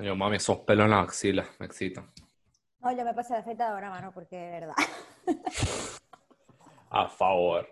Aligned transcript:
Coño, 0.00 0.16
mami, 0.16 0.36
esos 0.36 0.60
pelos 0.60 0.86
en 0.86 0.92
la 0.92 1.00
axila 1.02 1.46
me 1.58 1.66
excitan. 1.66 2.10
No, 2.80 2.90
yo 2.96 3.04
me 3.04 3.12
pasé 3.12 3.34
de 3.34 3.40
afeitadora, 3.40 3.90
mano, 3.90 4.12
porque 4.14 4.34
de 4.34 4.50
verdad. 4.50 4.74
A 6.90 7.06
favor. 7.06 7.68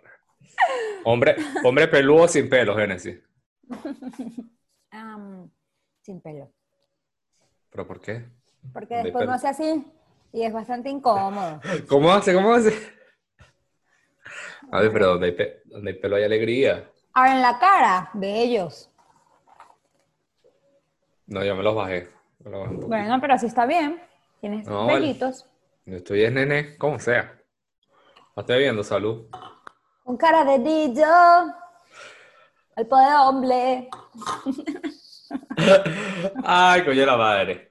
Hombre, 1.07 1.37
hombre 1.65 1.89
peludo 1.89 2.29
sin 2.29 2.51
pelo, 2.51 2.77
Génesis. 2.77 3.19
Am, 4.91 5.51
sin 6.03 6.21
pelo. 6.21 6.53
¿Pero 7.71 7.87
por 7.87 7.99
qué? 7.99 8.29
Porque 8.75 8.97
De 8.97 9.05
después 9.05 9.23
pelo. 9.23 9.31
no 9.31 9.33
hace 9.37 9.49
así 9.49 9.91
y 10.31 10.43
es 10.43 10.53
bastante 10.53 10.91
incómodo. 10.91 11.63
¿Cómo 11.89 12.13
hace? 12.13 12.35
¿Cómo 12.35 12.53
hace? 12.53 12.75
A 14.71 14.83
ver, 14.83 14.93
pero 14.93 15.07
donde 15.07 15.29
hay, 15.29 15.33
pe- 15.33 15.63
donde 15.65 15.93
hay 15.93 15.99
pelo 15.99 16.17
hay 16.17 16.25
alegría. 16.25 16.91
Ahora 17.15 17.35
en 17.37 17.41
la 17.41 17.59
cara, 17.59 18.11
bellos. 18.13 18.91
No, 21.27 21.43
yo 21.43 21.57
me 21.57 21.63
los 21.63 21.75
bajé. 21.75 22.18
Un 22.45 22.53
poquito. 22.53 22.87
Bueno, 22.87 23.21
pero 23.21 23.35
así 23.35 23.47
está 23.47 23.67
bien. 23.67 24.01
Tienes 24.41 24.67
No, 24.67 24.87
vale. 24.87 25.01
vellitos. 25.01 25.47
Yo 25.85 25.97
estoy 25.97 26.25
en 26.25 26.35
nene, 26.35 26.77
como 26.79 26.99
sea. 26.99 27.35
No 28.37 28.41
estoy 28.43 28.59
viendo, 28.61 28.85
salud. 28.85 29.27
Con 30.05 30.17
cara 30.17 30.45
de 30.45 30.59
dillo. 30.59 31.53
El 32.77 32.87
poder 32.87 33.15
hombre. 33.17 33.89
Ay, 36.45 36.85
coño 36.85 37.05
la 37.07 37.17
madre. 37.17 37.71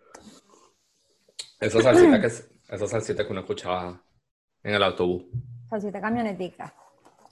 Esa 1.60 1.82
salsita 1.82 2.20
que, 2.22 2.28
esa 2.28 2.88
salsita 2.88 3.26
que 3.26 3.32
uno 3.32 3.42
escuchaba 3.42 4.02
en 4.64 4.74
el 4.76 4.84
autobús. 4.84 5.26
Salsita 5.70 6.02
camionetica. 6.02 6.74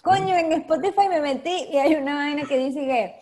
Coño, 0.02 0.36
en 0.36 0.52
Spotify 0.54 1.10
me 1.10 1.20
metí 1.22 1.68
y 1.72 1.78
hay 1.78 1.96
una 1.96 2.16
vaina 2.16 2.44
que 2.48 2.58
dice 2.58 2.80
que 2.82 3.16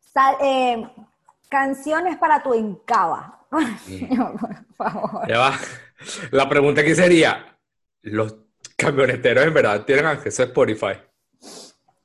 sal- 0.00 0.36
eh, 0.40 0.88
canciones 1.48 2.16
para 2.18 2.42
tu 2.42 2.54
encaba. 2.54 3.46
Coño, 3.50 4.34
por 4.40 4.64
favor. 4.76 5.28
Ya 5.28 5.38
va. 5.38 5.52
La 6.30 6.48
pregunta 6.48 6.82
aquí 6.82 6.94
sería, 6.94 7.58
¿los 8.02 8.36
camioneteros 8.76 9.44
en 9.44 9.54
verdad 9.54 9.84
tienen 9.84 10.06
acceso 10.06 10.42
a 10.42 10.46
Spotify? 10.46 10.92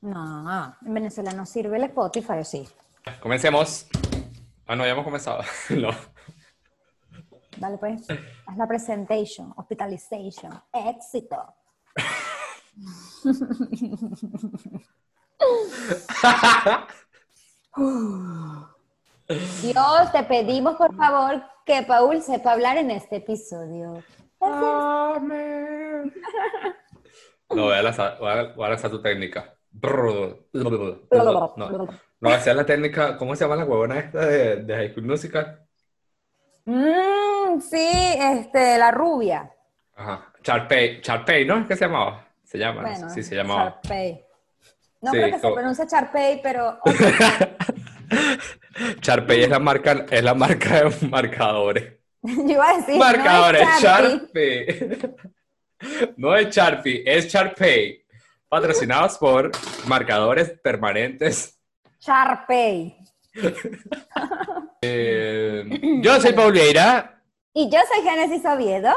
No, 0.00 0.76
en 0.84 0.94
Venezuela 0.94 1.32
no 1.32 1.46
sirve 1.46 1.76
el 1.76 1.84
Spotify, 1.84 2.38
¿o 2.40 2.44
sí? 2.44 2.68
Comencemos. 3.20 3.86
Ah, 4.66 4.76
no, 4.76 4.84
ya 4.84 4.92
hemos 4.92 5.04
comenzado. 5.04 5.42
No. 5.70 5.90
Dale 7.56 7.78
pues, 7.78 8.04
haz 8.46 8.56
la 8.56 8.66
presentation, 8.66 9.52
hospitalization, 9.56 10.60
éxito. 10.72 11.54
Dios, 19.28 20.12
te 20.12 20.22
pedimos 20.24 20.76
por 20.76 20.94
favor 20.94 21.42
que 21.64 21.82
Paul 21.82 22.22
sepa 22.22 22.52
hablar 22.52 22.76
en 22.76 22.90
este 22.90 23.16
episodio. 23.16 24.02
Amén. 24.40 26.12
No, 27.50 27.64
voy 27.64 27.74
a 27.74 27.82
lanzar, 27.82 28.18
voy 28.18 28.30
a, 28.30 28.42
voy 28.54 28.66
a 28.66 28.68
lanzar 28.70 28.90
tu 28.90 29.00
técnica. 29.00 29.54
No, 29.72 30.38
no, 32.20 32.34
esa 32.34 32.50
es 32.50 32.56
la 32.56 32.66
técnica, 32.66 33.16
¿cómo 33.16 33.34
se 33.34 33.44
llama 33.44 33.56
la 33.56 33.64
huevona 33.64 33.98
esta 33.98 34.24
de, 34.26 34.56
de 34.56 34.74
High 34.74 34.90
School 34.92 35.06
Musical? 35.06 35.66
Mm, 36.64 37.60
sí, 37.60 37.88
este, 38.18 38.78
la 38.78 38.90
rubia. 38.90 39.50
Ajá. 39.94 40.32
Charpey, 40.42 41.00
Charpey, 41.00 41.44
¿no? 41.44 41.66
¿Qué 41.66 41.76
se 41.76 41.86
llamaba? 41.86 42.26
Se 42.42 42.58
llama, 42.58 42.82
Bueno, 42.82 43.10
si 43.10 43.22
se 43.22 43.34
llamaba. 43.34 43.80
Charpey. 43.82 44.24
No 45.00 45.10
Sí, 45.10 45.16
creo 45.18 45.30
que 45.32 45.38
se 45.38 45.50
pronuncie 45.50 45.86
Charpey, 45.86 46.40
pero 46.42 46.78
Charpey 49.00 49.42
es 49.44 49.48
la 49.48 49.58
marca, 49.58 50.06
es 50.10 50.22
la 50.22 50.34
marca 50.34 50.84
de 50.84 51.08
marcadores. 51.08 51.92
yo 52.22 52.42
iba 52.48 52.68
a 52.70 52.76
decir, 52.78 52.96
Marcadores, 52.96 53.62
no. 53.62 55.08
No 56.16 56.34
es 56.36 56.54
Sharpie, 56.54 57.02
es 57.06 57.26
Sharpay. 57.28 58.04
Patrocinados 58.48 59.18
por 59.18 59.50
marcadores 59.86 60.50
permanentes. 60.62 61.58
Charpey. 62.00 62.96
Eh, 64.86 65.64
yo 66.02 66.20
soy 66.20 66.34
Paul 66.34 66.52
Vieira 66.52 67.20
Y 67.54 67.70
yo 67.70 67.78
soy 67.92 68.02
Génesis 68.06 68.44
Oviedo. 68.44 68.92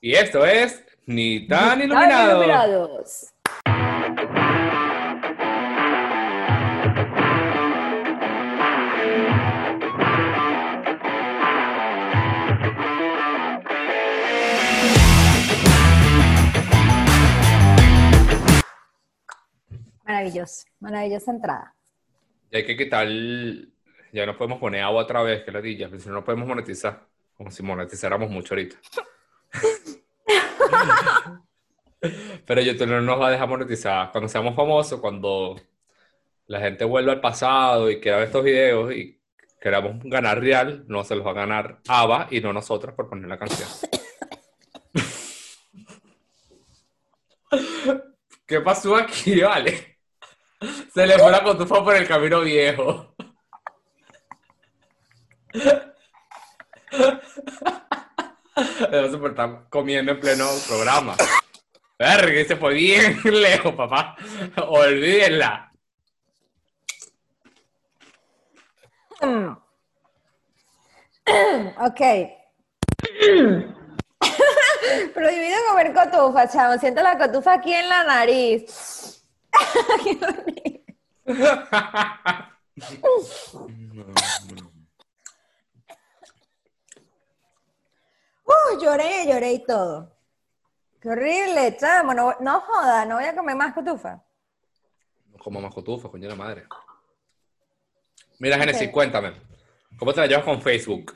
y 0.00 0.14
esto 0.14 0.44
es 0.46 0.80
Ni 1.06 1.46
tan 1.48 1.70
Tan 1.70 1.82
iluminado. 1.82 2.30
iluminados. 2.44 3.33
Maravilloso, 20.14 20.64
maravillosa 20.78 21.32
entrada. 21.32 21.74
Y 22.48 22.56
hay 22.56 22.64
que 22.64 22.76
quitar, 22.76 23.08
ya 24.12 24.24
no 24.24 24.36
podemos 24.36 24.60
poner 24.60 24.82
agua 24.82 25.02
otra 25.02 25.22
vez, 25.22 25.42
que 25.42 25.50
la 25.50 25.60
dilla, 25.60 25.88
porque 25.88 26.04
si 26.04 26.08
no 26.08 26.14
no 26.14 26.24
podemos 26.24 26.46
monetizar, 26.46 27.04
como 27.36 27.50
si 27.50 27.64
monetizáramos 27.64 28.30
mucho 28.30 28.54
ahorita. 28.54 28.76
Pero 32.46 32.60
YouTube 32.60 32.86
no 32.86 33.00
nos 33.00 33.20
va 33.20 33.26
a 33.26 33.30
dejar 33.32 33.48
monetizar. 33.48 34.12
Cuando 34.12 34.28
seamos 34.28 34.54
famosos, 34.54 35.00
cuando 35.00 35.60
la 36.46 36.60
gente 36.60 36.84
vuelva 36.84 37.10
al 37.10 37.20
pasado 37.20 37.90
y 37.90 37.98
quiera 37.98 38.18
ver 38.18 38.26
estos 38.26 38.44
videos 38.44 38.94
y 38.94 39.20
queramos 39.60 39.96
ganar 40.04 40.38
real, 40.38 40.84
no 40.86 41.02
se 41.02 41.16
los 41.16 41.26
va 41.26 41.32
a 41.32 41.34
ganar 41.34 41.80
Ava 41.88 42.28
y 42.30 42.40
no 42.40 42.52
nosotros 42.52 42.94
por 42.94 43.08
poner 43.08 43.28
la 43.28 43.36
canción. 43.36 43.68
¿Qué 48.46 48.60
pasó 48.60 48.94
aquí, 48.94 49.40
vale? 49.42 49.93
Se 50.92 51.06
le 51.06 51.18
fue 51.18 51.30
la 51.30 51.42
cotufa 51.42 51.82
por 51.82 51.96
el 51.96 52.06
camino 52.06 52.40
viejo. 52.40 53.14
Debemos 58.90 59.30
estar 59.30 59.68
comiendo 59.68 60.12
en 60.12 60.20
pleno 60.20 60.46
programa. 60.68 61.16
Verga, 61.98 62.44
se 62.44 62.56
fue 62.56 62.74
bien 62.74 63.18
lejos, 63.24 63.74
papá. 63.74 64.16
Olvídenla. 64.68 65.72
Mm. 69.20 69.56
ok. 71.78 72.00
Prohibido 75.14 75.56
comer 75.68 75.94
cotufa, 75.94 76.48
chavo. 76.48 76.78
Siento 76.78 77.02
la 77.02 77.18
cotufa 77.18 77.54
aquí 77.54 77.72
en 77.72 77.88
la 77.88 78.04
nariz. 78.04 79.23
Qué. 80.04 80.84
Uh, 88.46 88.80
lloré, 88.80 89.26
lloré 89.26 89.52
y 89.52 89.64
todo. 89.64 90.16
Qué 91.00 91.08
horrible, 91.08 91.76
chamo. 91.76 92.14
No, 92.14 92.34
no 92.40 92.60
joda, 92.60 93.04
no 93.04 93.16
voy 93.16 93.24
a 93.24 93.34
comer 93.34 93.56
más 93.56 93.74
cotufa. 93.74 94.22
No 95.30 95.38
como 95.38 95.60
más 95.60 95.74
cotufa, 95.74 96.08
coño 96.08 96.24
de 96.24 96.28
la 96.30 96.34
madre. 96.36 96.66
Mira, 98.38 98.58
Genesis, 98.58 98.90
cuéntame. 98.90 99.32
¿Cómo 99.98 100.12
te 100.12 100.20
la 100.20 100.26
llevas 100.26 100.44
con 100.44 100.60
Facebook? 100.60 101.14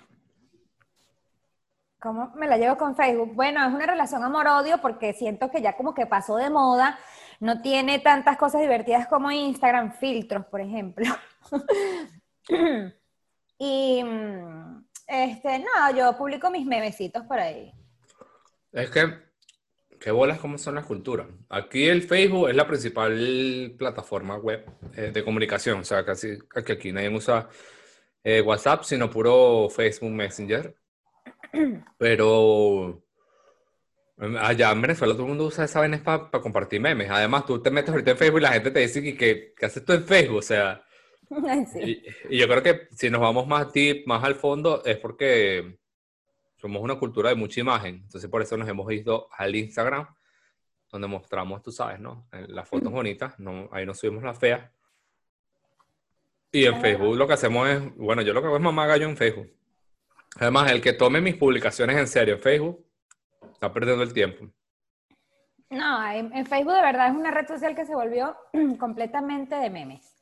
¿Cómo 2.00 2.32
me 2.36 2.46
la 2.46 2.56
llevo 2.56 2.76
con 2.76 2.94
Facebook? 2.94 3.34
Bueno, 3.34 3.66
es 3.66 3.74
una 3.74 3.86
relación 3.86 4.22
amor-odio 4.22 4.80
porque 4.80 5.12
siento 5.14 5.50
que 5.50 5.60
ya 5.60 5.76
como 5.76 5.94
que 5.94 6.06
pasó 6.06 6.36
de 6.36 6.48
moda, 6.48 6.98
no 7.40 7.62
tiene 7.62 8.00
tantas 8.00 8.36
cosas 8.36 8.60
divertidas 8.60 9.06
como 9.06 9.30
Instagram, 9.30 9.92
filtros, 9.92 10.46
por 10.46 10.60
ejemplo. 10.60 11.06
y 13.58 14.02
mm, 14.04 14.84
este, 15.06 15.58
no, 15.60 15.96
yo 15.96 16.16
publico 16.16 16.50
mis 16.50 16.66
memecitos 16.66 17.24
por 17.24 17.38
ahí. 17.38 17.72
Es 18.72 18.90
que, 18.90 19.14
¿qué 20.00 20.10
bolas 20.10 20.38
cómo 20.38 20.58
son 20.58 20.74
las 20.74 20.84
culturas? 20.84 21.28
Aquí 21.48 21.86
el 21.86 22.02
Facebook 22.02 22.48
es 22.48 22.56
la 22.56 22.66
principal 22.66 23.74
plataforma 23.78 24.36
web 24.36 24.64
eh, 24.94 25.10
de 25.12 25.24
comunicación. 25.24 25.80
O 25.80 25.84
sea, 25.84 26.04
casi 26.04 26.38
aquí 26.54 26.92
nadie 26.92 27.08
usa 27.08 27.48
eh, 28.22 28.40
WhatsApp, 28.40 28.82
sino 28.82 29.08
puro 29.08 29.68
Facebook 29.70 30.10
Messenger. 30.10 30.74
Pero 31.98 33.02
allá 34.18 34.72
en 34.72 34.82
Venezuela 34.82 35.14
todo 35.14 35.22
el 35.24 35.28
mundo 35.28 35.44
usa 35.44 35.64
esa 35.64 35.80
vaina 35.80 36.02
para 36.02 36.30
compartir 36.42 36.80
memes. 36.80 37.10
Además, 37.10 37.46
tú 37.46 37.62
te 37.62 37.70
metes 37.70 37.90
ahorita 37.90 38.12
en 38.12 38.16
Facebook 38.18 38.38
y 38.38 38.42
la 38.42 38.52
gente 38.52 38.70
te 38.70 38.80
dice 38.80 39.02
que, 39.02 39.16
que, 39.16 39.54
¿qué 39.56 39.66
haces 39.66 39.84
tú 39.84 39.92
en 39.92 40.04
Facebook? 40.04 40.38
O 40.38 40.42
sea, 40.42 40.82
Ay, 41.48 41.64
sí. 41.66 42.04
y, 42.28 42.34
y 42.34 42.38
yo 42.38 42.48
creo 42.48 42.62
que 42.62 42.88
si 42.92 43.10
nos 43.10 43.20
vamos 43.20 43.46
más 43.46 43.72
deep, 43.72 44.06
más 44.06 44.24
al 44.24 44.34
fondo, 44.34 44.82
es 44.84 44.96
porque 44.98 45.78
somos 46.56 46.82
una 46.82 46.96
cultura 46.96 47.28
de 47.30 47.36
mucha 47.36 47.60
imagen. 47.60 48.02
Entonces, 48.04 48.28
por 48.28 48.42
eso 48.42 48.56
nos 48.56 48.68
hemos 48.68 48.90
ido 48.92 49.28
al 49.36 49.54
Instagram, 49.54 50.06
donde 50.90 51.06
mostramos, 51.06 51.62
tú 51.62 51.70
sabes, 51.70 52.00
¿no? 52.00 52.26
Las 52.48 52.68
fotos 52.68 52.90
bonitas, 52.90 53.38
no, 53.38 53.68
ahí 53.72 53.86
no 53.86 53.94
subimos 53.94 54.24
las 54.24 54.38
feas. 54.38 54.68
Y 56.50 56.64
en 56.64 56.74
Es 56.74 56.80
Facebook 56.80 57.16
lo 57.16 57.26
que 57.28 57.34
hacemos 57.34 57.68
es, 57.68 57.96
bueno, 57.96 58.22
yo 58.22 58.32
lo 58.32 58.40
que 58.40 58.46
hago 58.46 58.56
es 58.56 58.62
mamá 58.62 58.86
gallo 58.86 59.08
en 59.08 59.16
Facebook. 59.16 59.52
Además, 60.36 60.72
el 60.72 60.80
que 60.80 60.94
tome 60.94 61.20
mis 61.20 61.36
publicaciones 61.36 61.96
en 61.96 62.08
serio 62.08 62.34
en 62.34 62.40
Facebook 62.40 62.87
está 63.52 63.72
perdiendo 63.72 64.02
el 64.02 64.12
tiempo. 64.12 64.46
No, 65.70 66.10
en, 66.10 66.32
en 66.34 66.46
Facebook 66.46 66.74
de 66.74 66.82
verdad 66.82 67.08
es 67.08 67.14
una 67.14 67.30
red 67.30 67.46
social 67.46 67.74
que 67.74 67.84
se 67.84 67.94
volvió 67.94 68.36
completamente 68.78 69.54
de 69.56 69.68
memes. 69.70 70.14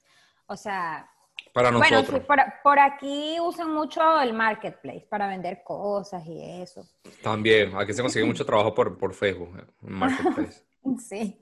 O 0.46 0.56
sea, 0.56 1.08
Para 1.52 1.70
bueno, 1.70 1.96
nosotros. 1.98 2.20
sí, 2.20 2.26
por, 2.26 2.38
por 2.62 2.78
aquí 2.78 3.36
usan 3.40 3.70
mucho 3.72 4.20
el 4.20 4.32
marketplace 4.32 5.06
para 5.08 5.28
vender 5.28 5.62
cosas 5.64 6.24
y 6.26 6.62
eso. 6.62 6.86
También, 7.22 7.76
aquí 7.76 7.92
se 7.92 8.02
consigue 8.02 8.24
mucho 8.24 8.44
trabajo 8.44 8.74
por, 8.74 8.98
por 8.98 9.14
Facebook, 9.14 9.56
eh, 9.58 9.64
en 9.82 9.92
Marketplace. 9.98 10.64
Sí. 10.98 11.40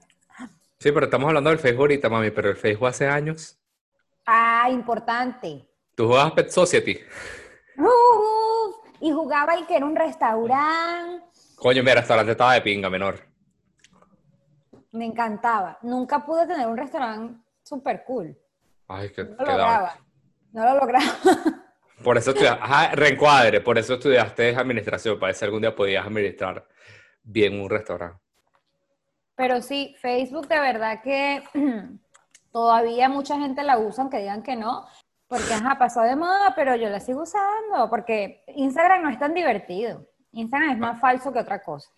Sí, 0.79 0.93
pero 0.93 1.07
estamos 1.07 1.29
hablando 1.29 1.49
del 1.51 1.59
Facebook 1.59 1.83
ahorita, 1.83 2.09
mami, 2.11 2.31
pero 2.31 2.51
el 2.51 2.57
Facebook 2.57 2.89
hace 2.89 3.09
años. 3.09 3.59
Ah, 4.27 4.69
importante. 4.71 5.67
Tú 5.95 6.09
jugabas 6.09 6.33
Pet 6.33 6.51
Society. 6.51 6.99
Y 9.01 9.13
jugaba 9.13 9.55
el 9.55 9.67
que 9.67 9.77
era 9.77 9.87
un 9.87 9.97
restaurante. 9.97 11.25
Coño, 11.57 11.83
mi 11.83 11.93
restaurante 11.93 12.33
estaba 12.33 12.55
de 12.55 12.61
pinga, 12.61 12.91
menor. 12.91 13.21
Me 14.93 15.07
encantaba. 15.07 15.79
Nunca 15.83 16.25
pude 16.25 16.47
tener 16.47 16.67
un 16.67 16.77
restaurante 16.77 17.41
súper 17.63 18.05
cool. 18.05 18.37
Ay, 18.89 19.11
que 19.11 19.25
No 19.25 19.37
lo 19.39 19.45
lograba. 19.45 19.99
No 20.53 20.65
lo 20.65 20.75
lograba. 20.81 21.13
Por 22.03 22.19
eso 22.19 22.31
estudiaste, 22.31 22.63
ajá, 22.63 22.91
reencuadre, 22.95 23.61
por 23.61 23.79
eso 23.79 23.95
estudiaste 23.95 24.57
administración, 24.57 25.19
para 25.19 25.29
ver 25.29 25.37
si 25.37 25.45
algún 25.45 25.61
día 25.61 25.75
podías 25.75 26.05
administrar 26.05 26.67
bien 27.23 27.61
un 27.61 27.71
restaurante. 27.71 28.21
Pero 29.37 29.63
sí, 29.63 29.95
Facebook 30.01 30.49
de 30.49 30.59
verdad 30.59 31.01
que 31.03 31.43
todavía 32.53 33.09
mucha 33.09 33.39
gente 33.39 33.63
la 33.63 33.79
usa, 33.79 34.03
aunque 34.03 34.19
digan 34.19 34.43
que 34.43 34.57
no, 34.57 34.87
porque 35.29 35.55
ajá, 35.55 35.79
pasó 35.79 36.03
de 36.03 36.17
moda, 36.17 36.53
pero 36.55 36.77
yo 36.77 36.89
la 36.91 37.01
sigo 37.01 37.23
usando, 37.23 37.89
porque 37.89 38.45
Instagram 38.49 39.03
no 39.03 39.09
es 39.09 39.19
tan 39.19 39.33
divertido. 39.33 40.07
Instagram 40.35 40.71
es 40.73 40.79
más 40.79 41.01
falso 41.01 41.33
que 41.33 41.39
otra 41.41 41.63
cosa. 41.63 41.89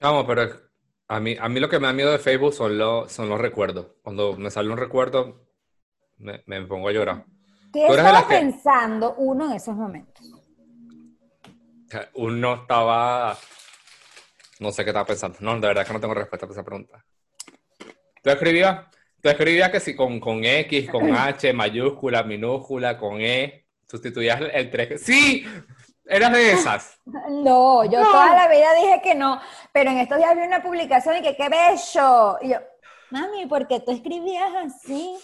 Vamos, 0.00 0.24
pero 0.26 0.48
a 1.08 1.20
mí, 1.20 1.36
a 1.40 1.48
mí 1.48 1.60
lo 1.60 1.68
que 1.68 1.78
me 1.78 1.86
da 1.86 1.92
miedo 1.92 2.12
de 2.12 2.18
Facebook 2.18 2.52
son 2.54 2.76
los, 2.78 3.10
son 3.12 3.28
los 3.28 3.40
recuerdos. 3.40 3.86
Cuando 4.02 4.36
me 4.36 4.50
sale 4.50 4.70
un 4.70 4.78
recuerdo, 4.78 5.46
me, 6.18 6.42
me 6.46 6.62
pongo 6.66 6.88
a 6.88 6.92
llorar. 6.92 7.24
¿Qué 7.72 7.86
estaba 7.86 8.26
que- 8.26 8.34
pensando 8.36 9.14
uno 9.18 9.46
en 9.46 9.52
esos 9.52 9.74
momentos? 9.76 10.32
Uno 12.14 12.54
estaba... 12.54 13.36
No 14.58 14.72
sé 14.72 14.84
qué 14.84 14.90
estaba 14.90 15.06
pensando. 15.06 15.36
No, 15.40 15.54
de 15.60 15.68
verdad 15.68 15.86
que 15.86 15.92
no 15.92 16.00
tengo 16.00 16.14
respuesta 16.14 16.46
para 16.46 16.54
esa 16.58 16.64
pregunta. 16.64 17.04
Tú 18.22 18.30
escribías, 18.30 18.86
tú 19.20 19.28
escribías 19.28 19.70
que 19.70 19.80
si 19.80 19.94
con, 19.94 20.18
con 20.18 20.42
X, 20.44 20.90
con 20.90 21.14
H, 21.14 21.52
mayúscula, 21.52 22.22
minúscula, 22.22 22.96
con 22.98 23.20
E, 23.20 23.66
sustituías 23.88 24.40
el- 24.40 24.50
el 24.50 24.70
3. 24.70 25.00
¡Sí! 25.02 25.46
Eras 26.06 26.32
de 26.32 26.52
esas. 26.52 26.98
No, 27.28 27.84
yo 27.84 28.02
toda 28.02 28.34
la 28.34 28.48
vida 28.48 28.74
dije 28.74 29.00
que 29.02 29.14
no, 29.14 29.40
pero 29.72 29.90
en 29.90 29.98
estos 29.98 30.18
días 30.18 30.36
vi 30.36 30.42
una 30.42 30.62
publicación 30.62 31.16
y 31.16 31.22
que 31.22 31.36
qué 31.36 31.48
bello. 31.48 32.38
Y 32.42 32.48
yo, 32.48 32.58
mami, 33.10 33.46
¿por 33.46 33.68
qué 33.68 33.78
tú 33.80 33.92
escribías 33.92 34.50
así? 34.64 35.16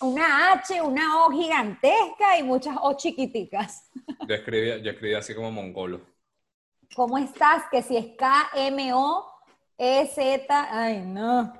Una 0.00 0.52
H, 0.52 0.82
una 0.82 1.24
O 1.24 1.30
gigantesca 1.30 2.38
y 2.38 2.42
muchas 2.42 2.76
O 2.80 2.94
chiquiticas. 2.94 3.88
Yo 4.28 4.34
escribía, 4.34 4.78
yo 4.78 4.90
escribía 4.90 5.18
así 5.18 5.34
como 5.34 5.52
mongolo. 5.52 6.00
¿Cómo 6.94 7.18
estás? 7.18 7.64
Que 7.70 7.82
si 7.82 7.96
es 7.96 8.16
K, 8.16 8.50
M, 8.54 8.92
O, 8.94 9.26
E, 9.78 10.06
Z. 10.06 10.68
Ay, 10.70 11.02
no. 11.02 11.52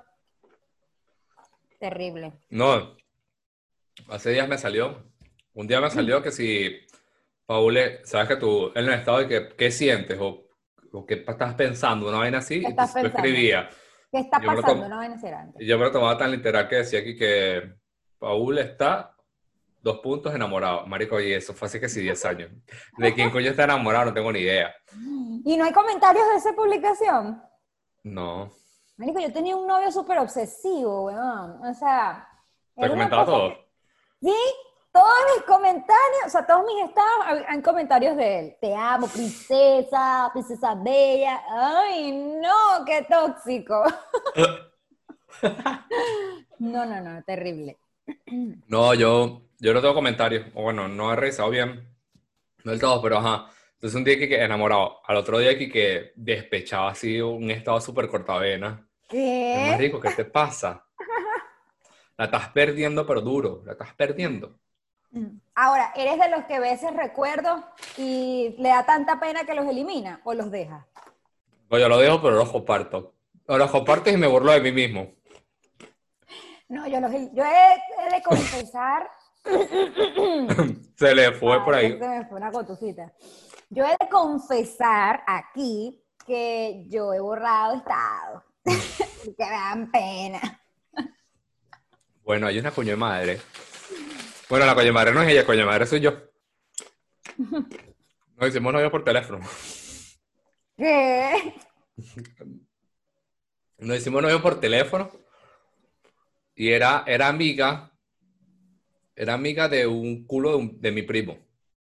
Terrible. 1.79 2.33
No, 2.51 2.97
hace 4.09 4.31
días 4.31 4.49
me 4.49 4.59
salió, 4.59 5.03
un 5.55 5.67
día 5.67 5.81
me 5.81 5.91
salió 5.91 6.23
que 6.23 6.31
si, 6.31 6.81
Paul, 7.53 7.79
sabes 8.05 8.29
que 8.29 8.37
tú 8.37 8.73
en 8.75 8.87
el 8.87 8.95
estado 8.95 9.19
de 9.19 9.29
que, 9.29 9.57
¿qué 9.57 9.71
sientes? 9.71 10.19
O, 10.19 10.47
o 10.93 11.05
qué 11.07 11.23
estás 11.27 11.55
pensando, 11.55 12.09
una 12.09 12.17
vaina 12.19 12.39
así, 12.39 12.61
¿Qué 12.61 12.69
y 12.69 12.71
estás 12.71 12.95
tú 12.95 13.01
pensando? 13.03 13.19
escribías. 13.29 13.75
¿Qué 14.11 14.19
está 14.21 14.41
Yo 14.41 14.47
pasando? 14.47 14.69
tomo- 14.69 14.89
No 14.89 14.97
van 14.97 15.13
a 15.13 15.19
ser 15.19 15.35
antes. 15.35 15.61
Y 15.63 15.67
yo 15.67 15.77
me 15.79 15.85
lo 15.85 15.93
tomaba 15.93 16.17
tan 16.17 16.31
literal 16.31 16.67
que 16.67 16.77
decía 16.77 17.01
aquí 17.01 17.15
que 17.15 17.75
Paul 18.19 18.57
está 18.59 19.15
dos 19.83 19.99
puntos 19.99 20.35
enamorado. 20.35 20.87
Marico, 20.87 21.21
y 21.21 21.33
eso 21.35 21.53
fue 21.53 21.67
hace 21.67 21.79
que 21.79 21.91
sí 21.91 22.01
10 22.01 22.25
años. 22.25 22.51
¿De 22.97 23.13
quién 23.13 23.31
coño 23.31 23.51
está 23.51 23.65
enamorado? 23.65 24.07
No 24.07 24.15
tengo 24.15 24.33
ni 24.33 24.39
idea. 24.41 24.75
¿Y 25.45 25.57
no 25.59 25.65
hay 25.67 25.73
comentarios 25.73 26.27
de 26.31 26.37
esa 26.37 26.53
publicación? 26.55 27.43
No. 28.05 28.51
Marico, 28.97 29.21
yo 29.21 29.31
tenía 29.31 29.57
un 29.57 29.67
novio 29.67 29.91
súper 29.93 30.19
obsesivo, 30.21 31.05
weón. 31.07 31.67
O 31.67 31.75
sea. 31.75 32.27
Te 32.75 32.81
una 32.83 32.89
comentaba 32.91 33.27
todo. 33.27 33.51
que- 33.51 33.67
Sí, 34.23 34.35
todos 34.93 35.13
mis 35.37 35.45
comentarios, 35.47 36.27
o 36.27 36.29
sea, 36.29 36.47
todos 36.47 36.65
mis 36.67 36.85
estados 36.89 37.11
hay- 37.25 37.45
hay 37.49 37.63
comentarios 37.63 38.17
de 38.17 38.39
él. 38.39 38.57
Te 38.61 38.75
amo, 38.75 39.09
princesa, 39.09 40.29
princesa 40.33 40.75
bella. 40.75 41.43
Ay, 41.49 42.13
no, 42.13 42.85
qué 42.85 43.07
tóxico. 43.09 43.83
No, 46.59 46.85
no, 46.87 47.01
no, 47.01 47.23
terrible. 47.25 47.77
No, 48.69 48.95
yo, 48.95 49.43
yo 49.59 49.75
no 49.75 49.81
tengo 49.81 49.95
comentarios. 49.95 50.47
O 50.55 50.63
bueno, 50.63 50.87
no 50.89 51.13
he 51.13 51.17
revisado 51.17 51.51
bien. 51.51 51.89
No 52.65 52.71
del 52.71 52.81
todo, 52.81 53.03
pero 53.03 53.19
ajá. 53.19 53.47
Entonces 53.75 53.97
un 53.97 54.05
día 54.05 54.19
que, 54.19 54.29
que 54.29 54.41
enamorado. 54.43 55.01
Al 55.05 55.17
otro 55.17 55.39
día 55.39 55.59
que, 55.59 55.69
que 55.69 56.13
despechado 56.15 56.87
así, 56.89 57.21
un 57.21 57.51
estado 57.51 57.81
súper 57.81 58.09
cortavena. 58.09 58.87
¿Qué? 59.09 59.71
Marico, 59.73 60.01
¿qué 60.01 60.11
te 60.11 60.25
pasa? 60.25 60.87
La 62.17 62.27
estás 62.27 62.49
perdiendo, 62.51 63.05
pero 63.07 63.21
duro. 63.21 63.63
La 63.65 63.73
estás 63.73 63.95
perdiendo. 63.95 64.59
Ahora, 65.55 65.93
¿eres 65.95 66.19
de 66.19 66.31
los 66.31 66.45
que 66.45 66.59
ves 66.59 66.83
esos 66.83 66.97
recuerdos 66.97 67.61
y 67.99 68.55
le 68.59 68.71
da 68.71 68.87
tanta 68.87 69.21
pena 69.21 69.45
que 69.45 69.55
los 69.55 69.67
elimina 69.67 70.21
o 70.25 70.33
los 70.33 70.51
deja? 70.51 70.87
Pues 71.69 71.83
yo 71.83 71.89
lo 71.89 71.99
dejo, 71.99 72.23
pero 72.23 72.37
los 72.37 72.51
comparto. 72.51 73.15
O 73.47 73.59
los 73.59 73.71
comparto 73.71 74.11
y 74.11 74.17
me 74.17 74.27
burlo 74.27 74.53
de 74.53 74.61
mí 74.61 74.73
mismo. 74.73 75.13
No, 76.69 76.87
yo, 76.87 77.01
los, 77.01 77.13
yo 77.35 77.45
he, 77.45 77.75
he 78.07 78.15
de 78.15 78.23
confesar. 78.23 79.11
Se 80.97 81.15
le 81.15 81.33
fue 81.33 81.63
por 81.63 81.75
ahí. 81.75 81.99
Se 81.99 82.09
me 82.09 82.25
fue 82.27 82.39
una 82.39 82.51
cotucita. 82.51 83.13
Yo 83.69 83.85
he 83.85 83.91
de 83.91 84.09
confesar 84.11 85.23
aquí 85.27 86.03
que 86.27 86.87
yo 86.89 87.13
he 87.13 87.21
borrado 87.21 87.75
estados. 87.75 88.43
que 88.65 89.45
me 89.45 89.51
dan 89.51 89.91
pena. 89.91 90.61
Bueno, 92.25 92.47
hay 92.47 92.59
una 92.59 92.71
coño 92.71 92.91
de 92.91 92.97
madre. 92.97 93.41
Bueno, 94.53 94.67
la 94.67 94.93
madre 94.93 95.15
no 95.15 95.23
es 95.23 95.31
ella, 95.31 95.47
coño 95.47 95.61
de 95.61 95.65
madre 95.65 95.87
soy 95.87 96.01
yo. 96.01 96.13
Nos 98.37 98.51
hicimos 98.51 98.71
novio 98.71 98.91
por 98.91 99.03
teléfono. 99.03 99.41
¿Qué? 100.77 101.55
Nos 103.79 103.97
hicimos 103.97 104.21
novio 104.21 104.43
por 104.43 104.61
teléfono. 104.61 105.11
Y 106.55 106.69
era, 106.69 107.03
era 107.07 107.29
amiga. 107.29 107.93
Era 109.17 109.33
amiga 109.33 109.71
de 109.71 109.87
un 109.87 110.27
culo 110.27 110.51
de, 110.51 110.57
un- 110.57 110.81
de 110.83 110.93
mi 110.93 111.01
primo. 111.01 111.39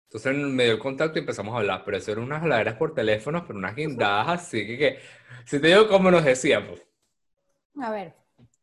Entonces 0.06 0.34
me 0.34 0.64
dio 0.64 0.72
el 0.72 0.78
contacto 0.80 1.16
y 1.16 1.20
empezamos 1.20 1.54
a 1.54 1.58
hablar. 1.58 1.84
Pero 1.84 1.96
eso 1.98 2.10
eran 2.10 2.24
unas 2.24 2.42
habladeras 2.42 2.74
por 2.74 2.92
teléfono, 2.92 3.44
pero 3.46 3.56
unas 3.56 3.76
guindadas 3.76 4.26
así 4.30 4.66
que, 4.66 4.76
que 4.78 4.98
si 5.46 5.60
te 5.60 5.68
digo 5.68 5.86
cómo 5.86 6.10
nos 6.10 6.24
decíamos. 6.24 6.80
A 7.80 7.92
ver, 7.92 8.14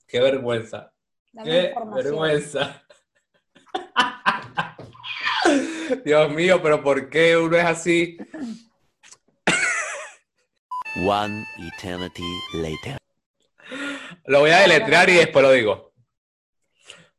Qué 0.05 0.19
vergüenza. 0.19 0.91
dame 1.31 1.73
Qué 1.73 1.73
vergüenza. 1.95 2.81
Dios 6.03 6.32
mío, 6.32 6.62
pero 6.62 6.84
¿por 6.84 7.10
qué 7.10 7.38
uno 7.38 7.58
es 7.58 7.65
así? 7.65 8.17
One 11.05 11.46
eternity 11.58 12.24
later. 12.53 12.98
Lo 14.25 14.39
voy 14.39 14.51
a 14.51 14.60
deletrear 14.60 15.10
y 15.10 15.15
después 15.15 15.44
lo 15.44 15.51
digo. 15.51 15.94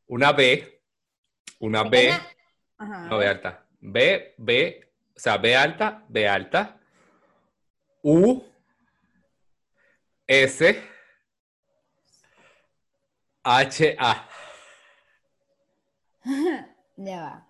Una 0.07 0.31
B, 0.31 0.81
una 1.59 1.83
B, 1.83 2.11
Ajá. 2.77 3.05
no 3.07 3.17
B 3.17 3.27
alta. 3.27 3.65
B, 3.79 4.33
B, 4.37 4.91
o 5.15 5.19
sea, 5.19 5.37
B 5.37 5.55
alta, 5.55 6.03
B 6.07 6.27
alta. 6.27 6.79
U, 8.01 8.43
S, 10.25 10.83
H, 13.43 13.95
A. 13.99 14.27
Ya 16.97 17.21
va. 17.21 17.45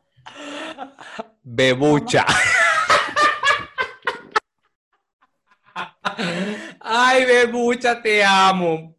Bebucha. 1.41 2.25
Ay, 6.81 7.25
Bebucha, 7.25 8.01
te 8.01 8.25
amo. 8.25 8.93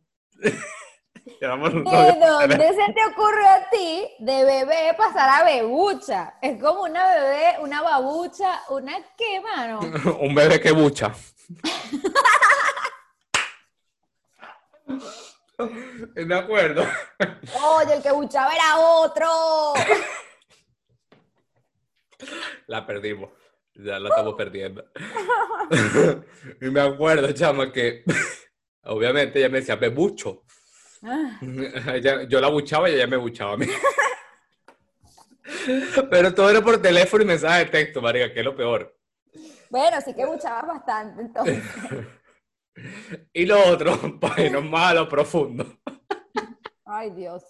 ¿De 1.40 1.46
dónde 1.46 2.74
se 2.74 2.92
te 2.92 3.04
ocurrió 3.12 3.48
a 3.48 3.70
ti 3.70 4.08
de 4.20 4.44
bebé 4.44 4.94
pasar 4.96 5.28
a 5.28 5.44
bebucha? 5.44 6.34
Es 6.40 6.58
como 6.60 6.84
una 6.84 7.06
bebé, 7.06 7.58
una 7.60 7.82
babucha, 7.82 8.62
una 8.70 8.96
qué, 9.16 9.40
mano. 9.40 9.80
Un 10.20 10.34
bebé 10.34 10.60
que 10.60 10.72
bucha. 10.72 11.12
De 16.14 16.34
acuerdo. 16.34 16.84
Oye, 17.64 17.94
el 17.96 18.02
que 18.02 18.12
buchaba 18.12 18.52
era 18.54 18.78
otro. 18.78 19.26
La 22.66 22.86
perdimos. 22.86 23.30
Ya 23.74 23.98
lo 23.98 24.08
estamos 24.08 24.34
perdiendo. 24.34 24.84
y 26.60 26.64
me 26.66 26.80
acuerdo, 26.80 27.30
chama, 27.32 27.70
que 27.72 28.02
obviamente 28.84 29.38
ella 29.38 29.48
me 29.48 29.58
decía, 29.60 29.76
me 29.76 29.88
bucho. 29.88 30.44
Ah, 31.02 31.38
Ella- 31.94 32.24
yo 32.24 32.40
la 32.40 32.48
buchaba 32.48 32.90
y 32.90 32.94
ella 32.94 33.06
me 33.06 33.16
buchaba 33.16 33.52
a 33.52 33.56
mí. 33.56 33.66
Pero 36.10 36.34
todo 36.34 36.50
era 36.50 36.60
por 36.60 36.80
teléfono 36.82 37.22
y 37.22 37.26
mensaje 37.26 37.64
de 37.66 37.70
texto, 37.70 38.02
marica, 38.02 38.32
que 38.32 38.40
es 38.40 38.44
lo 38.44 38.56
peor. 38.56 38.96
Bueno, 39.70 40.00
sí 40.00 40.12
que 40.14 40.24
buchabas 40.26 40.66
bastante, 40.66 41.22
entonces. 41.22 41.62
Y 43.32 43.46
lo 43.46 43.64
otro, 43.66 43.98
para 44.20 44.42
irnos 44.42 44.64
más 44.64 44.90
a 44.90 44.94
lo 44.94 45.08
profundo. 45.08 45.78
Ay, 46.84 47.10
Dios. 47.10 47.44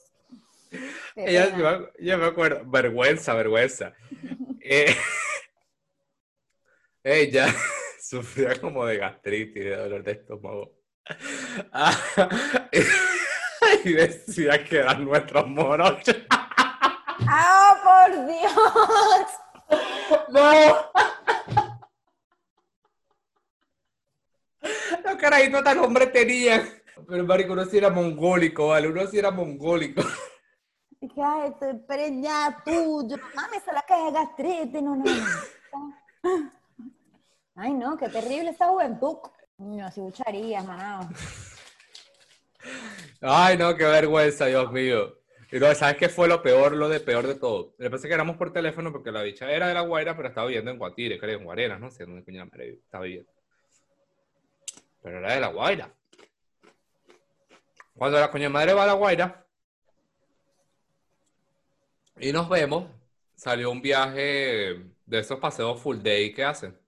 Ella, 1.14 1.56
yo, 1.56 1.90
yo 1.99 2.18
me 2.18 2.26
acuerdo, 2.26 2.62
vergüenza, 2.66 3.35
vergüenza. 3.35 3.94
Eh, 4.70 4.94
ella 7.02 7.47
sufría 8.02 8.61
como 8.61 8.85
de 8.85 8.99
gastritis, 8.99 9.64
de 9.64 9.76
dolor 9.76 10.02
de 10.02 10.12
estómago. 10.12 10.75
Ah, 11.73 11.97
y 13.85 13.92
decía 13.94 14.62
que 14.62 14.80
eran 14.80 15.06
nuestros 15.06 15.47
morochos. 15.47 16.16
¡Ah, 16.30 17.80
por 17.82 18.26
Dios! 18.26 19.25
¡No! 20.28 20.90
Carajitos 25.18 25.62
tan 25.62 25.78
hombres 25.78 26.12
tenían. 26.12 26.62
Pero 27.06 27.25
marico, 27.25 27.52
uno 27.52 27.64
sí 27.64 27.78
era 27.78 27.90
mongólico, 27.90 28.68
¿vale? 28.68 28.88
Uno 28.88 29.06
sí 29.06 29.18
era 29.18 29.30
mongólico. 29.30 30.02
Dije, 31.00 31.22
ay, 31.22 31.50
estoy 31.50 31.75
preñada 31.87 32.62
tuyo. 32.64 33.16
Mami, 33.34 33.60
se 33.64 33.72
la 33.72 33.82
cae 33.82 34.06
de 34.06 34.12
gastritis. 34.12 34.82
No, 34.82 34.96
no, 34.96 35.04
no. 35.04 36.52
Ay, 37.60 37.75
no, 37.75 37.96
qué 37.96 38.08
terrible 38.08 38.50
esta 38.50 38.68
juventud. 38.68 39.16
No, 39.58 39.84
así 39.84 40.00
bucharías, 40.00 40.64
manado. 40.64 41.08
Ay, 43.20 43.56
no, 43.56 43.76
qué 43.76 43.84
vergüenza, 43.84 44.46
Dios 44.46 44.70
mío. 44.70 45.18
Y 45.50 45.58
no, 45.58 45.75
¿sabes 45.75 45.96
qué 45.96 46.08
fue 46.08 46.28
lo 46.28 46.40
peor, 46.40 46.76
lo 46.76 46.88
de 46.88 47.00
peor 47.00 47.26
de 47.26 47.34
todo? 47.34 47.75
Le 47.78 47.90
pensé 47.90 48.06
que 48.06 48.14
éramos 48.14 48.37
por 48.37 48.52
teléfono 48.52 48.92
porque 48.92 49.10
la 49.10 49.22
bicha 49.22 49.50
era 49.50 49.66
de 49.66 49.75
La 49.75 49.80
Guaira, 49.80 50.16
pero 50.16 50.28
estaba 50.28 50.46
viviendo 50.46 50.70
en 50.70 50.78
Guatire, 50.78 51.18
creo, 51.18 51.38
en 51.38 51.44
Guarenas, 51.44 51.80
no 51.80 51.90
sé 51.90 52.04
dónde 52.04 52.25
coño 52.25 52.44
estaba 52.44 53.04
viviendo. 53.04 53.32
Pero 55.09 55.21
era 55.21 55.35
de 55.35 55.41
La 55.41 55.49
Guaira. 55.49 55.91
Cuando 57.95 58.21
la 58.21 58.31
coña 58.31 58.50
madre 58.50 58.75
va 58.75 58.85
a 58.85 58.88
La 58.88 58.93
Guaira 58.93 59.47
y 62.21 62.31
nos 62.31 62.47
vemos, 62.47 62.85
salió 63.35 63.71
un 63.71 63.81
viaje 63.81 64.21
de 65.07 65.19
esos 65.19 65.38
paseos 65.38 65.81
full 65.81 65.97
day 66.03 66.35
que 66.35 66.45
hacen. 66.45 66.79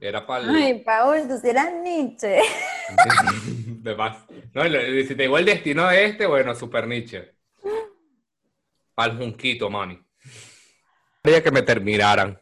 Era 0.00 0.26
para 0.26 0.44
el... 0.44 0.56
Ay, 0.56 0.78
Paul, 0.80 1.28
tú 1.28 1.38
sí 1.38 1.50
eras 1.50 1.70
Nietzsche. 1.70 2.40
De 3.82 3.94
más. 3.94 4.24
No, 4.54 4.62
si 4.62 5.08
te 5.08 5.14
digo 5.14 5.36
el 5.36 5.44
destino 5.44 5.86
de 5.86 6.06
este, 6.06 6.24
bueno, 6.24 6.54
super 6.54 6.86
Nietzsche. 6.88 7.34
Al 8.96 9.18
junquito, 9.18 9.68
mani. 9.68 10.02
Quería 11.22 11.42
que 11.42 11.50
me 11.50 11.60
terminaran. 11.60 12.40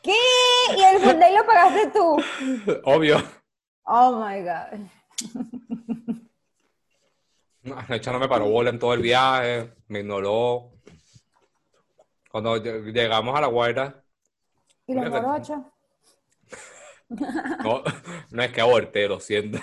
¿Qué? 0.00 0.14
¿Y 0.76 0.84
el 0.84 1.00
full 1.00 1.18
day 1.18 1.34
lo 1.36 1.44
pagaste 1.44 1.90
tú? 1.90 2.22
Obvio. 2.84 3.38
Oh, 3.90 4.20
my 4.22 4.42
God. 4.42 4.88
La 7.62 7.96
hecha 7.96 8.12
no 8.12 8.18
me 8.18 8.28
paró 8.28 8.48
bola 8.48 8.70
en 8.70 8.78
todo 8.78 8.92
el 8.94 9.00
viaje, 9.02 9.72
me 9.88 10.00
ignoró. 10.00 10.72
Cuando 12.30 12.56
lle- 12.56 12.92
llegamos 12.92 13.36
a 13.36 13.40
La 13.40 13.46
Guaira, 13.46 14.04
¿Y 14.86 14.94
los 14.94 15.08
morochos? 15.10 15.58
no, 17.64 17.82
no 18.30 18.42
es 18.42 18.52
que 18.52 18.60
aborté, 18.60 19.08
lo 19.08 19.18
siento. 19.20 19.58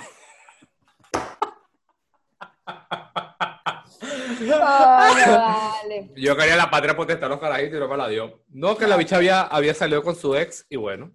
Vale. 4.49 6.11
Yo 6.15 6.35
quería 6.35 6.55
la 6.55 6.69
patria 6.69 6.95
potestad 6.95 7.25
a 7.27 7.29
los 7.29 7.39
carajitos 7.39 7.77
y 7.77 7.79
no 7.79 7.87
me 7.87 7.97
la 7.97 8.07
dio. 8.07 8.41
No, 8.49 8.75
que 8.77 8.87
la 8.87 8.97
bicha 8.97 9.17
había, 9.17 9.41
había 9.41 9.73
salido 9.73 10.01
con 10.03 10.15
su 10.15 10.35
ex 10.35 10.65
y 10.69 10.75
bueno. 10.75 11.11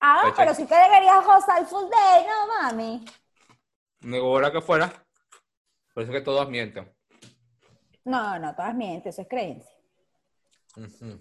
Ah, 0.00 0.32
pero 0.36 0.54
sí 0.54 0.66
que 0.66 0.74
deberías 0.76 1.24
gozar 1.24 1.60
el 1.60 1.66
full 1.66 1.90
day, 1.90 2.26
¿no, 2.26 2.46
mami? 2.46 3.04
Me 4.00 4.20
hora 4.20 4.52
que 4.52 4.60
fuera. 4.60 4.92
Por 5.92 6.04
eso 6.04 6.12
que 6.12 6.20
todos 6.20 6.48
mienten. 6.48 6.92
No, 8.04 8.38
no, 8.38 8.54
todas 8.54 8.74
mientes, 8.74 9.14
eso 9.14 9.22
es 9.22 9.28
creencia. 9.28 9.70
Ujú. 10.76 11.20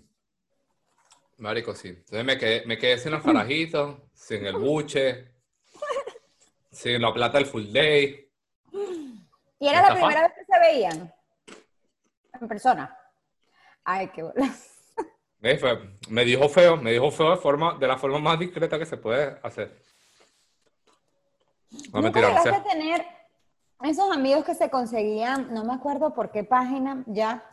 Marico, 1.38 1.74
sí. 1.74 1.90
Entonces 1.90 2.24
me 2.24 2.38
quedé, 2.38 2.66
me 2.66 2.78
quedé 2.78 2.98
sin 2.98 3.12
los 3.12 3.24
carajitos, 3.24 3.98
sin 4.14 4.46
el 4.46 4.58
buche, 4.58 5.34
sin 6.72 7.02
la 7.02 7.14
plata 7.14 7.40
del 7.40 7.48
full 7.48 7.72
day. 7.72 8.32
¿Y 9.60 9.68
era 9.68 9.82
la 9.82 9.94
primera 9.96 10.22
vez 10.22 10.34
que 10.38 10.46
se 10.46 10.60
veían? 10.60 11.14
En 12.40 12.48
persona. 12.48 12.96
Ay, 13.84 14.10
qué 14.10 14.22
bola. 14.22 14.54
Me 15.40 16.26
dijo 16.26 16.50
feo, 16.50 16.78
me 16.78 16.92
dijo 16.92 17.12
feo 17.12 17.32
de, 17.32 17.38
forma, 17.38 17.78
de 17.78 17.88
la 17.88 17.98
forma 17.98 18.20
más 18.20 18.40
discreta 18.40 18.80
que 18.80 18.86
se 18.86 18.98
puede 18.98 19.38
hacer. 19.44 19.80
No, 21.70 22.02
¿Nunca 22.02 22.02
mentira, 22.02 22.30
no 22.30 22.44
llegaste 22.44 22.56
a 22.56 22.64
tener 22.64 23.06
esos 23.84 24.12
amigos 24.12 24.44
que 24.44 24.56
se 24.56 24.70
conseguían, 24.70 25.54
no 25.54 25.64
me 25.64 25.74
acuerdo 25.74 26.14
por 26.14 26.32
qué 26.32 26.44
página 26.44 27.04
ya, 27.06 27.44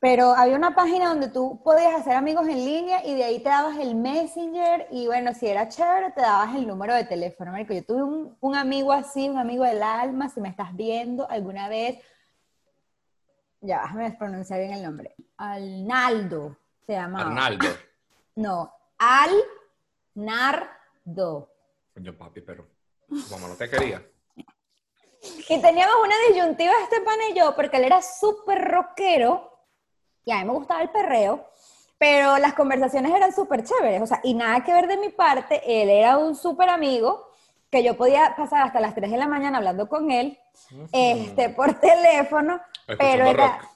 pero 0.00 0.34
había 0.34 0.56
una 0.56 0.74
página 0.74 1.08
donde 1.08 1.28
tú 1.28 1.62
podías 1.62 1.94
hacer 1.94 2.14
amigos 2.14 2.48
en 2.48 2.64
línea 2.64 3.06
y 3.06 3.14
de 3.14 3.24
ahí 3.24 3.38
te 3.38 3.48
dabas 3.48 3.78
el 3.78 3.94
messenger 3.94 4.88
y 4.90 5.06
bueno, 5.06 5.32
si 5.32 5.46
era 5.46 5.68
chévere 5.68 6.10
te 6.10 6.20
dabas 6.20 6.54
el 6.56 6.66
número 6.66 6.94
de 6.94 7.04
teléfono. 7.04 7.52
Marico, 7.52 7.72
yo 7.72 7.84
tuve 7.84 8.02
un, 8.02 8.36
un 8.40 8.56
amigo 8.56 8.92
así, 8.92 9.28
un 9.28 9.38
amigo 9.38 9.64
del 9.64 9.82
alma, 9.82 10.28
si 10.28 10.40
me 10.40 10.48
estás 10.48 10.74
viendo 10.74 11.30
alguna 11.30 11.68
vez, 11.68 11.98
ya, 13.60 13.82
déjame 13.82 14.10
pronunciar 14.12 14.60
bien 14.60 14.72
el 14.72 14.82
nombre. 14.82 15.14
Arnaldo 15.36 16.58
se 16.86 16.92
llamaba. 16.92 17.26
Arnaldo. 17.26 17.68
No, 18.36 18.72
Alnardo. 20.16 21.50
Coño, 21.94 22.16
papi, 22.16 22.40
pero 22.40 22.66
como 23.28 23.48
no 23.48 23.54
te 23.54 23.68
quería. 23.70 24.02
Y 25.48 25.60
teníamos 25.60 25.96
una 26.04 26.14
disyuntiva 26.28 26.72
este 26.82 27.00
pan 27.00 27.18
y 27.30 27.34
yo, 27.34 27.54
porque 27.54 27.76
él 27.78 27.84
era 27.84 28.02
súper 28.02 28.62
rockero 28.62 29.54
y 30.24 30.32
a 30.32 30.38
mí 30.38 30.44
me 30.44 30.52
gustaba 30.52 30.82
el 30.82 30.90
perreo, 30.90 31.46
pero 31.98 32.38
las 32.38 32.54
conversaciones 32.54 33.12
eran 33.14 33.32
súper 33.34 33.64
chéveres, 33.64 34.02
o 34.02 34.06
sea, 34.06 34.20
y 34.22 34.34
nada 34.34 34.64
que 34.64 34.72
ver 34.72 34.86
de 34.86 34.96
mi 34.96 35.10
parte, 35.10 35.62
él 35.64 35.90
era 35.90 36.18
un 36.18 36.34
súper 36.34 36.68
amigo 36.70 37.30
que 37.70 37.82
yo 37.82 37.96
podía 37.96 38.34
pasar 38.36 38.62
hasta 38.62 38.80
las 38.80 38.94
3 38.94 39.10
de 39.10 39.16
la 39.16 39.28
mañana 39.28 39.58
hablando 39.58 39.88
con 39.88 40.10
él, 40.10 40.38
este, 40.92 41.50
por 41.50 41.74
teléfono, 41.80 42.60
pero 42.86 43.26
era, 43.26 43.58
rock. 43.58 43.68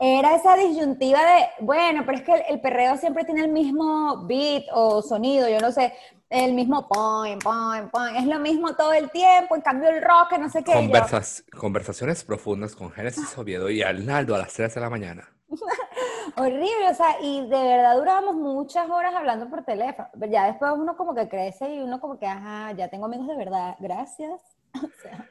Era 0.00 0.34
esa 0.36 0.56
disyuntiva 0.56 1.20
de, 1.24 1.48
bueno, 1.60 2.02
pero 2.06 2.18
es 2.18 2.24
que 2.24 2.32
el, 2.34 2.42
el 2.48 2.60
perreo 2.60 2.96
siempre 2.96 3.24
tiene 3.24 3.42
el 3.42 3.48
mismo 3.52 4.26
beat 4.26 4.64
o 4.72 5.02
sonido, 5.02 5.48
yo 5.48 5.58
no 5.60 5.72
sé, 5.72 5.92
el 6.30 6.52
mismo 6.52 6.86
point, 6.88 7.42
point, 7.42 7.90
point, 7.90 8.16
es 8.18 8.26
lo 8.26 8.38
mismo 8.38 8.76
todo 8.76 8.92
el 8.92 9.10
tiempo, 9.10 9.56
en 9.56 9.62
cambio 9.62 9.88
el 9.88 10.02
rock, 10.02 10.38
no 10.38 10.48
sé 10.50 10.62
qué. 10.62 10.72
yo, 10.72 10.78
Conversas- 10.80 11.44
conversaciones 11.58 12.22
profundas 12.24 12.76
con 12.76 12.90
Génesis 12.90 13.36
Oviedo 13.38 13.70
y 13.70 13.82
Arnaldo 13.82 14.34
a 14.34 14.38
las 14.38 14.52
3 14.52 14.74
de 14.74 14.80
la 14.80 14.90
mañana. 14.90 15.28
Horrible, 16.36 16.88
o 16.90 16.94
sea, 16.94 17.16
y 17.20 17.40
de 17.48 17.48
verdad 17.62 17.96
durábamos 17.96 18.36
muchas 18.36 18.88
horas 18.90 19.14
hablando 19.14 19.48
por 19.50 19.64
teléfono. 19.64 20.08
Ya 20.30 20.46
después 20.46 20.70
uno 20.76 20.96
como 20.96 21.14
que 21.14 21.28
crece 21.28 21.74
y 21.74 21.80
uno 21.80 21.98
como 22.00 22.18
que, 22.18 22.26
ajá, 22.26 22.72
ya 22.72 22.88
tengo 22.88 23.06
amigos 23.06 23.26
de 23.26 23.36
verdad, 23.36 23.74
gracias. 23.80 24.40
O 24.74 24.88
sea, 25.02 25.26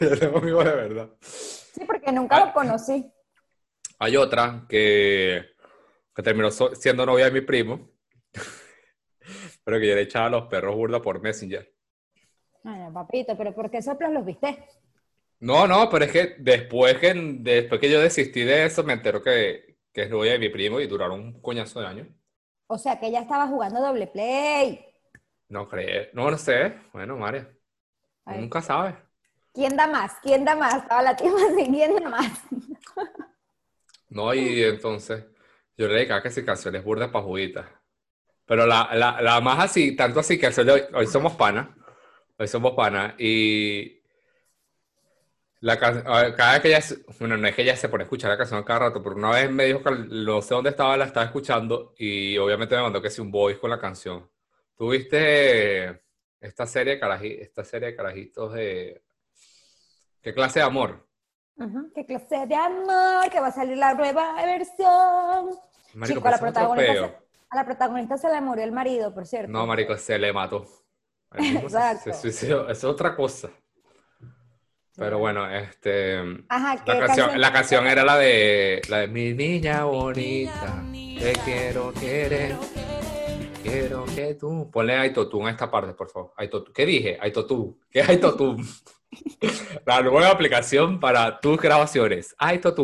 Yo 0.00 0.18
tengo 0.18 0.38
amigos 0.38 0.64
de 0.64 0.70
verdad. 0.74 1.08
sí, 1.20 1.84
porque 1.84 2.12
nunca 2.12 2.36
Ah. 2.36 2.46
lo 2.46 2.52
conocí. 2.54 3.12
Hay 4.00 4.16
otra 4.16 4.66
que, 4.68 5.50
que 6.14 6.22
terminó 6.22 6.50
so- 6.50 6.74
siendo 6.74 7.06
novia 7.06 7.26
de 7.26 7.32
mi 7.32 7.40
primo, 7.42 7.90
pero 9.64 9.78
que 9.80 9.88
yo 9.88 9.94
le 9.94 10.02
echaba 10.02 10.26
a 10.26 10.30
los 10.30 10.46
perros 10.48 10.74
burda 10.76 11.00
por 11.02 11.20
Messenger. 11.20 11.72
Ay, 12.64 12.90
papito, 12.92 13.36
pero 13.36 13.54
¿por 13.54 13.70
qué 13.70 13.82
soplas 13.82 14.12
los 14.12 14.24
viste? 14.24 14.66
No, 15.40 15.66
no, 15.66 15.88
pero 15.90 16.04
es 16.04 16.12
que 16.12 16.36
después 16.38 16.98
que, 16.98 17.12
después 17.40 17.80
que 17.80 17.90
yo 17.90 18.00
desistí 18.00 18.42
de 18.44 18.66
eso, 18.66 18.84
me 18.84 18.92
entero 18.94 19.22
que, 19.22 19.78
que 19.92 20.02
es 20.02 20.10
novia 20.10 20.32
de 20.32 20.38
mi 20.38 20.48
primo 20.50 20.80
y 20.80 20.86
duraron 20.86 21.20
un 21.20 21.40
coñazo 21.42 21.80
de 21.80 21.86
años. 21.86 22.08
O 22.68 22.78
sea, 22.78 22.98
que 22.98 23.08
ella 23.08 23.20
estaba 23.20 23.46
jugando 23.48 23.82
doble 23.82 24.06
play. 24.06 24.82
No 25.48 25.68
creo, 25.68 26.06
no, 26.14 26.30
no 26.30 26.38
sé. 26.38 26.78
Bueno, 26.94 27.16
María, 27.18 27.50
nunca 28.26 28.62
sabe. 28.62 28.96
¿Quién 29.54 29.76
da 29.76 29.86
más? 29.86 30.12
¿Quién 30.22 30.44
da 30.44 30.56
más? 30.56 30.74
Estaba 30.82 31.02
la 31.02 31.16
tía 31.16 31.30
así, 31.52 31.64
¿quién 31.70 31.94
da 31.96 32.08
más? 32.08 32.32
No, 34.10 34.34
y 34.34 34.62
entonces 34.64 35.24
yo 35.76 35.86
le 35.88 35.94
dedicaba 35.94 36.22
que 36.22 36.30
si 36.30 36.44
canciones 36.44 36.84
burdas 36.84 37.10
para 37.10 37.24
juguitas. 37.24 37.66
Pero 38.46 38.66
la, 38.66 38.90
la, 38.94 39.22
la 39.22 39.40
más 39.40 39.60
así, 39.64 39.96
tanto 39.96 40.20
así 40.20 40.38
que 40.38 40.48
hoy, 40.48 40.82
hoy 40.94 41.06
somos 41.08 41.34
panas, 41.34 41.68
hoy 42.38 42.48
somos 42.48 42.72
panas, 42.74 43.14
y 43.18 44.02
La 45.62 45.78
can- 45.78 46.02
a 46.06 46.22
ver, 46.22 46.34
cada 46.36 46.52
vez 46.54 46.62
que 46.62 46.68
ella, 46.68 46.80
bueno, 47.18 47.36
no 47.36 47.46
es 47.46 47.54
que 47.54 47.62
ella 47.62 47.76
se 47.76 47.88
pone 47.90 48.02
a 48.02 48.06
escuchar 48.06 48.30
la 48.30 48.38
canción 48.38 48.62
cada 48.64 48.78
rato, 48.80 49.02
pero 49.02 49.16
una 49.16 49.30
vez 49.30 49.50
me 49.50 49.64
dijo 49.66 49.82
que 49.82 49.90
no 49.90 50.40
sé 50.40 50.54
dónde 50.54 50.70
estaba, 50.70 50.96
la 50.96 51.04
estaba 51.04 51.26
escuchando 51.26 51.94
y 51.98 52.38
obviamente 52.38 52.76
me 52.76 52.82
mandó 52.82 53.02
que 53.02 53.10
sí 53.10 53.20
un 53.20 53.30
voice 53.30 53.60
con 53.60 53.68
la 53.70 53.78
canción. 53.78 54.26
¿Tuviste 54.76 56.00
esta 56.40 56.66
serie 56.66 56.96
de 56.98 57.42
esta 57.42 57.62
serie 57.64 57.88
de 57.88 57.96
carajitos 57.96 58.54
de 58.54 59.02
qué 60.22 60.32
clase 60.34 60.60
de 60.60 60.64
amor? 60.66 61.06
Ujú, 61.60 61.92
¿Qué 61.94 62.06
clase 62.06 62.46
de 62.46 62.54
amor? 62.54 63.28
Que 63.30 63.38
va 63.38 63.48
a 63.48 63.52
salir 63.52 63.76
la 63.76 63.92
nueva 63.94 64.34
versión. 64.44 65.50
Marico, 65.94 66.20
Chico, 66.20 66.28
a 66.28 66.30
la, 66.30 66.38
pero 66.38 66.50
eso 66.50 66.56
es 66.56 66.56
otro 66.56 66.74
protagonista 66.74 66.94
se, 66.94 67.16
a 67.50 67.56
la 67.56 67.64
protagonista 67.64 68.18
se 68.18 68.32
le 68.32 68.40
murió 68.40 68.64
el 68.64 68.72
marido, 68.72 69.12
por 69.12 69.26
cierto. 69.26 69.52
No, 69.52 69.66
marico, 69.66 69.96
se 69.98 70.18
le 70.18 70.32
mató. 70.32 70.66
Exacto. 71.34 72.12
se 72.12 72.12
suicidó. 72.14 72.68
Es 72.68 72.82
otra 72.82 73.14
cosa. 73.14 73.50
Pero 74.96 75.18
bueno, 75.18 75.48
este 75.50 76.18
Ajá, 76.48 76.82
¿qué 76.84 76.92
la 76.92 76.98
canción, 76.98 77.26
canción? 77.26 77.40
la 77.40 77.52
canción 77.52 77.86
era 77.86 78.04
la 78.04 78.16
de 78.18 78.82
la 78.88 78.98
de 78.98 79.08
mi 79.08 79.32
niña 79.32 79.84
bonita, 79.84 80.82
te 80.92 81.32
quiero 81.44 81.92
querer, 81.94 82.56
quiero 83.62 84.04
que 84.06 84.34
tú. 84.34 84.70
Ponle 84.70 84.96
Aitotún 84.96 85.46
a 85.46 85.50
esta 85.50 85.70
parte, 85.70 85.94
por 85.94 86.10
favor. 86.10 86.32
Aitotún. 86.36 86.72
¿Qué 86.74 86.84
dije? 86.84 87.18
Aitotún. 87.20 87.78
¿Qué 87.90 88.00
es 88.00 88.08
Aitotún? 88.08 88.66
La 89.86 90.02
nueva 90.02 90.28
aplicación 90.30 91.00
para 91.00 91.40
tus 91.40 91.60
grabaciones. 91.60 92.34
Ay, 92.38 92.56
En 92.56 92.62
vez 92.62 92.74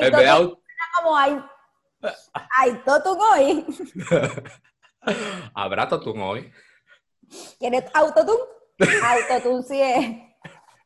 de 0.00 0.10
Totu, 0.10 0.26
au- 0.26 0.62
como 0.96 1.16
ay, 1.16 1.40
ay, 2.58 2.82
Totu 2.84 3.16
hoy. 3.18 3.64
Habrá 5.54 5.88
Totún 5.88 6.20
hoy. 6.20 6.52
¿Quieres 7.58 7.84
autotune? 7.94 8.38
Autotune 9.02 9.62
sí 9.62 9.80
es. 9.80 10.06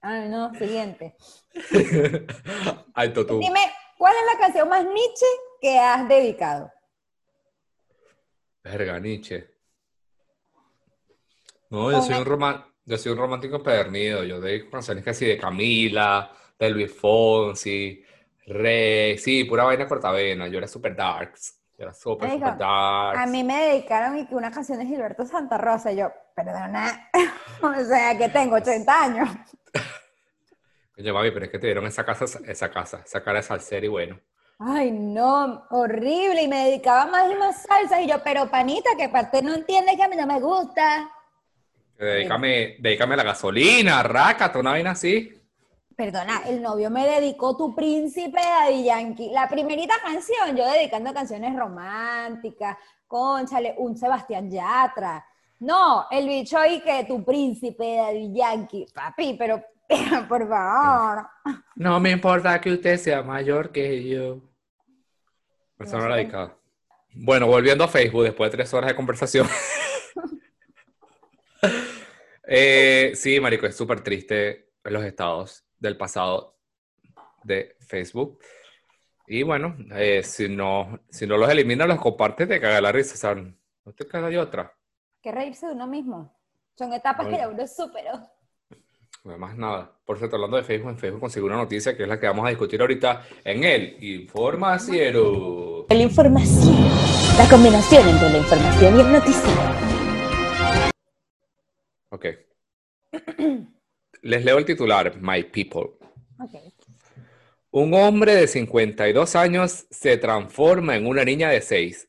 Ay, 0.03 0.29
no, 0.29 0.55
siguiente. 0.55 1.17
Aitotún. 2.95 3.41
Dime, 3.41 3.61
¿cuál 3.99 4.15
es 4.15 4.35
la 4.35 4.39
canción 4.41 4.69
más 4.69 4.85
Nietzsche 4.85 5.27
que 5.61 5.79
has 5.79 6.09
dedicado? 6.09 6.71
Verga, 8.63 8.99
Nietzsche. 9.01 9.51
No, 11.71 11.91
yo 11.93 12.03
soy 12.03 12.17
un 12.17 12.25
roman- 12.25 12.65
yo 12.85 12.99
soy 12.99 13.13
un 13.13 13.19
romántico 13.19 13.57
empedernido. 13.57 14.25
Yo 14.25 14.41
de 14.41 14.69
canciones 14.69 15.05
casi 15.05 15.27
de 15.27 15.39
Camila, 15.39 16.31
de 16.59 16.71
Luis 16.71 16.93
Fonsi, 16.93 18.03
Rey, 18.47 19.17
sí, 19.19 19.45
pura 19.45 19.65
vaina 19.65 19.87
cortavena. 19.87 20.49
Yo 20.49 20.59
era 20.59 20.69
super 20.69 20.95
darks. 20.95 21.57
Yo 21.79 21.85
era 21.85 21.95
súper, 21.95 22.29
Marico, 22.29 22.47
super 22.47 22.59
darks. 22.59 23.21
A 23.21 23.27
mí 23.27 23.45
me 23.45 23.63
dedicaron 23.69 24.29
una 24.31 24.51
canción 24.51 24.79
de 24.79 24.87
Gilberto 24.87 25.25
Santa 25.25 25.57
Rosa. 25.57 25.93
y 25.93 25.97
Yo, 25.97 26.11
perdona. 26.35 27.11
o 27.63 27.85
sea, 27.85 28.17
que 28.19 28.29
tengo 28.29 28.57
80 28.57 29.03
años. 29.03 29.29
Coño, 30.97 31.15
mami, 31.15 31.31
pero 31.31 31.47
es 31.47 31.51
que 31.51 31.59
te 31.59 31.67
dieron 31.67 31.87
esa 31.87 32.05
casa, 32.05 32.25
esa 32.47 32.71
casa, 32.71 33.03
esa 33.05 33.23
cara 33.23 33.39
de 33.39 33.43
salsero 33.45 33.87
y 33.87 33.89
bueno. 33.89 34.21
Ay, 34.59 34.91
no, 34.91 35.65
horrible. 35.71 36.43
Y 36.43 36.49
me 36.49 36.67
dedicaba 36.67 37.07
más 37.07 37.33
y 37.33 37.35
más 37.37 37.63
salsa. 37.63 38.03
Y 38.03 38.09
yo, 38.09 38.23
pero 38.23 38.51
panita, 38.51 38.91
que 38.99 39.09
parte 39.09 39.43
no 39.43 39.55
entiende 39.55 39.97
que 39.97 40.03
a 40.03 40.09
mí 40.09 40.17
no 40.17 40.27
me 40.27 40.39
gusta. 40.39 41.11
Dedícame, 42.01 42.77
dedícame 42.79 43.15
a 43.15 43.17
la 43.19 43.23
gasolina, 43.25 44.03
rácate, 44.03 44.59
una 44.59 44.71
vaina 44.71 44.93
así. 44.93 45.37
Perdona, 45.95 46.43
el 46.47 46.63
novio 46.63 46.91
me 46.91 47.07
dedicó 47.07 47.55
Tu 47.57 47.75
Príncipe 47.75 48.41
de 48.41 48.47
Daddy 48.47 48.85
Yankee. 48.85 49.31
La 49.33 49.47
primerita 49.49 49.95
canción, 50.03 50.57
yo 50.57 50.67
dedicando 50.67 51.13
canciones 51.13 51.55
románticas, 51.55 52.79
conchale, 53.07 53.75
un 53.77 53.99
Sebastián 53.99 54.51
Yatra. 54.51 55.27
No, 55.59 56.07
el 56.11 56.27
bicho 56.27 56.57
ahí 56.57 56.81
que 56.81 57.05
Tu 57.05 57.23
Príncipe 57.23 57.85
de 57.85 57.97
Daddy 57.97 58.33
Yankee. 58.33 58.87
Papi, 58.95 59.35
pero, 59.39 59.63
por 60.29 60.49
favor. 60.49 61.27
No 61.75 62.01
me 62.01 62.13
importa 62.13 62.59
que 62.63 62.73
usted 62.73 62.97
sea 62.97 63.23
mayor 63.23 63.71
que 63.71 64.09
yo. 64.09 64.39
Persona 65.77 66.05
No 66.05 66.09
sé. 66.09 66.09
radicada. 66.17 66.57
Bueno, 67.13 67.47
volviendo 67.47 67.85
a 67.85 67.89
Facebook 67.89 68.23
después 68.23 68.51
de 68.51 68.57
tres 68.57 68.73
horas 68.73 68.89
de 68.89 68.97
conversación. 68.97 69.47
Eh, 72.53 73.13
sí, 73.15 73.39
marico, 73.39 73.67
es 73.67 73.77
súper 73.77 74.01
triste 74.01 74.73
los 74.83 75.05
estados 75.05 75.65
del 75.79 75.97
pasado 75.97 76.59
de 77.45 77.77
Facebook. 77.79 78.41
Y 79.27 79.45
bueno, 79.45 79.77
eh, 79.93 80.23
si 80.25 80.49
no, 80.49 80.99
si 81.09 81.27
no 81.27 81.37
los 81.37 81.49
eliminas, 81.49 81.87
los 81.87 82.01
compartes, 82.01 82.49
te 82.49 82.61
caga 82.61 82.81
la 82.81 82.91
risa. 82.91 83.15
O 83.15 83.19
sea, 83.19 83.35
no 83.37 83.93
te 83.93 84.07
caga 84.07 84.29
de 84.29 84.39
otra. 84.39 84.75
Que 85.23 85.31
reírse 85.31 85.67
de 85.67 85.75
uno 85.75 85.87
mismo. 85.87 86.37
Son 86.77 86.93
etapas 86.93 87.27
Ay. 87.27 87.33
que 87.33 87.39
ya 87.39 87.49
uno 87.49 87.67
superó. 87.69 88.13
No 89.23 89.33
hay 89.33 89.39
más 89.39 89.57
nada. 89.57 89.93
Por 90.05 90.19
cierto, 90.19 90.37
hablando 90.37 90.57
de 90.57 90.63
Facebook, 90.63 90.91
en 90.91 90.99
Facebook 90.99 91.21
conseguí 91.21 91.47
una 91.47 91.57
noticia 91.57 91.97
que 91.97 92.05
es 92.05 92.09
la 92.09 92.19
que 92.19 92.27
vamos 92.27 92.47
a 92.47 92.49
discutir 92.49 92.81
ahorita 92.81 93.23
en 93.45 93.65
el 93.65 94.03
Informaciero. 94.03 95.87
La 95.89 95.95
información. 95.97 96.75
La 97.37 97.49
combinación 97.49 98.09
entre 98.09 98.31
la 98.31 98.39
información 98.39 98.97
y 98.97 99.01
el 99.01 99.13
noticiero. 99.13 99.90
Ok. 102.11 102.27
Les 104.23 104.45
leo 104.45 104.59
el 104.59 104.65
titular, 104.65 105.17
My 105.21 105.45
People. 105.45 105.93
Ok. 106.39 106.55
Un 107.73 107.95
hombre 107.95 108.35
de 108.35 108.49
52 108.49 109.37
años 109.37 109.87
se 109.91 110.17
transforma 110.17 110.97
en 110.97 111.07
una 111.07 111.25
niña 111.25 111.51
de 111.51 111.61
6. 111.61 112.09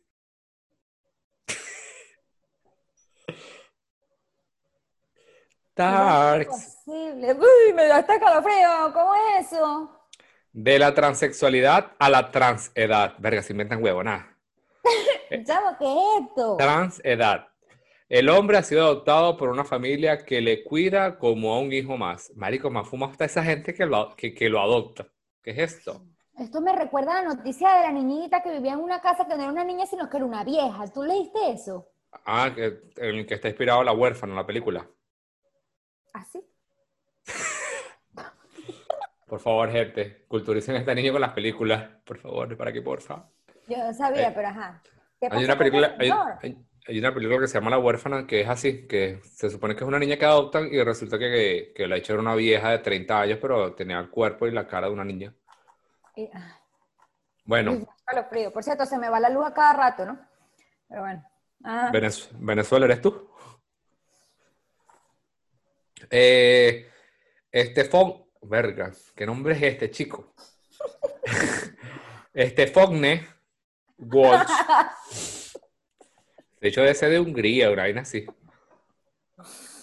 Darks. 5.76 6.48
Imposible. 6.86 7.34
Uy, 7.34 7.74
me 7.74 7.86
da 7.86 7.98
hasta 7.98 8.20
calofrío. 8.20 8.92
¿Cómo 8.94 9.14
es 9.16 9.48
eso? 9.48 10.08
De 10.52 10.80
la 10.80 10.94
transexualidad 10.94 11.92
a 12.00 12.10
la 12.10 12.32
transedad. 12.32 13.14
Verga, 13.20 13.42
se 13.44 13.54
inventan 13.54 13.84
huevo, 13.84 14.04
nada. 14.04 14.36
Chavo, 15.46 15.78
¿qué 15.80 15.86
es 15.86 16.26
esto? 16.26 16.58
Transedad. 16.58 17.51
El 18.12 18.28
hombre 18.28 18.58
ha 18.58 18.64
sido 18.64 18.84
adoptado 18.84 19.38
por 19.38 19.48
una 19.48 19.64
familia 19.64 20.26
que 20.26 20.42
le 20.42 20.66
cuida 20.66 21.18
como 21.18 21.54
a 21.54 21.62
un 21.62 21.72
hijo 21.72 21.96
más. 21.96 22.30
Marico, 22.36 22.70
más 22.70 22.86
fuma 22.86 23.06
hasta 23.06 23.24
esa 23.24 23.42
gente 23.42 23.74
que 23.74 23.86
lo, 23.86 24.14
que, 24.18 24.34
que 24.34 24.50
lo 24.50 24.60
adopta. 24.60 25.08
¿Qué 25.42 25.52
es 25.52 25.60
esto? 25.60 26.04
Esto 26.38 26.60
me 26.60 26.76
recuerda 26.76 27.20
a 27.20 27.24
la 27.24 27.36
noticia 27.36 27.74
de 27.76 27.84
la 27.84 27.92
niñita 27.94 28.44
que 28.44 28.52
vivía 28.52 28.74
en 28.74 28.82
una 28.82 29.00
casa 29.00 29.26
que 29.26 29.38
no 29.38 29.44
era 29.44 29.52
una 29.54 29.64
niña, 29.64 29.86
sino 29.86 30.10
que 30.10 30.18
era 30.18 30.26
una 30.26 30.44
vieja. 30.44 30.84
¿Tú 30.94 31.04
leíste 31.04 31.52
eso? 31.54 31.88
Ah, 32.26 32.52
que, 32.54 32.82
en 32.98 33.16
el 33.16 33.26
que 33.26 33.36
está 33.36 33.48
inspirado 33.48 33.82
la 33.82 33.94
huérfana, 33.94 34.36
la 34.36 34.46
película. 34.46 34.86
¿Así? 36.14 36.44
Por 39.26 39.40
favor, 39.40 39.72
gente, 39.72 40.26
culturicen 40.28 40.76
a 40.76 40.80
este 40.80 40.96
niño 40.96 41.14
con 41.14 41.22
las 41.22 41.32
películas. 41.32 41.90
Por 42.04 42.18
favor, 42.18 42.58
para 42.58 42.74
que 42.74 42.82
porfa. 42.82 43.26
Yo 43.70 43.78
no 43.78 43.94
sabía, 43.94 44.28
Eh, 44.28 44.32
pero 44.36 44.50
ajá. 44.50 44.84
¿Qué 45.18 45.30
Hay 45.32 45.46
una 45.46 45.58
película, 45.58 45.96
hay, 45.98 46.12
hay- 46.42 46.58
hay 46.88 47.00
una 47.00 47.14
película 47.14 47.40
que 47.40 47.48
se 47.48 47.54
llama 47.56 47.70
La 47.70 47.78
huérfana 47.80 48.26
que 48.26 48.42
es 48.42 48.50
así, 48.50 48.88
que 48.88 49.22
se 49.24 49.50
supone 49.50 49.76
que 49.76 49.84
es 49.84 49.88
una 49.88 50.00
niña 50.00 50.18
que 50.18 50.26
adoptan 50.26 50.68
y 50.72 50.82
resulta 50.84 51.18
que, 51.20 51.72
que 51.76 51.88
la 51.88 51.98
hecho 51.98 52.14
era 52.14 52.22
una 52.22 52.36
vieja 52.36 52.72
de 52.72 52.80
30 52.80 53.22
años, 53.22 53.40
pero 53.42 53.74
tenía 53.74 54.00
el 54.00 54.10
cuerpo 54.10 54.48
y 54.48 54.52
la 54.52 54.68
cara 54.68 54.88
de 54.88 54.94
una 54.94 55.06
niña. 55.06 55.34
Y- 56.16 56.30
ah, 56.34 56.60
Bueno, 57.46 57.88
calofrío. 58.06 58.52
Por 58.52 58.64
cierto, 58.64 58.86
se 58.86 58.98
me 58.98 59.10
va 59.10 59.20
la 59.20 59.30
luz 59.30 59.46
a 59.46 59.54
cada 59.54 59.74
rato, 59.74 60.06
¿no? 60.06 60.20
Pero 60.90 61.02
bueno. 61.02 61.24
Ah, 61.64 61.90
Venez- 61.94 62.30
Venezuela, 62.34 62.86
¿eres 62.86 63.02
tú? 63.02 63.30
Eh, 66.10 66.90
Estefón, 67.52 68.26
verga, 68.42 68.92
¿qué 69.16 69.26
nombre 69.26 69.54
es 69.56 69.62
este, 69.62 69.92
chico? 69.92 70.34
Estefogne 72.34 73.28
Walsh. 74.00 74.50
De 76.62 76.70
hecho, 76.70 76.82
debe 76.82 76.94
ser 76.94 77.10
de 77.10 77.20
Hungría, 77.20 77.72
una 77.72 77.82
vaina 77.82 78.02
así. 78.02 78.26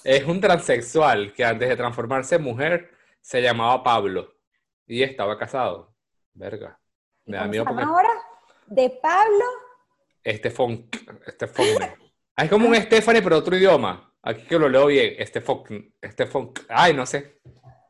Es 0.05 0.25
un 0.25 0.41
transexual 0.41 1.33
que 1.33 1.45
antes 1.45 1.69
de 1.69 1.77
transformarse 1.77 2.37
en 2.37 2.43
mujer 2.43 2.93
se 3.21 3.43
llamaba 3.43 3.83
Pablo 3.83 4.33
y 4.87 5.03
estaba 5.03 5.37
casado. 5.37 5.93
Verga. 6.33 6.79
¿y 7.27 7.33
Me 7.33 7.37
da 7.37 7.49
miedo 7.49 7.65
porque 7.65 7.83
ahora? 7.83 8.11
De 8.67 8.91
Pablo. 9.03 9.45
Estefón. 10.23 10.89
Estefón. 11.27 11.67
Ah, 12.37 12.45
es 12.45 12.51
como 12.51 12.69
un 12.69 12.77
Stephanie, 12.77 13.23
pero 13.23 13.39
otro 13.39 13.57
idioma. 13.57 14.15
Aquí 14.23 14.43
que 14.43 14.59
lo 14.59 14.69
leo 14.69 14.87
bien. 14.87 15.17
Estefón. 15.19 15.93
Estefón. 16.01 16.53
Ay, 16.69 16.95
no 16.95 17.05
sé. 17.05 17.41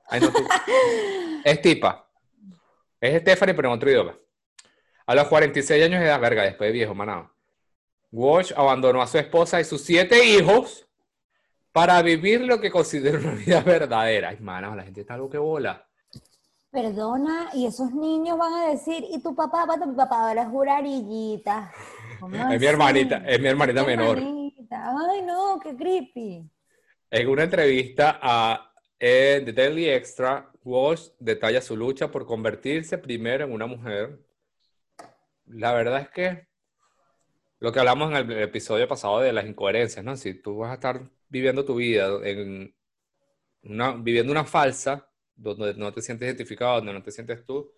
Ay, 0.08 0.20
no. 0.20 0.32
Es 1.44 1.62
tipa. 1.62 2.10
Es 3.00 3.20
Stephanie, 3.20 3.54
pero 3.54 3.68
en 3.68 3.74
otro 3.74 3.90
idioma. 3.90 4.18
A 5.06 5.14
los 5.14 5.28
46 5.28 5.84
años 5.84 6.00
de 6.00 6.06
edad, 6.06 6.20
verga, 6.20 6.42
después 6.42 6.68
de 6.68 6.72
viejo, 6.72 6.94
manado. 6.94 7.37
Walsh 8.10 8.52
abandonó 8.56 9.02
a 9.02 9.06
su 9.06 9.18
esposa 9.18 9.60
y 9.60 9.64
sus 9.64 9.82
siete 9.82 10.24
hijos 10.24 10.86
para 11.72 12.00
vivir 12.02 12.40
lo 12.40 12.60
que 12.60 12.70
considera 12.70 13.18
una 13.18 13.32
vida 13.32 13.60
verdadera. 13.66 14.30
Ay, 14.30 14.38
mano, 14.40 14.74
la 14.74 14.82
gente 14.84 15.02
está 15.02 15.14
algo 15.14 15.28
que 15.28 15.38
bola. 15.38 15.84
Perdona, 16.70 17.50
y 17.54 17.66
esos 17.66 17.92
niños 17.92 18.36
van 18.36 18.52
a 18.52 18.68
decir, 18.70 19.02
¿y 19.10 19.22
tu 19.22 19.34
papá? 19.34 19.66
Pato, 19.66 19.86
mi 19.86 19.94
papá 19.96 20.28
ahora 20.28 20.42
es 20.42 20.48
jurarillita. 20.48 21.72
¿Cómo 22.20 22.36
Es 22.36 22.60
mi 22.60 22.66
hermanita, 22.66 23.22
es 23.26 23.40
mi 23.40 23.48
hermanita 23.48 23.80
Mi 23.82 23.86
menor. 23.86 24.18
hermanita. 24.18 24.94
Ay, 25.10 25.22
no, 25.22 25.58
qué 25.62 25.74
creepy. 25.76 26.50
En 27.10 27.28
una 27.28 27.44
entrevista 27.44 28.18
a 28.20 28.70
En 28.98 29.44
The 29.46 29.52
Daily 29.52 29.88
Extra, 29.88 30.50
Walsh 30.62 31.08
detalla 31.18 31.62
su 31.62 31.74
lucha 31.74 32.10
por 32.10 32.26
convertirse 32.26 32.98
primero 32.98 33.44
en 33.46 33.52
una 33.52 33.66
mujer. 33.66 34.18
La 35.46 35.72
verdad 35.72 36.00
es 36.02 36.10
que 36.10 36.47
lo 37.60 37.72
que 37.72 37.80
hablamos 37.80 38.10
en 38.12 38.16
el 38.30 38.42
episodio 38.42 38.88
pasado 38.88 39.20
de 39.20 39.32
las 39.32 39.46
incoherencias, 39.46 40.04
¿no? 40.04 40.16
Si 40.16 40.34
tú 40.34 40.58
vas 40.58 40.70
a 40.70 40.74
estar 40.74 41.02
viviendo 41.28 41.64
tu 41.64 41.76
vida 41.76 42.08
en 42.24 42.74
una, 43.62 43.92
viviendo 43.92 44.32
una 44.32 44.44
falsa, 44.44 45.10
donde 45.36 45.74
no 45.74 45.92
te 45.92 46.02
sientes 46.02 46.26
identificado, 46.26 46.76
donde 46.76 46.92
no 46.94 47.02
te 47.02 47.12
sientes 47.12 47.44
tú, 47.46 47.72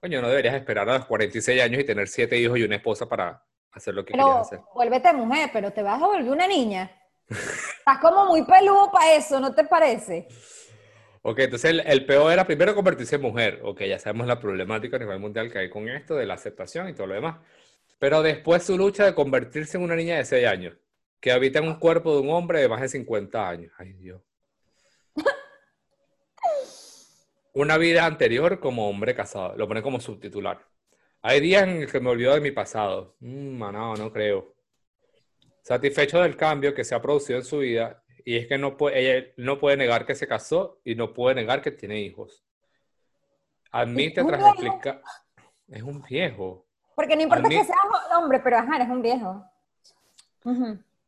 coño, 0.00 0.22
no 0.22 0.28
deberías 0.28 0.54
esperar 0.56 0.88
a 0.90 0.98
los 0.98 1.06
46 1.06 1.62
años 1.62 1.80
y 1.82 1.84
tener 1.84 2.08
siete 2.08 2.38
hijos 2.38 2.58
y 2.58 2.64
una 2.64 2.76
esposa 2.76 3.08
para 3.08 3.44
hacer 3.72 3.94
lo 3.94 4.04
que 4.04 4.14
Pero 4.14 4.26
querías 4.26 4.38
hacer. 4.38 4.66
vuélvete 4.74 5.12
mujer, 5.12 5.50
pero 5.52 5.72
te 5.72 5.82
vas 5.82 6.00
a 6.02 6.06
volver 6.06 6.30
una 6.30 6.46
niña. 6.46 6.90
Estás 7.80 7.98
como 8.00 8.26
muy 8.26 8.44
peludo 8.44 8.90
para 8.92 9.14
eso, 9.14 9.40
¿no 9.40 9.54
te 9.54 9.64
parece? 9.64 10.28
Ok, 11.22 11.40
entonces 11.40 11.70
el, 11.70 11.80
el 11.80 12.06
peor 12.06 12.32
era 12.32 12.46
primero 12.46 12.74
convertirse 12.74 13.16
en 13.16 13.22
mujer. 13.22 13.60
Ok, 13.64 13.82
ya 13.82 13.98
sabemos 13.98 14.26
la 14.26 14.40
problemática 14.40 14.96
a 14.96 15.00
nivel 15.00 15.18
mundial 15.18 15.50
que 15.50 15.58
hay 15.58 15.70
con 15.70 15.88
esto, 15.88 16.14
de 16.16 16.26
la 16.26 16.34
aceptación 16.34 16.88
y 16.88 16.94
todo 16.94 17.06
lo 17.08 17.14
demás. 17.14 17.36
Pero 17.98 18.22
después 18.22 18.62
su 18.62 18.76
lucha 18.76 19.04
de 19.04 19.14
convertirse 19.14 19.76
en 19.76 19.82
una 19.82 19.96
niña 19.96 20.16
de 20.16 20.24
6 20.24 20.46
años, 20.46 20.76
que 21.20 21.32
habita 21.32 21.58
en 21.58 21.66
un 21.66 21.78
cuerpo 21.78 22.14
de 22.14 22.20
un 22.20 22.30
hombre 22.30 22.60
de 22.60 22.68
más 22.68 22.80
de 22.80 22.88
50 22.88 23.48
años. 23.48 23.72
Ay, 23.78 23.92
Dios. 23.94 24.22
Una 27.54 27.76
vida 27.76 28.06
anterior 28.06 28.60
como 28.60 28.88
hombre 28.88 29.14
casado. 29.16 29.56
Lo 29.56 29.66
pone 29.66 29.82
como 29.82 29.98
subtitular. 29.98 30.64
Hay 31.22 31.40
días 31.40 31.64
en 31.64 31.82
los 31.82 31.90
que 31.90 31.98
me 31.98 32.10
olvido 32.10 32.34
de 32.34 32.40
mi 32.40 32.52
pasado. 32.52 33.16
Mm, 33.18 33.58
no, 33.58 33.96
no 33.96 34.12
creo. 34.12 34.54
Satisfecho 35.62 36.20
del 36.22 36.36
cambio 36.36 36.72
que 36.72 36.84
se 36.84 36.94
ha 36.94 37.02
producido 37.02 37.40
en 37.40 37.44
su 37.44 37.58
vida, 37.58 38.04
y 38.24 38.36
es 38.36 38.46
que 38.46 38.58
no 38.58 38.76
puede, 38.76 39.00
ella 39.00 39.32
no 39.36 39.58
puede 39.58 39.76
negar 39.76 40.06
que 40.06 40.14
se 40.14 40.28
casó 40.28 40.80
y 40.84 40.94
no 40.94 41.12
puede 41.12 41.34
negar 41.34 41.60
que 41.60 41.72
tiene 41.72 42.00
hijos. 42.00 42.44
Admite 43.72 44.20
¿Es 44.20 44.24
un 44.24 44.32
tras 44.32 44.46
explicar. 44.46 45.02
Es 45.68 45.82
un 45.82 46.02
viejo. 46.02 46.67
Porque 46.98 47.14
no 47.14 47.22
importa 47.22 47.48
que 47.48 47.62
seas 47.62 47.78
hombre, 48.18 48.40
pero 48.40 48.58
ajá, 48.58 48.74
eres 48.74 48.88
un 48.88 49.00
viejo. 49.00 49.44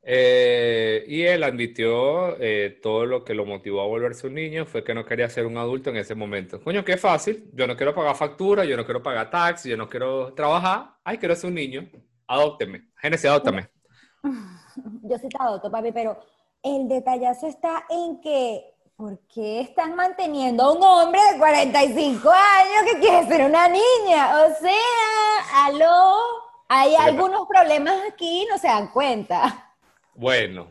Eh, 0.05 1.05
y 1.09 1.23
él 1.23 1.43
admitió 1.43 2.41
eh, 2.41 2.79
todo 2.81 3.07
lo 3.07 3.25
que 3.25 3.35
lo 3.35 3.45
motivó 3.45 3.81
a 3.81 3.89
volverse 3.89 4.29
un 4.29 4.35
niño 4.35 4.67
fue 4.67 4.85
que 4.85 4.95
no 4.95 5.05
quería 5.05 5.29
ser 5.29 5.47
un 5.47 5.59
adulto 5.59 5.91
en 5.91 5.97
ese 5.97 6.15
momento. 6.15 6.63
Coño, 6.63 6.85
qué 6.85 6.97
fácil. 6.97 7.51
Yo 7.55 7.67
no 7.67 7.77
quiero 7.77 7.93
pagar 7.93 8.15
factura, 8.15 8.65
yo 8.65 8.77
no 8.77 8.85
quiero 8.85 9.03
pagar 9.03 9.31
tax, 9.31 9.65
yo 9.65 9.77
no 9.77 9.89
quiero 9.89 10.33
trabajar. 10.33 10.93
Ay, 11.03 11.19
quiero 11.19 11.35
ser 11.35 11.49
un 11.49 11.57
niño. 11.57 11.91
Adópteme. 12.29 12.93
Génesis, 12.95 13.29
adóptame. 13.29 13.69
Yo 15.03 15.19
sí 15.19 15.29
te 15.29 15.37
adopto, 15.41 15.73
papi, 15.73 15.91
pero 15.91 16.21
el 16.63 16.87
detallazo 16.87 17.49
está 17.49 17.85
en 17.91 18.21
que, 18.21 18.70
¿por 19.01 19.19
qué 19.33 19.63
están 19.63 19.97
manteniendo 19.97 20.63
a 20.63 20.73
un 20.75 20.83
hombre 20.83 21.21
de 21.33 21.39
45 21.39 22.31
años 22.31 22.93
que 22.93 23.01
quiere 23.01 23.27
ser 23.27 23.47
una 23.47 23.67
niña? 23.67 24.45
O 24.45 24.55
sea, 24.61 25.65
aló, 25.65 26.19
hay 26.69 26.95
algunos 26.97 27.49
problemas 27.49 27.95
aquí, 28.13 28.47
no 28.51 28.59
se 28.59 28.67
dan 28.67 28.89
cuenta. 28.89 29.73
Bueno, 30.15 30.71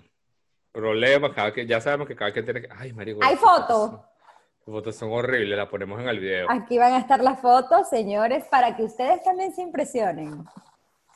problemas, 0.71 1.31
cada 1.33 1.51
que, 1.51 1.65
ya 1.65 1.81
sabemos 1.81 2.07
que 2.07 2.15
cada 2.15 2.31
quien 2.31 2.45
tiene 2.45 2.61
que... 2.61 2.69
Ay, 2.77 2.93
marico. 2.93 3.19
Hay 3.23 3.35
fotos 3.35 3.93
Las 3.93 4.75
fotos 4.75 4.95
son 4.95 5.11
horribles, 5.11 5.57
las 5.57 5.67
ponemos 5.67 5.99
en 5.99 6.07
el 6.07 6.19
video. 6.19 6.51
Aquí 6.51 6.77
van 6.77 6.93
a 6.93 6.99
estar 6.99 7.21
las 7.21 7.39
fotos, 7.41 7.89
señores, 7.89 8.43
para 8.45 8.77
que 8.77 8.83
ustedes 8.83 9.23
también 9.23 9.55
se 9.55 9.63
impresionen. 9.63 10.45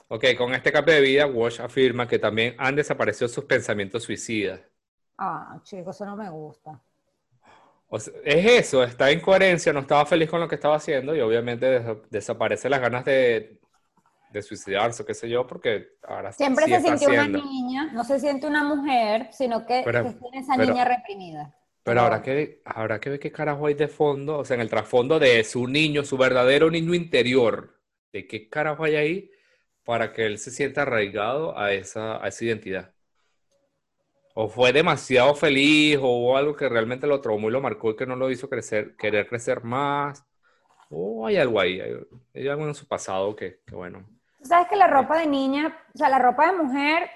Ok, 0.08 0.26
con 0.36 0.56
este 0.56 0.72
cambio 0.72 0.96
de 0.96 1.02
vida, 1.02 1.28
Walsh 1.28 1.62
afirma 1.62 2.08
que 2.08 2.18
también 2.18 2.56
han 2.58 2.76
desaparecido 2.76 3.28
sus 3.28 3.46
pensamientos 3.46 4.02
suicidas. 4.02 4.62
Ah, 5.16 5.60
chicos, 5.62 5.96
eso 5.96 6.06
no 6.08 6.16
me 6.16 6.28
gusta. 6.32 6.82
O 7.96 8.00
sea, 8.00 8.14
es 8.26 8.46
eso, 8.68 8.84
está 8.84 9.12
en 9.12 9.20
coherencia, 9.20 9.72
no 9.72 9.82
estaba 9.82 10.06
feliz 10.06 10.30
con 10.30 10.40
lo 10.40 10.48
que 10.48 10.56
estaba 10.56 10.76
haciendo 10.78 11.16
y 11.16 11.22
obviamente 11.22 11.66
des- 11.68 11.98
desaparecen 12.10 12.72
las 12.72 12.82
ganas 12.82 13.06
de, 13.06 13.60
de 14.32 14.42
suicidarse 14.42 15.04
o 15.04 15.06
qué 15.06 15.14
sé 15.14 15.30
yo, 15.30 15.46
porque 15.46 15.90
ahora 16.04 16.32
sí 16.32 16.38
Siempre 16.38 16.66
se 16.66 16.76
está 16.78 16.98
sintió 16.98 17.10
haciendo. 17.10 17.40
una 17.40 17.48
niña, 17.48 17.92
no 17.94 18.04
se 18.04 18.20
siente 18.20 18.48
una 18.48 18.64
mujer, 18.64 19.30
sino 19.32 19.66
que, 19.68 19.82
Pero- 19.86 20.04
que 20.06 20.14
tiene 20.14 20.40
esa 20.40 20.56
pero- 20.58 20.74
niña 20.74 20.86
reprimida. 20.86 21.56
Pero 21.84 22.02
ahora 22.02 22.22
que, 22.22 22.62
ahora 22.66 23.00
que 23.00 23.10
ve 23.12 23.20
qué 23.20 23.32
carajo 23.32 23.68
hay 23.68 23.74
de 23.76 23.90
fondo, 23.90 24.38
o 24.40 24.46
sea, 24.46 24.56
en 24.56 24.62
el 24.62 24.70
trasfondo 24.70 25.20
de 25.20 25.44
su 25.44 25.68
niño, 25.68 26.04
su 26.06 26.18
verdadero 26.18 26.72
niño 26.72 26.94
interior, 26.96 27.80
de 28.14 28.26
qué 28.26 28.48
carajo 28.50 28.86
hay 28.86 28.96
ahí 28.96 29.32
para 29.84 30.14
que 30.14 30.26
él 30.26 30.40
se 30.40 30.50
sienta 30.52 30.84
arraigado 30.84 31.58
a 31.58 31.74
esa, 31.74 32.24
a 32.24 32.30
esa 32.30 32.46
identidad. 32.46 32.93
O 34.36 34.50
fue 34.50 34.74
demasiado 34.74 35.36
feliz, 35.36 35.98
o 35.98 36.08
hubo 36.08 36.38
algo 36.38 36.56
que 36.56 36.70
realmente 36.70 37.08
lo 37.08 37.22
traumó 37.22 37.50
y 37.50 37.52
lo 37.52 37.62
marcó 37.62 37.92
y 37.92 37.96
que 37.96 38.06
no 38.08 38.16
lo 38.16 38.32
hizo 38.32 38.50
crecer, 38.50 38.96
querer 38.98 39.28
crecer 39.28 39.64
más. 39.64 40.26
O 40.90 41.28
hay 41.28 41.38
algo 41.38 41.60
ahí, 41.60 41.80
hay, 41.82 41.94
hay 42.36 42.48
algo 42.48 42.68
en 42.68 42.76
su 42.76 42.88
pasado 42.88 43.36
que, 43.36 43.62
que 43.66 43.76
bueno. 43.76 44.08
Tú 44.38 44.46
sabes 44.48 44.68
que 44.68 44.76
la 44.76 44.86
ropa 44.88 45.18
de 45.18 45.26
niña, 45.26 45.76
o 45.94 45.98
sea, 45.98 46.08
la 46.10 46.20
ropa 46.20 46.46
de 46.52 46.58
mujer, 46.64 47.10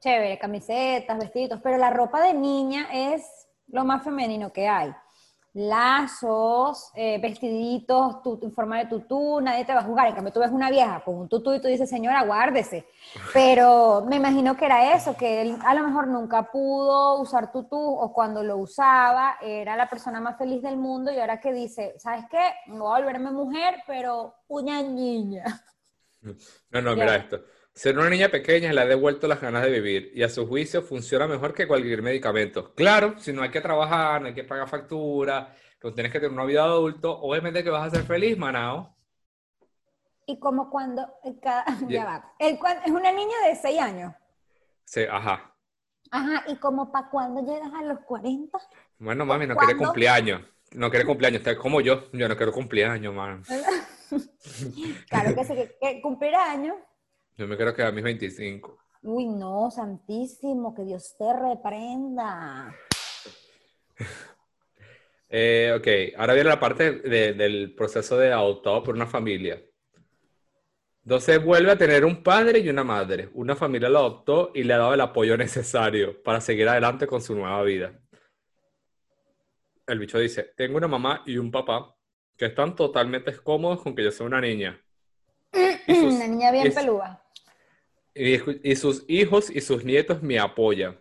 chévere, 0.00 0.38
camisetas, 0.38 1.18
vestiditos, 1.18 1.60
pero 1.62 1.76
la 1.78 1.90
ropa 1.90 2.20
de 2.22 2.34
niña 2.34 2.88
es 2.92 3.22
lo 3.68 3.84
más 3.84 4.02
femenino 4.04 4.52
que 4.52 4.68
hay. 4.68 4.92
Lazos, 5.54 6.90
eh, 6.94 7.18
vestiditos, 7.20 8.22
tu, 8.22 8.38
en 8.42 8.52
forma 8.52 8.78
de 8.78 8.86
tutú, 8.86 9.40
nadie 9.40 9.64
te 9.64 9.72
va 9.72 9.80
a 9.80 9.84
jugar. 9.84 10.08
En 10.08 10.14
cambio, 10.14 10.32
tú 10.32 10.40
ves 10.40 10.50
una 10.50 10.70
vieja 10.70 11.02
con 11.04 11.16
un 11.16 11.28
tutú 11.28 11.54
y 11.54 11.60
tú 11.60 11.68
dices, 11.68 11.88
señora, 11.88 12.24
guárdese. 12.24 12.86
Pero 13.32 14.04
me 14.08 14.16
imagino 14.16 14.56
que 14.56 14.66
era 14.66 14.94
eso, 14.94 15.16
que 15.16 15.42
él 15.42 15.56
a 15.64 15.74
lo 15.74 15.86
mejor 15.86 16.06
nunca 16.08 16.44
pudo 16.44 17.20
usar 17.20 17.50
tutú 17.50 17.78
o 17.78 18.12
cuando 18.12 18.42
lo 18.42 18.58
usaba 18.58 19.36
era 19.40 19.76
la 19.76 19.88
persona 19.88 20.20
más 20.20 20.36
feliz 20.36 20.62
del 20.62 20.76
mundo 20.76 21.10
y 21.10 21.18
ahora 21.18 21.40
que 21.40 21.52
dice, 21.52 21.94
¿sabes 21.98 22.24
qué? 22.30 22.52
Voy 22.66 22.86
a 22.86 23.00
volverme 23.00 23.30
mujer, 23.30 23.82
pero 23.86 24.34
una 24.48 24.82
niña. 24.82 25.44
No, 26.70 26.82
no, 26.82 26.96
mira 26.96 27.14
esto. 27.14 27.38
Ser 27.78 27.96
una 27.96 28.10
niña 28.10 28.28
pequeña 28.28 28.72
le 28.72 28.80
ha 28.80 28.86
devuelto 28.86 29.28
las 29.28 29.40
ganas 29.40 29.62
de 29.62 29.70
vivir 29.70 30.10
y 30.12 30.24
a 30.24 30.28
su 30.28 30.48
juicio 30.48 30.82
funciona 30.82 31.28
mejor 31.28 31.54
que 31.54 31.68
cualquier 31.68 32.02
medicamento. 32.02 32.74
Claro, 32.74 33.14
si 33.20 33.32
no 33.32 33.40
hay 33.42 33.52
que 33.52 33.60
trabajar, 33.60 34.20
no 34.20 34.26
hay 34.26 34.34
que 34.34 34.42
pagar 34.42 34.66
factura, 34.68 35.54
no 35.84 35.94
tienes 35.94 36.10
que 36.10 36.18
tener 36.18 36.32
una 36.32 36.44
vida 36.44 36.64
de 36.64 36.70
adulto, 36.70 37.16
obviamente 37.20 37.62
que 37.62 37.70
vas 37.70 37.86
a 37.86 37.90
ser 37.96 38.04
feliz, 38.04 38.36
manao. 38.36 38.96
Y 40.26 40.40
como 40.40 40.70
cuando, 40.70 41.06
el 41.22 41.38
cada- 41.38 41.64
Ya. 41.82 41.88
ya 41.88 42.04
va, 42.04 42.32
el 42.40 42.58
cuan- 42.58 42.80
es 42.84 42.90
una 42.90 43.12
niña 43.12 43.36
de 43.46 43.54
6 43.54 43.80
años. 43.80 44.12
Sí, 44.84 45.02
ajá. 45.08 45.54
Ajá, 46.10 46.44
y 46.48 46.56
como 46.56 46.90
para 46.90 47.08
cuando 47.10 47.42
llegas 47.42 47.72
a 47.74 47.84
los 47.84 48.00
40. 48.00 48.58
Bueno, 48.98 49.24
mami, 49.24 49.46
no 49.46 49.54
quiere 49.54 49.76
cumpleaños. 49.76 50.42
No 50.72 50.90
quiere 50.90 51.06
cumpleaños, 51.06 51.38
está 51.42 51.56
como 51.56 51.80
yo. 51.80 52.10
Yo 52.12 52.28
no 52.28 52.36
quiero 52.36 52.50
cumpleaños, 52.50 53.14
man. 53.14 53.44
Claro 55.10 55.34
que 55.34 55.44
sí, 55.44 55.54
que, 55.54 55.76
que 55.80 56.00
cumplir 56.02 56.34
años. 56.34 56.74
Yo 57.38 57.46
me 57.46 57.56
quiero 57.56 57.72
quedar 57.74 57.88
a 57.90 57.92
mis 57.92 58.02
25. 58.04 58.76
Uy, 59.02 59.26
no, 59.28 59.70
santísimo, 59.70 60.74
que 60.74 60.82
Dios 60.82 61.16
te 61.16 61.32
reprenda. 61.32 62.74
Eh, 65.30 65.74
ok, 65.76 66.18
ahora 66.18 66.32
viene 66.32 66.48
la 66.48 66.58
parte 66.58 66.90
de- 66.90 67.34
del 67.34 67.74
proceso 67.74 68.16
de 68.16 68.32
adoptado 68.32 68.82
por 68.82 68.94
una 68.94 69.06
familia. 69.06 69.62
Entonces 71.04 71.44
vuelve 71.44 71.70
a 71.70 71.76
tener 71.76 72.06
un 72.06 72.22
padre 72.22 72.60
y 72.60 72.70
una 72.70 72.82
madre. 72.82 73.28
Una 73.34 73.54
familia 73.54 73.90
lo 73.90 73.98
adoptó 73.98 74.52
y 74.54 74.62
le 74.64 74.72
ha 74.72 74.78
dado 74.78 74.94
el 74.94 75.00
apoyo 75.02 75.36
necesario 75.36 76.22
para 76.22 76.40
seguir 76.40 76.66
adelante 76.66 77.06
con 77.06 77.20
su 77.20 77.34
nueva 77.34 77.62
vida. 77.62 77.92
El 79.86 79.98
bicho 79.98 80.18
dice, 80.18 80.54
tengo 80.56 80.78
una 80.78 80.88
mamá 80.88 81.22
y 81.26 81.36
un 81.36 81.50
papá 81.50 81.94
que 82.34 82.46
están 82.46 82.74
totalmente 82.74 83.36
cómodos 83.36 83.82
con 83.82 83.94
que 83.94 84.04
yo 84.04 84.10
sea 84.10 84.24
una 84.24 84.40
niña. 84.40 84.82
Y 85.86 85.94
sus- 85.94 86.14
Una 86.14 86.26
niña 86.26 86.50
bien 86.52 86.68
es- 86.68 86.74
pelúa. 86.74 87.22
Y, 88.18 88.76
sus 88.76 89.04
hijos 89.08 89.50
y 89.50 89.60
sus 89.60 89.84
nietos 89.84 90.22
me 90.22 90.38
apoyan. 90.38 90.98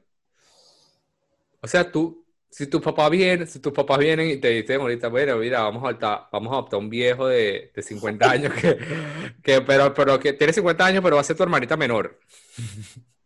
O 1.61 1.67
sea, 1.67 1.91
tú, 1.91 2.25
si 2.49 2.67
tu 2.67 2.79
papá 2.81 3.09
viene, 3.09 3.45
si 3.47 3.59
tus 3.59 3.73
papás 3.73 3.99
vienen 3.99 4.29
y 4.29 4.37
te 4.37 4.49
dicen 4.49 4.79
ahorita, 4.81 5.07
bueno, 5.09 5.37
mira, 5.37 5.61
vamos 5.61 5.83
a 5.83 5.87
adoptar, 5.89 6.27
vamos 6.31 6.51
a 6.51 6.55
adoptar 6.55 6.79
un 6.79 6.89
viejo 6.89 7.27
de, 7.27 7.71
de 7.75 7.81
50 7.81 8.29
años 8.31 8.53
que, 8.53 8.77
que 9.43 9.61
pero, 9.61 9.93
pero 9.93 10.19
que 10.19 10.33
tiene 10.33 10.53
50 10.53 10.85
años, 10.85 11.03
pero 11.03 11.15
va 11.15 11.21
a 11.21 11.23
ser 11.25 11.35
tu 11.35 11.43
hermanita 11.43 11.75
menor. 11.77 12.19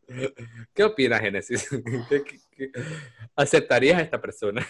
¿Qué 0.73 0.83
opinas, 0.83 1.21
Génesis? 1.21 1.67
¿Qué- 2.09 2.23
qué- 2.23 2.39
qué- 2.51 2.71
¿Aceptarías 3.35 3.99
a 3.99 4.01
esta 4.03 4.21
persona? 4.21 4.65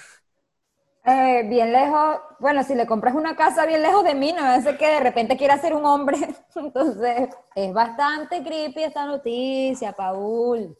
Eh, 1.03 1.43
bien 1.49 1.71
lejos, 1.71 2.19
bueno, 2.39 2.63
si 2.63 2.75
le 2.75 2.85
compras 2.85 3.15
una 3.15 3.35
casa 3.35 3.65
bien 3.65 3.81
lejos 3.81 4.03
de 4.03 4.13
mí, 4.13 4.33
no 4.33 4.61
ser 4.61 4.77
que 4.77 4.87
de 4.87 4.99
repente 4.99 5.35
quiera 5.35 5.57
ser 5.57 5.73
un 5.73 5.85
hombre. 5.85 6.17
Entonces, 6.55 7.29
es 7.55 7.73
bastante 7.73 8.43
creepy 8.43 8.83
esta 8.83 9.05
noticia, 9.05 9.93
Paul. 9.93 10.77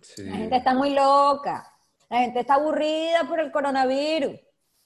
Sí. 0.00 0.24
La 0.24 0.36
gente 0.36 0.56
está 0.56 0.74
muy 0.74 0.94
loca. 0.94 1.72
La 2.08 2.18
gente 2.18 2.40
está 2.40 2.54
aburrida 2.54 3.24
por 3.28 3.40
el 3.40 3.50
coronavirus. 3.50 4.38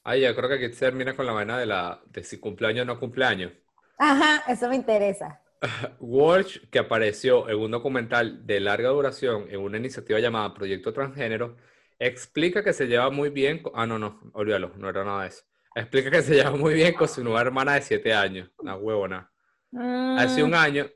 Ay, 0.03 0.23
yo 0.23 0.35
creo 0.35 0.49
que 0.49 0.55
aquí 0.55 0.75
termina 0.75 1.15
con 1.15 1.27
la 1.27 1.33
vaina 1.33 1.59
de 1.59 1.67
la 1.67 2.01
de 2.07 2.25
si 2.25 2.41
cumpleaños 2.41 2.83
o 2.83 2.87
no 2.87 2.99
cumpleaños. 2.99 3.53
Ajá, 3.99 4.51
eso 4.51 4.67
me 4.69 4.77
interesa. 4.77 5.41
Walsh, 6.01 6.59
que 6.71 6.79
apareció 6.79 7.49
en 7.51 7.59
un 7.59 7.71
documental 7.71 8.47
de 8.47 8.61
larga 8.61 8.89
duración 8.89 9.47
en 9.51 9.61
una 9.61 9.77
iniciativa 9.77 10.19
llamada 10.19 10.55
Proyecto 10.55 10.95
Transgénero, 10.95 11.57
Explica 12.01 12.65
que 12.65 12.73
se 12.73 12.87
lleva 12.87 13.11
muy 13.11 13.29
bien. 13.29 13.63
con- 13.63 13.73
Ah, 13.77 13.87
no, 13.87 13.99
no, 13.99 14.19
olvídalo, 14.33 14.73
no 14.77 14.89
era 14.89 15.05
nada 15.05 15.23
de 15.23 15.29
eso. 15.29 15.45
Explica 15.75 16.11
que 16.11 16.23
se 16.23 16.35
lleva 16.35 16.53
muy 16.53 16.73
bien 16.75 16.95
con 16.95 17.07
su 17.07 17.23
nueva 17.23 17.43
hermana 17.43 17.75
de 17.75 17.83
7 17.83 18.13
años. 18.15 18.51
Una 18.59 18.75
huevona. 18.75 19.31
Hace 20.17 20.43
un 20.43 20.51
Mm, 20.51 20.55
año. 20.55 20.91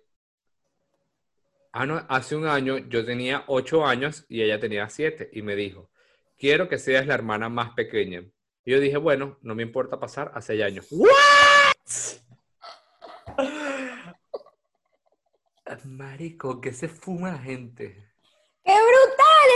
Ah, 1.72 1.86
no, 1.86 2.04
hace 2.08 2.34
un 2.36 2.46
año 2.46 2.78
yo 2.78 3.04
tenía 3.04 3.44
8 3.48 3.84
años 3.86 4.24
y 4.28 4.42
ella 4.42 4.58
tenía 4.58 4.88
7. 4.88 5.28
Y 5.32 5.42
me 5.42 5.54
dijo: 5.56 5.90
Quiero 6.38 6.68
que 6.68 6.78
seas 6.78 7.06
la 7.06 7.14
hermana 7.14 7.48
más 7.50 7.72
pequeña. 7.74 8.20
Y 8.64 8.70
yo 8.72 8.80
dije: 8.80 8.96
Bueno, 8.96 9.38
no 9.42 9.54
me 9.54 9.62
importa 9.62 10.00
pasar 10.00 10.32
a 10.34 10.40
6 10.40 10.62
años. 10.62 10.86
¿What? 10.90 11.10
Marico, 15.84 16.60
que 16.60 16.72
se 16.72 16.88
fuma 16.88 17.32
la 17.32 17.38
gente. 17.38 18.10
¡Qué 18.64 18.72
brutal! 18.72 19.03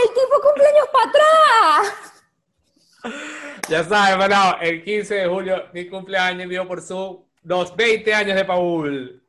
¡El 0.03 0.09
tipo 0.13 0.41
cumpleaños 0.41 0.87
para 0.91 1.09
atrás! 1.09 2.09
Ya 3.67 3.83
sabes, 3.83 4.11
hermano, 4.11 4.57
el 4.61 4.83
15 4.83 5.15
de 5.15 5.27
julio, 5.27 5.63
mi 5.73 5.87
cumpleaños, 5.87 6.47
vivo 6.47 6.67
por 6.67 6.81
Zoom, 6.81 7.23
los 7.43 7.75
20 7.75 8.13
años 8.13 8.35
de 8.35 8.45
Paul. 8.45 9.23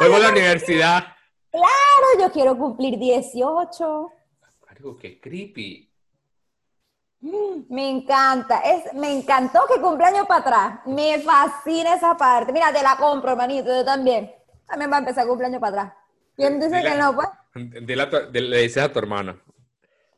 Luego 0.00 0.18
la 0.18 0.30
universidad. 0.30 1.04
Claro, 1.50 2.20
yo 2.20 2.32
quiero 2.32 2.58
cumplir 2.58 2.98
18. 2.98 4.12
Marico, 4.66 4.96
qué 4.96 5.20
creepy. 5.20 5.90
Me 7.70 7.88
encanta, 7.88 8.60
es, 8.60 8.92
me 8.92 9.10
encantó 9.10 9.60
que 9.66 9.80
cumpleaños 9.80 10.26
para 10.26 10.40
atrás. 10.40 10.80
Me 10.86 11.20
fascina 11.20 11.94
esa 11.94 12.16
parte. 12.16 12.52
Mira, 12.52 12.72
te 12.72 12.82
la 12.82 12.96
compro, 12.96 13.30
hermanito, 13.30 13.74
yo 13.74 13.84
también. 13.84 14.34
También 14.66 14.90
va 14.90 14.96
a 14.96 14.98
empezar 15.00 15.26
cumpleaños 15.26 15.60
para 15.60 15.82
atrás. 15.82 16.03
¿Quién 16.36 16.58
dice 16.60 16.76
Dile- 16.76 16.92
que 16.92 16.98
no, 16.98 17.14
pues? 17.14 17.28
Dile 17.86 18.02
a 18.02 18.10
tu- 18.10 18.30
le 18.32 18.58
dices 18.62 18.82
a 18.82 18.92
tu 18.92 18.98
hermana. 18.98 19.36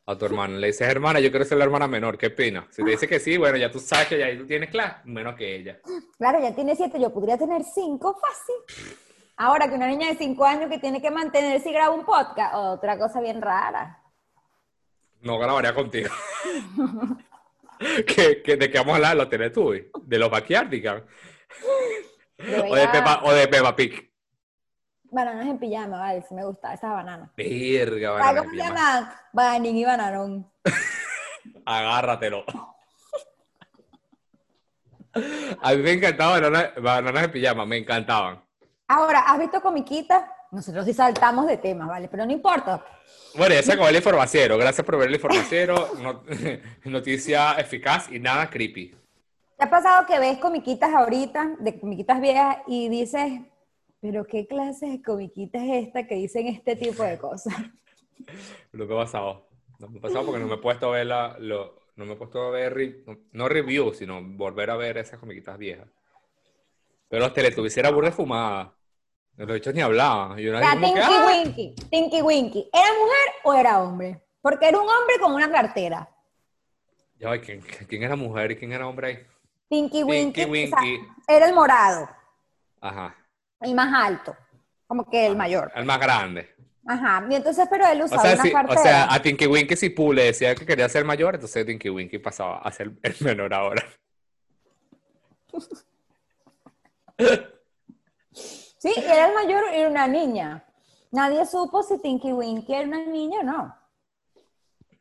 A 0.06 0.16
tu 0.16 0.24
hermana. 0.24 0.56
Le 0.56 0.68
dices, 0.68 0.88
hermana, 0.88 1.18
yo 1.20 1.30
quiero 1.30 1.44
ser 1.44 1.58
la 1.58 1.64
hermana 1.64 1.86
menor. 1.88 2.16
¿Qué 2.16 2.30
pena? 2.30 2.66
Si 2.70 2.82
te 2.84 2.90
dice 2.90 3.08
que 3.08 3.18
sí, 3.18 3.36
bueno, 3.36 3.56
ya 3.58 3.70
tú 3.70 3.80
sabes 3.80 4.06
que 4.06 4.18
ya 4.18 4.38
tú 4.38 4.46
tienes 4.46 4.70
clase, 4.70 4.96
menos 5.04 5.34
que 5.34 5.56
ella. 5.56 5.80
Claro, 6.16 6.40
ya 6.40 6.54
tiene 6.54 6.76
siete, 6.76 7.00
yo 7.00 7.12
podría 7.12 7.36
tener 7.36 7.62
cinco 7.64 8.14
fácil. 8.20 8.96
Ahora 9.36 9.68
que 9.68 9.74
una 9.74 9.88
niña 9.88 10.08
de 10.08 10.16
cinco 10.16 10.44
años 10.46 10.70
que 10.70 10.78
tiene 10.78 11.02
que 11.02 11.10
mantenerse 11.10 11.68
y 11.68 11.72
graba 11.72 11.94
un 11.94 12.04
podcast, 12.06 12.54
otra 12.54 12.96
cosa 12.98 13.20
bien 13.20 13.42
rara. 13.42 14.00
No 15.22 15.38
grabaría 15.38 15.74
contigo. 15.74 16.08
¿Qué, 18.06 18.42
qué- 18.42 18.56
de 18.56 18.70
qué 18.70 18.78
vamos 18.78 18.92
a 18.94 18.96
hablar? 18.96 19.16
¿Lo 19.16 19.28
tienes 19.28 19.52
tú? 19.52 19.74
¿De 20.02 20.18
los 20.18 20.30
backyardigans? 20.30 21.02
O 22.38 22.74
de 22.76 22.88
Peppa, 22.88 23.20
o 23.24 23.32
de 23.32 23.48
Peppa 23.48 23.74
Pig. 23.76 24.10
Bananas 25.10 25.46
en 25.46 25.58
pijama, 25.58 25.98
vale, 25.98 26.22
sí 26.28 26.34
me 26.34 26.44
gusta, 26.44 26.74
esas 26.74 26.90
bananas. 26.92 27.30
Verga, 27.36 28.08
¿Sabes 28.18 28.24
banana 28.24 28.38
cómo 28.40 28.50
se 28.50 28.56
pijama. 28.56 28.74
llaman? 29.00 29.12
Banín 29.32 29.76
y 29.76 29.84
bananón. 29.84 30.50
Agárratelo. 31.64 32.44
A 35.62 35.72
mí 35.72 35.78
me 35.82 35.92
encantaban 35.92 36.42
bananas, 36.42 36.70
bananas 36.80 37.24
en 37.24 37.30
pijama, 37.32 37.64
me 37.66 37.78
encantaban. 37.78 38.42
Ahora, 38.88 39.20
¿has 39.20 39.38
visto 39.38 39.60
comiquitas? 39.62 40.24
Nosotros 40.52 40.84
sí 40.84 40.92
saltamos 40.92 41.46
de 41.46 41.56
temas, 41.56 41.88
¿vale? 41.88 42.08
Pero 42.08 42.24
no 42.26 42.32
importa. 42.32 42.84
Bueno, 43.36 43.54
ya 43.54 43.62
se 43.62 43.72
acabó 43.72 43.88
el 43.88 43.96
informaciero. 43.96 44.56
Gracias 44.58 44.84
por 44.84 44.98
ver 44.98 45.08
el 45.08 45.14
informaciero. 45.14 45.90
No- 46.00 46.22
noticia 46.84 47.52
eficaz 47.54 48.10
y 48.12 48.18
nada 48.20 48.48
creepy. 48.50 48.94
¿Te 49.58 49.64
ha 49.64 49.70
pasado 49.70 50.06
que 50.06 50.18
ves 50.18 50.38
comiquitas 50.38 50.92
ahorita, 50.94 51.52
de 51.58 51.80
comiquitas 51.80 52.20
viejas, 52.20 52.58
y 52.66 52.88
dices, 52.90 53.40
pero 54.00 54.24
qué 54.26 54.46
clase 54.46 54.86
de 54.86 55.02
comiquita 55.02 55.58
es 55.64 55.86
esta 55.86 56.06
que 56.06 56.14
dicen 56.16 56.46
este 56.48 56.76
tipo 56.76 57.02
de 57.02 57.18
cosas? 57.18 57.54
Lo 58.72 58.86
que 58.86 58.94
ha 58.94 58.96
pasado. 58.96 59.46
No 59.78 59.88
me 59.88 59.98
ha 59.98 60.02
pasado 60.02 60.24
porque 60.26 60.40
no 60.40 60.46
me 60.48 60.54
he 60.54 60.58
puesto 60.58 60.88
a 60.88 60.92
ver 60.96 61.06
la, 61.06 61.36
lo- 61.38 61.78
no 61.96 62.06
me 62.06 62.12
he 62.14 62.16
puesto 62.16 62.40
a 62.42 62.50
ver, 62.50 62.74
re- 62.74 63.02
no, 63.06 63.18
no 63.32 63.48
review, 63.48 63.92
sino 63.94 64.22
volver 64.22 64.70
a 64.70 64.76
ver 64.76 64.98
esas 64.98 65.18
comiquitas 65.20 65.58
viejas. 65.58 65.86
Pero 67.08 67.22
los 67.24 67.32
Teletubbies 67.34 67.76
era 67.76 67.90
burda 67.90 68.10
fumada. 68.12 68.74
Los 69.36 69.48
bichos 69.52 69.74
ni 69.74 69.80
hablaban. 69.82 70.38
Y 70.38 70.48
una 70.48 70.60
La 70.60 70.74
vez 70.74 70.80
como 70.80 70.94
que, 70.94 71.00
Tinky 71.00 71.14
¡ah! 71.14 71.26
Winky, 71.28 71.74
Tinky 71.90 72.22
Winky, 72.22 72.70
¿era 72.72 72.88
mujer 72.98 73.28
o 73.44 73.54
era 73.54 73.82
hombre? 73.82 74.22
Porque 74.40 74.68
era 74.68 74.78
un 74.80 74.88
hombre 74.88 75.18
con 75.20 75.34
una 75.34 75.50
cartera. 75.50 76.08
Ya 77.18 77.38
¿quién, 77.40 77.60
quién 77.88 78.02
era 78.02 78.16
mujer 78.16 78.52
y 78.52 78.56
quién 78.56 78.72
era 78.72 78.86
hombre 78.88 79.06
ahí? 79.08 79.18
Tinky 79.68 80.02
Winky, 80.04 80.44
Tinky 80.44 80.64
o 80.64 80.68
sea, 80.68 80.78
Winky. 80.80 81.06
era 81.28 81.46
el 81.48 81.54
morado, 81.54 82.08
Ajá. 82.80 83.14
El 83.60 83.74
más 83.74 83.92
alto, 83.94 84.36
como 84.86 85.08
que 85.08 85.26
el 85.26 85.36
mayor. 85.36 85.70
El 85.74 85.84
más 85.84 86.00
grande. 86.00 86.54
Ajá, 86.88 87.26
y 87.28 87.34
entonces, 87.34 87.66
pero 87.68 87.84
él 87.86 88.00
O 88.02 88.04
usaba 88.04 88.22
sea, 88.22 88.34
una 88.34 88.42
si- 88.44 88.52
o 88.54 88.82
sea, 88.82 89.12
a 89.12 89.20
Tinky 89.20 89.46
Winky 89.46 89.74
si 89.76 89.90
Pooh 89.90 90.12
le 90.12 90.24
decía 90.26 90.54
que 90.54 90.64
quería 90.64 90.88
ser 90.88 91.04
mayor, 91.04 91.34
entonces 91.34 91.66
Tinky 91.66 91.90
Winky 91.90 92.18
pasaba 92.18 92.58
a 92.58 92.70
ser 92.70 92.92
el 93.02 93.14
menor 93.20 93.52
ahora. 93.54 93.84
Sí, 98.78 98.92
era 99.04 99.28
el 99.28 99.34
mayor 99.34 99.64
y 99.72 99.76
era 99.78 99.88
una 99.88 100.06
niña. 100.06 100.64
Nadie 101.10 101.44
supo 101.46 101.82
si 101.82 101.98
Tinky 102.00 102.32
Winky 102.32 102.74
era 102.74 102.86
una 102.86 103.04
niña 103.06 103.40
o 103.40 103.42
no. 103.42 103.76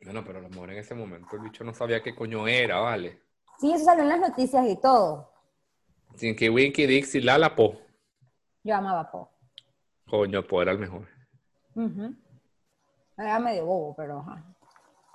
Bueno, 0.02 0.24
pero 0.24 0.38
a 0.38 0.42
lo 0.42 0.48
mejor 0.48 0.70
en 0.70 0.78
ese 0.78 0.94
momento 0.94 1.36
el 1.36 1.42
bicho 1.42 1.62
no 1.62 1.74
sabía 1.74 2.02
qué 2.02 2.14
coño 2.14 2.48
era, 2.48 2.78
¿vale? 2.78 3.20
Sí, 3.60 3.72
eso 3.72 3.84
salió 3.84 4.02
en 4.04 4.08
las 4.08 4.20
noticias 4.20 4.66
y 4.66 4.76
todo. 4.80 5.30
Tinky 6.16 6.48
Winky, 6.48 6.86
Dixie, 6.86 7.20
Lala, 7.20 7.54
Po. 7.54 7.76
Yo 8.66 8.74
amaba 8.74 9.08
Po. 9.08 9.30
Coño, 10.10 10.42
Po 10.42 10.60
era 10.60 10.72
el 10.72 10.78
mejor. 10.78 11.06
Ujú. 11.76 12.14
Era 13.16 13.38
medio 13.38 13.64
bobo, 13.64 13.94
pero 13.96 14.18
ajá. 14.18 14.42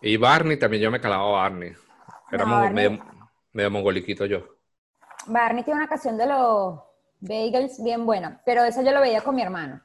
Y 0.02 0.16
Barney 0.16 0.58
también 0.58 0.84
yo 0.84 0.90
me 0.90 1.02
calaba 1.02 1.24
a 1.28 1.32
Barney. 1.44 1.74
Era 2.32 2.46
No, 2.46 2.52
Barney- 2.52 2.74
medio, 2.90 3.06
medio 3.52 3.70
mongoliquito 3.72 4.26
yo. 4.26 4.40
Barney 5.28 5.64
tiene 5.66 5.80
una 5.82 5.90
canción 5.90 6.18
de 6.18 6.28
los 6.28 6.80
bagels 7.20 7.84
bien 7.84 8.06
buena, 8.06 8.42
pero 8.46 8.64
eso 8.64 8.82
yo 8.82 8.92
lo 8.94 9.02
veía 9.02 9.22
con 9.22 9.36
mi 9.36 9.42
hermano. 9.42 9.82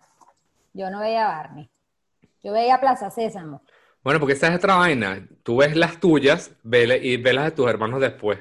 Yo 0.73 0.89
no 0.89 1.01
veía 1.01 1.25
a 1.27 1.37
Barney. 1.43 1.69
Yo 2.45 2.53
veía 2.53 2.79
Plaza 2.79 3.11
Sésamo. 3.11 3.63
Bueno, 4.05 4.21
porque 4.21 4.35
esa 4.35 4.47
es 4.49 4.57
otra 4.59 4.77
vaina. 4.77 5.27
Tú 5.43 5.57
ves 5.57 5.75
las 5.75 5.99
tuyas 5.99 6.53
vele- 6.63 7.01
y 7.03 7.17
ves 7.17 7.35
las 7.35 7.47
de 7.47 7.51
tus 7.51 7.69
hermanos 7.69 8.01
después. 8.01 8.39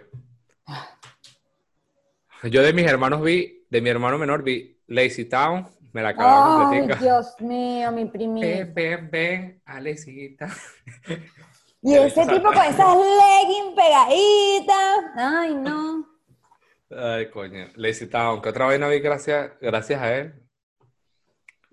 Yo 2.44 2.62
de 2.62 2.74
mis 2.74 2.86
hermanos 2.86 3.24
vi, 3.24 3.66
de 3.72 3.82
mi 3.82 3.90
hermano 3.90 4.20
menor 4.20 4.44
vi 4.44 4.75
Lazy 4.88 5.26
Town, 5.26 5.68
me 5.94 6.02
la 6.02 6.10
acababa 6.10 6.56
Ay, 6.72 6.80
completica. 6.80 6.96
Dios 7.02 7.36
mío, 7.42 7.92
mi 7.92 8.06
primito. 8.06 8.46
Ven, 8.48 8.74
ven, 8.74 9.10
ven, 9.12 9.62
a 9.66 9.80
Lazy 9.80 10.36
Town. 10.38 10.52
Y 11.82 11.94
ese 11.96 12.26
tipo 12.26 12.44
con 12.48 12.58
esas 12.64 12.96
leggings 12.98 13.76
pegaditas. 13.76 14.98
Ay, 15.16 15.54
no. 15.56 16.06
Ay, 16.90 17.30
coño. 17.30 17.68
Lazy 17.76 18.08
Town, 18.08 18.42
¿qué 18.42 18.50
otra 18.50 18.66
vaina 18.66 18.88
vi 18.88 19.00
gracias, 19.00 19.52
gracias 19.62 20.02
a 20.02 20.16
él? 20.18 20.34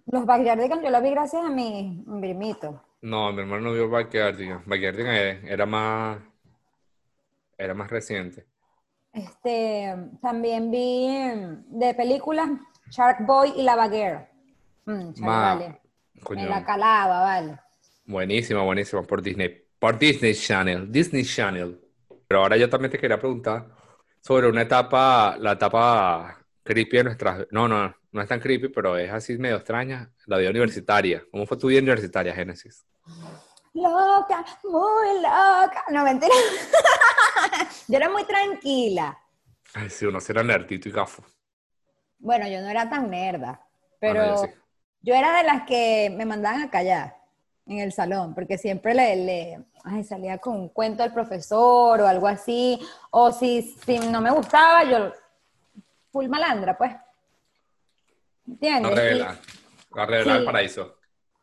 Los 0.07 0.27
Backyardigans 0.27 0.83
yo 0.83 0.91
los 0.91 1.03
vi 1.03 1.11
gracias 1.11 1.45
a 1.45 1.49
mi, 1.49 2.03
mi 2.07 2.21
primito. 2.21 2.83
No, 3.03 3.33
mi 3.33 3.41
hermano 3.41 3.63
no 3.69 3.73
vio 3.73 3.89
Backyardigans. 3.89 4.67
Backyardigans 4.67 5.45
era- 5.45 5.67
más, 5.67 6.19
era 7.57 7.75
más 7.75 7.91
reciente. 7.91 8.47
Este, 9.13 9.95
también 10.21 10.71
vi 10.71 11.07
mm, 11.09 11.79
de 11.79 11.95
películas 11.95 12.49
Shark 12.93 13.25
Boy 13.25 13.55
y 13.57 13.63
La 13.63 13.75
Baguera. 13.75 14.29
Mm, 14.85 15.13
vale. 15.25 15.81
Coño, 16.23 16.43
Me 16.43 16.49
la 16.51 16.63
calaba, 16.65 17.21
vale. 17.23 17.59
buenísima, 18.05 18.63
buenísima 18.63 19.03
por 19.03 19.23
Disney, 19.23 19.65
por 19.79 19.99
Disney 19.99 20.35
Channel, 20.35 20.93
Disney 20.93 21.25
Channel. 21.25 21.81
Pero 22.29 22.43
ahora 22.43 22.57
yo 22.59 22.69
también 22.69 22.91
te 22.91 22.99
quería 22.99 23.19
preguntar 23.19 23.67
sobre 24.21 24.47
una 24.49 24.63
etapa, 24.63 25.37
la 25.39 25.53
etapa 25.53 26.39
creepy 26.63 26.99
de 26.99 27.05
nuestras, 27.05 27.47
no, 27.51 27.67
no, 27.67 27.95
no 28.13 28.21
es 28.21 28.29
tan 28.29 28.41
creepy, 28.41 28.69
pero 28.69 28.97
es 28.99 29.11
así 29.11 29.39
medio 29.39 29.57
extraña, 29.57 30.13
la 30.27 30.37
vida 30.37 30.51
universitaria. 30.51 31.25
¿Cómo 31.31 31.47
fue 31.47 31.57
tu 31.57 31.69
vida 31.69 31.81
universitaria, 31.81 32.35
Génesis? 32.35 32.85
Loca, 33.75 34.45
muy 34.65 35.17
loca. 35.17 35.85
No, 35.91 36.05
mentira. 36.05 36.35
yo 37.89 37.97
era 37.97 38.11
muy 38.11 38.25
tranquila. 38.25 39.19
Ay, 39.75 39.89
sí, 39.89 40.05
uno 40.05 40.21
será 40.21 40.43
nerdito 40.43 40.91
y 40.91 40.93
gafo. 40.93 41.25
Bueno, 42.23 42.47
yo 42.49 42.61
no 42.61 42.69
era 42.69 42.89
tan 42.89 43.11
nerda, 43.11 43.61
pero 43.99 44.21
Bueno, 44.21 44.35
yo 44.37 44.43
sí. 44.47 44.53
yo 45.03 45.15
era 45.15 45.37
de 45.39 45.43
las 45.43 45.65
que 45.65 46.09
me 46.17 46.25
mandaban 46.25 46.63
a 46.63 46.71
callar 46.71 47.17
en 47.67 47.79
el 47.81 47.93
salón, 47.93 48.33
porque 48.35 48.59
siempre 48.59 48.95
le, 48.95 49.17
le 49.17 49.65
ay, 49.85 50.05
salía 50.05 50.39
con 50.39 50.55
un 50.57 50.69
cuento 50.69 51.03
al 51.03 51.13
profesor 51.13 52.01
o 52.01 52.07
algo 52.07 52.29
así, 52.29 52.81
o 53.11 53.33
si, 53.33 53.63
si 53.63 53.99
no 53.99 54.21
me 54.21 54.31
gustaba, 54.31 54.85
yo 54.85 55.13
full 56.13 56.29
malandra, 56.29 56.79
pues. 56.79 56.93
¿Entiendes? 58.47 58.95
revela, 58.95 59.37
la 59.95 60.07
revela 60.07 60.33
Sí. 60.33 60.37
del 60.39 60.45
paraíso. 60.45 60.97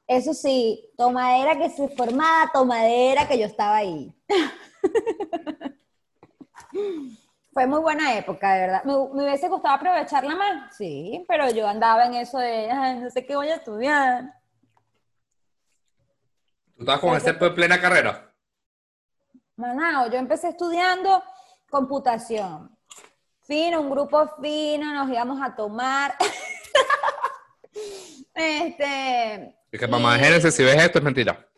Eso 0.07 0.33
sí, 0.33 0.89
tomadera 0.97 1.57
que 1.57 1.69
se 1.69 1.89
formaba, 1.89 2.49
tomadera 2.53 3.27
que 3.27 3.37
yo 3.37 3.45
estaba 3.45 3.75
ahí. 3.77 4.13
Fue 7.51 7.65
muy 7.65 7.79
buena 7.79 8.15
época, 8.15 8.53
de 8.53 8.59
verdad. 8.61 8.83
Me, 8.83 8.93
me 8.93 9.23
hubiese 9.23 9.47
gustado 9.47 9.75
aprovecharla 9.75 10.35
más, 10.35 10.75
sí, 10.75 11.25
pero 11.27 11.49
yo 11.49 11.67
andaba 11.67 12.05
en 12.05 12.13
eso 12.15 12.37
de, 12.37 12.69
"Ay, 12.71 12.99
no 12.99 13.09
sé 13.09 13.25
qué 13.25 13.35
voy 13.35 13.49
a 13.49 13.55
estudiar. 13.55 14.33
¿Tú 16.75 16.83
estabas 16.83 17.01
con 17.01 17.15
ese 17.17 17.31
en 17.31 17.55
plena 17.55 17.81
carrera? 17.81 18.31
Manao, 19.57 20.09
yo 20.09 20.17
empecé 20.17 20.49
estudiando 20.49 21.21
computación. 21.69 22.77
Fino, 23.41 23.81
un 23.81 23.89
grupo 23.89 24.27
fino, 24.41 24.93
nos 24.93 25.09
íbamos 25.09 25.41
a 25.41 25.53
tomar. 25.55 26.15
este, 28.33 29.55
Y 29.71 29.77
que 29.77 29.87
mamá 29.87 30.13
de 30.13 30.19
Génesis, 30.23 30.55
si 30.55 30.63
ves 30.63 30.81
esto, 30.81 30.99
es 30.99 31.03
mentira. 31.03 31.48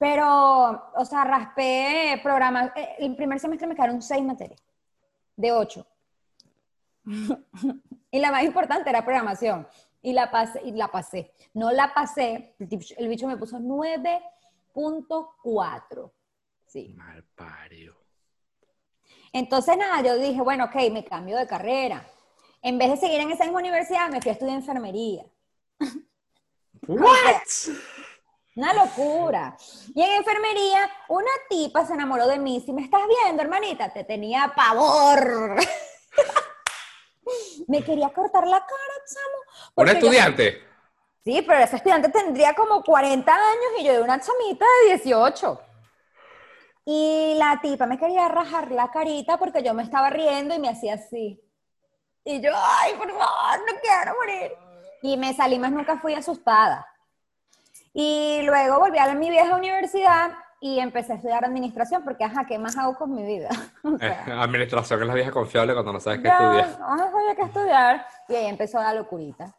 Pero, 0.00 0.90
o 0.94 1.04
sea, 1.04 1.24
raspé 1.24 2.18
programa. 2.22 2.72
eh, 2.74 2.94
El 3.00 3.14
primer 3.14 3.38
semestre 3.38 3.68
me 3.68 3.74
quedaron 3.74 4.00
seis 4.00 4.24
materias, 4.24 4.58
de 5.36 5.52
ocho. 5.52 5.86
y 8.10 8.18
la 8.18 8.32
más 8.32 8.44
importante 8.44 8.88
era 8.88 9.04
programación. 9.04 9.68
Y 10.00 10.14
la 10.14 10.30
pasé, 10.30 10.62
y 10.64 10.72
la 10.72 10.88
pasé. 10.88 11.34
No 11.52 11.70
la 11.70 11.92
pasé, 11.92 12.54
el 12.96 13.08
bicho 13.08 13.26
me 13.26 13.36
puso 13.36 13.58
9.4. 13.58 16.10
Sí. 16.66 16.94
Mal 16.96 17.22
pario. 17.34 17.94
Entonces, 19.34 19.76
nada, 19.76 20.00
yo 20.00 20.16
dije, 20.16 20.40
bueno, 20.40 20.64
ok, 20.64 20.76
me 20.90 21.04
cambio 21.04 21.36
de 21.36 21.46
carrera. 21.46 22.02
En 22.62 22.78
vez 22.78 22.88
de 22.92 22.96
seguir 22.96 23.20
en 23.20 23.32
esa 23.32 23.44
misma 23.44 23.60
universidad, 23.60 24.08
me 24.08 24.22
fui 24.22 24.30
a 24.30 24.32
estudiar 24.32 24.56
enfermería. 24.56 25.26
¿What? 26.86 27.42
Una 28.56 28.72
locura. 28.74 29.56
Y 29.94 30.02
en 30.02 30.10
enfermería, 30.12 30.90
una 31.08 31.30
tipa 31.48 31.84
se 31.86 31.94
enamoró 31.94 32.26
de 32.26 32.38
mí. 32.38 32.60
Si 32.64 32.72
me 32.72 32.82
estás 32.82 33.02
viendo, 33.06 33.42
hermanita, 33.42 33.92
te 33.92 34.04
tenía 34.04 34.52
pavor. 34.54 35.56
me 37.68 37.82
quería 37.84 38.08
cortar 38.10 38.46
la 38.46 38.58
cara, 38.60 38.94
chamo. 39.06 39.70
¿Un 39.76 39.86
yo- 39.86 39.92
estudiante? 39.92 40.64
Sí, 41.24 41.42
pero 41.46 41.60
ese 41.62 41.76
estudiante 41.76 42.08
tendría 42.08 42.54
como 42.54 42.82
40 42.82 43.32
años 43.32 43.72
y 43.78 43.84
yo 43.84 43.92
de 43.92 44.00
una 44.02 44.18
chamita 44.20 44.64
de 44.82 44.88
18. 44.96 45.60
Y 46.86 47.34
la 47.36 47.60
tipa 47.60 47.86
me 47.86 47.98
quería 47.98 48.26
rajar 48.28 48.70
la 48.72 48.90
carita 48.90 49.36
porque 49.36 49.62
yo 49.62 49.74
me 49.74 49.82
estaba 49.82 50.08
riendo 50.10 50.54
y 50.54 50.58
me 50.58 50.70
hacía 50.70 50.94
así. 50.94 51.38
Y 52.24 52.40
yo, 52.40 52.50
ay, 52.54 52.94
por 52.94 53.08
favor, 53.10 53.60
no 53.66 53.80
quiero 53.80 54.14
morir. 54.18 54.52
Y 55.02 55.16
me 55.18 55.34
salí 55.34 55.58
más 55.58 55.70
nunca 55.72 55.98
fui 55.98 56.14
asustada. 56.14 56.86
Y 57.92 58.42
luego 58.42 58.78
volví 58.78 58.98
a 58.98 59.12
mi 59.14 59.30
vieja 59.30 59.56
universidad 59.56 60.32
y 60.60 60.78
empecé 60.78 61.12
a 61.12 61.16
estudiar 61.16 61.44
administración 61.44 62.04
porque, 62.04 62.22
ajá, 62.24 62.44
¿qué 62.46 62.58
más 62.58 62.76
hago 62.76 62.94
con 62.96 63.14
mi 63.14 63.24
vida? 63.24 63.48
O 63.82 63.96
sea, 63.98 64.24
Eh, 64.26 64.32
administración 64.32 65.00
es 65.02 65.06
la 65.08 65.14
vieja 65.14 65.30
confiable 65.30 65.72
cuando 65.72 65.92
no 65.94 66.00
sabes 66.00 66.20
qué 66.20 66.28
estudiar. 66.28 66.78
no 66.78 67.10
sabía 67.10 67.34
qué 67.34 67.42
estudiar. 67.42 68.06
Y 68.28 68.34
ahí 68.34 68.46
empezó 68.46 68.78
la 68.78 68.92
locurita. 68.94 69.54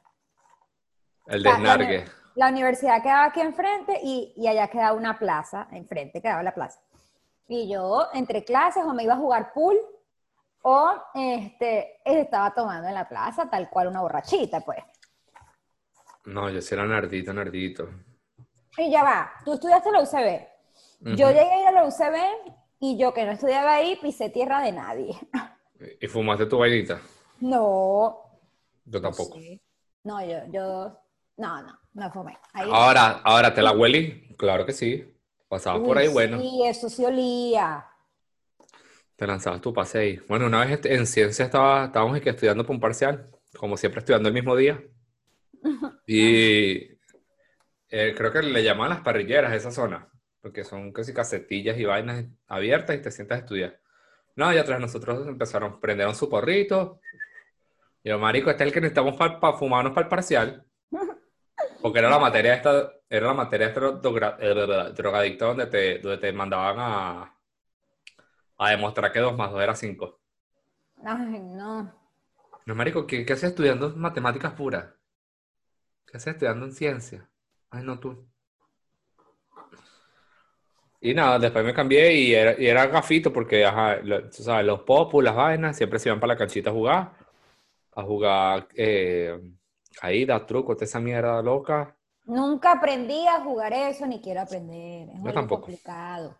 El 1.26 1.44
la, 1.44 1.52
desnargue. 1.52 2.06
la 2.36 2.48
universidad 2.50 3.02
quedaba 3.02 3.26
aquí 3.26 3.42
enfrente 3.42 4.00
y, 4.04 4.34
y 4.38 4.48
allá 4.48 4.68
quedaba 4.68 4.94
una 4.94 5.18
plaza, 5.18 5.68
enfrente 5.72 6.22
quedaba 6.22 6.44
la 6.44 6.54
plaza. 6.54 6.80
Y 7.48 7.70
yo 7.72 8.08
entre 8.14 8.44
clases 8.46 8.84
o 8.86 8.94
me 8.94 9.04
iba 9.04 9.14
a 9.14 9.18
jugar 9.18 9.52
pool 9.54 9.78
o 10.62 10.94
este, 11.16 12.00
estaba 12.06 12.54
tomando 12.54 12.88
en 12.88 12.94
la 12.94 13.10
plaza 13.10 13.50
tal 13.50 13.70
cual 13.70 13.88
una 13.88 14.02
borrachita, 14.02 14.62
pues. 14.62 14.80
No, 16.26 16.50
yo 16.50 16.62
sí 16.62 16.74
era 16.76 16.86
nerdito, 16.86 17.34
nerdito. 17.34 17.90
Y 18.78 18.90
ya 18.90 19.04
va, 19.04 19.32
tú 19.44 19.54
estudiaste 19.54 19.90
en 19.90 19.94
la 19.94 20.02
UCB. 20.02 21.16
Yo 21.18 21.30
llegué 21.30 21.52
a 21.52 21.62
ir 21.62 21.68
a 21.68 21.72
la 21.72 21.86
UCB 21.86 22.54
y 22.80 22.98
yo 22.98 23.14
que 23.14 23.26
no 23.26 23.32
estudiaba 23.32 23.76
ahí 23.76 23.98
pisé 24.02 24.30
tierra 24.30 24.62
de 24.62 24.72
nadie. 24.72 25.16
¿Y 26.00 26.08
fumaste 26.08 26.46
tu 26.46 26.60
vainita? 26.60 27.02
No. 27.40 28.18
Yo 28.86 29.02
tampoco. 29.02 29.40
No, 30.04 30.24
yo, 30.26 30.38
yo, 30.52 30.98
no, 31.38 31.62
no, 31.64 31.80
no 31.94 32.12
fumé. 32.12 32.38
Ahí 32.54 32.70
no. 32.70 32.76
Ahora, 32.76 33.22
ahora 33.24 33.54
te 33.54 33.62
la 33.62 33.72
huelí. 33.72 34.36
Claro 34.38 34.66
que 34.66 34.74
sí. 34.74 35.12
Pasabas 35.48 35.82
por 35.82 35.98
ahí, 35.98 36.08
bueno. 36.08 36.40
Sí, 36.40 36.62
eso 36.66 36.90
sí 36.90 37.04
olía. 37.04 37.86
Te 39.16 39.28
lanzabas 39.28 39.62
tu 39.62 39.74
paseo. 39.74 40.22
Bueno, 40.28 40.48
una 40.48 40.66
vez 40.66 40.80
en 40.86 41.06
ciencia 41.06 41.46
estaba, 41.46 41.86
estábamos 41.86 42.20
estudiando 42.26 42.64
para 42.64 42.74
un 42.74 42.80
parcial, 42.80 43.30
como 43.58 43.76
siempre 43.76 44.00
estudiando 44.00 44.30
el 44.30 44.34
mismo 44.34 44.56
día. 44.56 44.82
Y 46.08 46.91
eh, 47.92 48.16
creo 48.18 48.32
que 48.32 48.42
le 48.42 48.64
llaman 48.64 48.90
las 48.90 49.02
parrilleras 49.02 49.52
a 49.52 49.56
esa 49.56 49.72
zona, 49.72 50.10
porque 50.42 50.64
son 50.64 50.94
casi 50.94 51.14
casetillas 51.14 51.78
y 51.78 51.86
vainas 51.86 52.26
abiertas 52.48 52.96
y 52.98 53.02
te 53.02 53.12
sientas 53.12 53.38
a 53.38 53.42
estudiar. 53.42 53.80
No, 54.36 54.54
y 54.54 54.58
atrás 54.58 54.80
nosotros 54.80 55.28
empezaron, 55.28 55.80
prendieron 55.80 56.16
su 56.16 56.30
porrito. 56.30 57.02
Y 58.04 58.10
yo, 58.10 58.20
marico, 58.20 58.50
este 58.50 58.64
es 58.64 58.68
el 58.68 58.74
que 58.74 58.82
necesitamos 58.82 59.16
para 59.18 59.54
fumarnos 59.58 59.94
para 59.94 60.06
el 60.06 60.10
parcial. 60.10 60.66
Porque 61.82 62.00
era 62.00 62.10
la 62.10 62.20
materia 62.20 62.54
esta, 62.56 62.92
era 63.10 63.28
la 63.28 63.34
materia 63.34 63.68
esta 63.68 63.82
eh, 64.40 64.94
drogadicta 64.96 65.46
donde 65.46 65.68
te, 65.68 66.00
donde 66.00 66.18
te 66.18 66.32
mandaban 66.34 66.76
a, 66.80 67.36
a 68.58 68.70
demostrar 68.70 69.12
que 69.12 69.20
2 69.20 69.36
más 69.38 69.52
2 69.52 69.62
era 69.62 69.76
5. 69.76 70.20
Ay, 71.04 71.40
no. 71.40 71.92
No, 72.66 72.76
marico, 72.76 73.06
¿qué, 73.08 73.26
qué 73.26 73.34
haces 73.34 73.50
estudiando 73.52 73.96
matemáticas 73.96 74.54
puras? 74.54 74.86
¿Qué 76.06 76.18
haces 76.18 76.34
estudiando 76.34 76.66
en 76.68 76.74
ciencia? 76.74 77.31
Ay, 77.72 77.84
no, 77.84 78.00
tú. 78.00 78.28
Y 81.00 81.14
nada, 81.16 81.40
después 81.40 81.66
me 81.66 81.74
cambié 81.74 82.14
y 82.16 82.34
era, 82.34 82.60
y 82.62 82.68
era 82.68 82.86
gafito 82.88 83.34
porque, 83.34 83.66
ajá, 83.66 83.98
lo- 84.04 84.30
tú 84.30 84.44
sabes, 84.44 84.66
los 84.66 84.82
popus, 84.82 85.24
las 85.24 85.36
vainas, 85.36 85.76
siempre 85.78 85.98
se 86.00 86.10
iban 86.10 86.20
para 86.20 86.34
la 86.34 86.38
canchita 86.38 86.70
a 86.70 86.74
jugar. 86.74 87.14
A 87.96 88.04
jugar 88.04 88.68
eh, 88.76 89.40
caída, 90.00 90.46
truco, 90.46 90.76
toda 90.76 90.86
esa 90.86 91.00
mierda 91.00 91.42
loca. 91.42 91.96
Nunca 92.26 92.72
aprendí 92.72 93.28
a 93.28 93.42
jugar 93.42 93.74
eso, 93.74 94.08
ni 94.08 94.20
quiero 94.22 94.42
aprender. 94.42 95.10
Es 95.10 95.24
algo 95.26 95.34
tampoco. 95.34 95.68
complicado. 95.68 96.36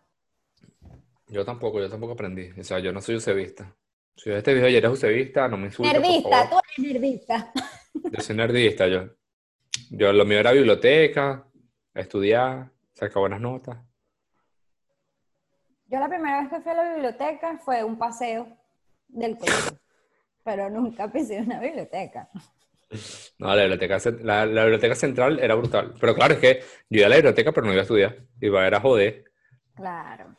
Yo 1.28 1.44
tampoco, 1.44 1.80
yo 1.80 1.88
tampoco 1.90 2.12
aprendí. 2.12 2.50
O 2.60 2.64
sea, 2.64 2.78
yo 2.78 2.92
no 2.92 3.00
soy 3.00 3.16
usevista. 3.16 3.74
Si 4.16 4.30
este 4.30 4.54
video 4.54 4.68
ya 4.68 4.78
eres 4.78 4.90
usevista, 4.92 5.48
no 5.48 5.56
me 5.56 5.66
insultes, 5.66 6.02
por 6.04 6.04
Nerdista, 6.04 6.30
favor. 6.30 6.50
tú 6.50 6.56
eres 6.78 6.92
nerdista. 6.92 7.52
Yo 8.10 8.20
soy 8.20 8.36
nerdista, 8.36 8.86
yo. 8.86 9.08
Yo 9.90 10.12
lo 10.12 10.24
mío 10.24 10.38
era 10.38 10.52
biblioteca, 10.52 11.44
estudiar, 11.94 12.70
sacar 12.92 13.20
buenas 13.20 13.40
notas. 13.40 13.78
Yo 15.86 15.98
la 15.98 16.08
primera 16.08 16.40
vez 16.40 16.50
que 16.50 16.60
fui 16.60 16.72
a 16.72 16.74
la 16.74 16.94
biblioteca 16.94 17.58
fue 17.58 17.84
un 17.84 17.98
paseo 17.98 18.48
del 19.08 19.36
colegio, 19.36 19.78
pero 20.44 20.70
nunca 20.70 21.10
pisé 21.12 21.40
una 21.40 21.60
biblioteca. 21.60 22.30
No, 23.38 23.54
la 23.54 23.62
biblioteca, 23.62 23.98
la, 24.22 24.46
la 24.46 24.62
biblioteca 24.62 24.94
central 24.94 25.38
era 25.38 25.54
brutal. 25.54 25.94
Pero 26.00 26.14
claro, 26.14 26.34
es 26.34 26.40
que 26.40 26.60
yo 26.88 26.98
iba 26.98 27.06
a 27.06 27.10
la 27.10 27.16
biblioteca, 27.16 27.52
pero 27.52 27.66
no 27.66 27.72
iba 27.72 27.80
a 27.80 27.82
estudiar. 27.82 28.16
Iba 28.40 28.62
a 28.62 28.66
ir 28.68 28.74
a 28.74 28.80
joder. 28.80 29.24
Claro. 29.74 30.36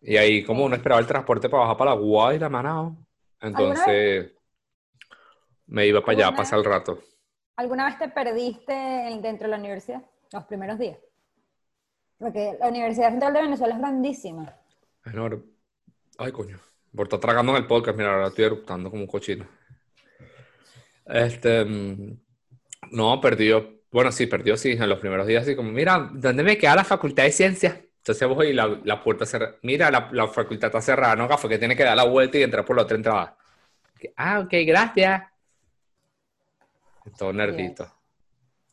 Y 0.00 0.16
ahí, 0.16 0.44
como 0.44 0.64
uno 0.64 0.76
esperaba 0.76 1.00
el 1.00 1.06
transporte 1.06 1.48
para 1.48 1.62
bajar 1.62 1.76
para 1.76 1.94
la 1.94 2.00
UA 2.00 2.34
y 2.34 2.38
la 2.38 2.48
Manao, 2.48 2.96
entonces 3.40 4.32
me 5.66 5.86
iba 5.86 6.00
para 6.00 6.12
allá 6.12 6.24
a 6.24 6.28
¿Alguna 6.28 6.42
pasar 6.42 6.58
el 6.58 6.64
rato. 6.64 7.02
¿Alguna 7.60 7.84
vez 7.84 7.98
te 7.98 8.08
perdiste 8.08 8.72
en- 8.72 9.20
dentro 9.20 9.46
de 9.46 9.50
la 9.50 9.58
universidad? 9.58 10.02
Los 10.32 10.44
primeros 10.44 10.78
días. 10.78 10.96
Porque 12.18 12.56
la 12.58 12.68
Universidad 12.68 13.10
Central 13.10 13.34
de 13.34 13.42
Venezuela 13.42 13.74
es 13.74 13.80
grandísima. 13.80 14.56
Enorme. 15.04 15.42
Ay, 16.16 16.32
coño. 16.32 16.58
Por 16.96 17.04
estar 17.06 17.20
tragando 17.20 17.52
en 17.52 17.58
el 17.58 17.66
podcast, 17.66 17.98
mira, 17.98 18.14
ahora 18.14 18.28
estoy 18.28 18.46
eruptando 18.46 18.90
como 18.90 19.02
un 19.02 19.08
cochino. 19.08 19.46
Este, 21.04 21.64
mm, 21.66 22.18
no, 22.92 23.20
perdió, 23.20 23.82
bueno, 23.90 24.10
sí, 24.10 24.26
perdió, 24.26 24.56
sí, 24.56 24.72
en 24.72 24.88
los 24.88 24.98
primeros 24.98 25.26
días, 25.26 25.42
así 25.42 25.54
como, 25.54 25.70
mira, 25.70 26.10
¿dónde 26.14 26.42
me 26.42 26.56
queda 26.56 26.76
la 26.76 26.84
facultad 26.84 27.24
de 27.24 27.32
ciencias? 27.32 27.78
Entonces 27.98 28.26
voy 28.28 28.48
y 28.48 28.52
la, 28.54 28.80
la 28.84 29.02
puerta 29.02 29.26
cerrada, 29.26 29.56
mira, 29.62 29.90
la, 29.90 30.08
la 30.12 30.28
facultad 30.28 30.68
está 30.68 30.80
cerrada, 30.80 31.14
no, 31.16 31.28
gafo, 31.28 31.48
que 31.48 31.58
tiene 31.58 31.76
que 31.76 31.84
dar 31.84 31.96
la 31.96 32.04
vuelta 32.04 32.38
y 32.38 32.42
entrar 32.42 32.64
por 32.64 32.76
la 32.76 32.82
otra 32.82 32.96
entrada. 32.96 33.36
Ah, 34.16 34.40
ok, 34.40 34.52
gracias. 34.66 35.29
Todo 37.18 37.32
nerdito. 37.32 37.90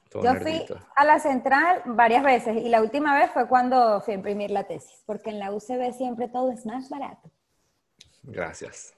Todo 0.09 0.23
Yo 0.23 0.35
fui 0.35 0.65
a 0.95 1.05
la 1.05 1.19
central 1.19 1.81
varias 1.85 2.23
veces 2.23 2.57
y 2.57 2.69
la 2.69 2.81
última 2.81 3.13
vez 3.15 3.29
fue 3.31 3.47
cuando 3.47 4.01
fui 4.01 4.13
a 4.13 4.17
imprimir 4.17 4.51
la 4.51 4.63
tesis, 4.63 5.03
porque 5.05 5.29
en 5.31 5.39
la 5.39 5.51
UCB 5.51 5.93
siempre 5.93 6.27
todo 6.29 6.51
es 6.51 6.65
más 6.65 6.89
barato. 6.89 7.29
Gracias. 8.23 8.93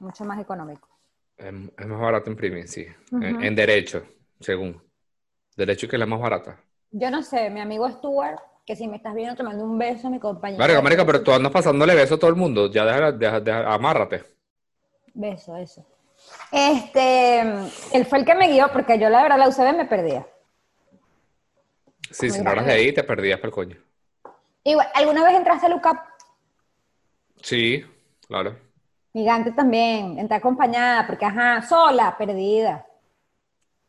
Mucho 0.00 0.24
más 0.24 0.40
económico. 0.40 0.88
Es, 1.36 1.46
es 1.78 1.86
más 1.86 2.00
barato 2.00 2.30
imprimir, 2.30 2.68
sí. 2.68 2.86
En, 3.12 3.34
Ujú. 3.36 3.44
en 3.44 3.54
derecho, 3.54 4.06
según. 4.40 4.82
Derecho 5.56 5.88
que 5.88 5.96
es 5.96 6.00
la 6.00 6.06
más 6.06 6.20
barata. 6.20 6.58
Yo 6.90 7.10
no 7.10 7.22
sé, 7.22 7.50
mi 7.50 7.60
amigo 7.60 7.88
Stuart, 7.90 8.40
que 8.64 8.76
si 8.76 8.88
me 8.88 8.96
estás 8.96 9.14
viendo 9.14 9.36
te 9.36 9.42
mando 9.42 9.64
un 9.64 9.78
beso, 9.78 10.10
mi 10.10 10.18
compañero. 10.18 10.60
Marica, 10.60 10.82
marica, 10.82 11.06
pero 11.06 11.22
tú 11.22 11.32
andas 11.32 11.52
pasándole 11.52 11.94
beso 11.94 12.16
a 12.16 12.18
todo 12.18 12.30
el 12.30 12.36
mundo. 12.36 12.70
Ya 12.70 12.84
deja, 12.84 13.12
deja- 13.12 13.40
deja- 13.40 13.72
amárrate. 13.74 14.24
Beso, 15.14 15.56
eso. 15.56 15.84
Este, 16.52 17.40
él 17.40 18.06
fue 18.08 18.18
el 18.18 18.24
que 18.24 18.34
me 18.34 18.48
guió, 18.48 18.70
porque 18.72 18.98
yo 18.98 19.08
la 19.08 19.22
verdad 19.22 19.38
la 19.38 19.48
UCB 19.48 19.76
me 19.76 19.84
perdía. 19.84 20.26
Sí, 22.10 22.30
si 22.30 22.42
no 22.42 22.50
eras 22.52 22.66
de 22.66 22.72
ahí, 22.72 22.92
te 22.92 23.02
perdías 23.04 23.40
por 23.40 23.50
coño. 23.50 23.76
Igual, 24.64 24.88
¿alguna 24.94 25.24
vez 25.24 25.34
entraste 25.34 25.66
a 25.66 25.68
LUCAP? 25.70 25.96
Sí, 27.42 27.84
claro. 28.26 28.56
Gigante 29.12 29.52
también, 29.52 30.18
entré 30.18 30.36
acompañada, 30.36 31.06
porque 31.06 31.24
ajá, 31.24 31.62
sola, 31.62 32.16
perdida. 32.18 32.84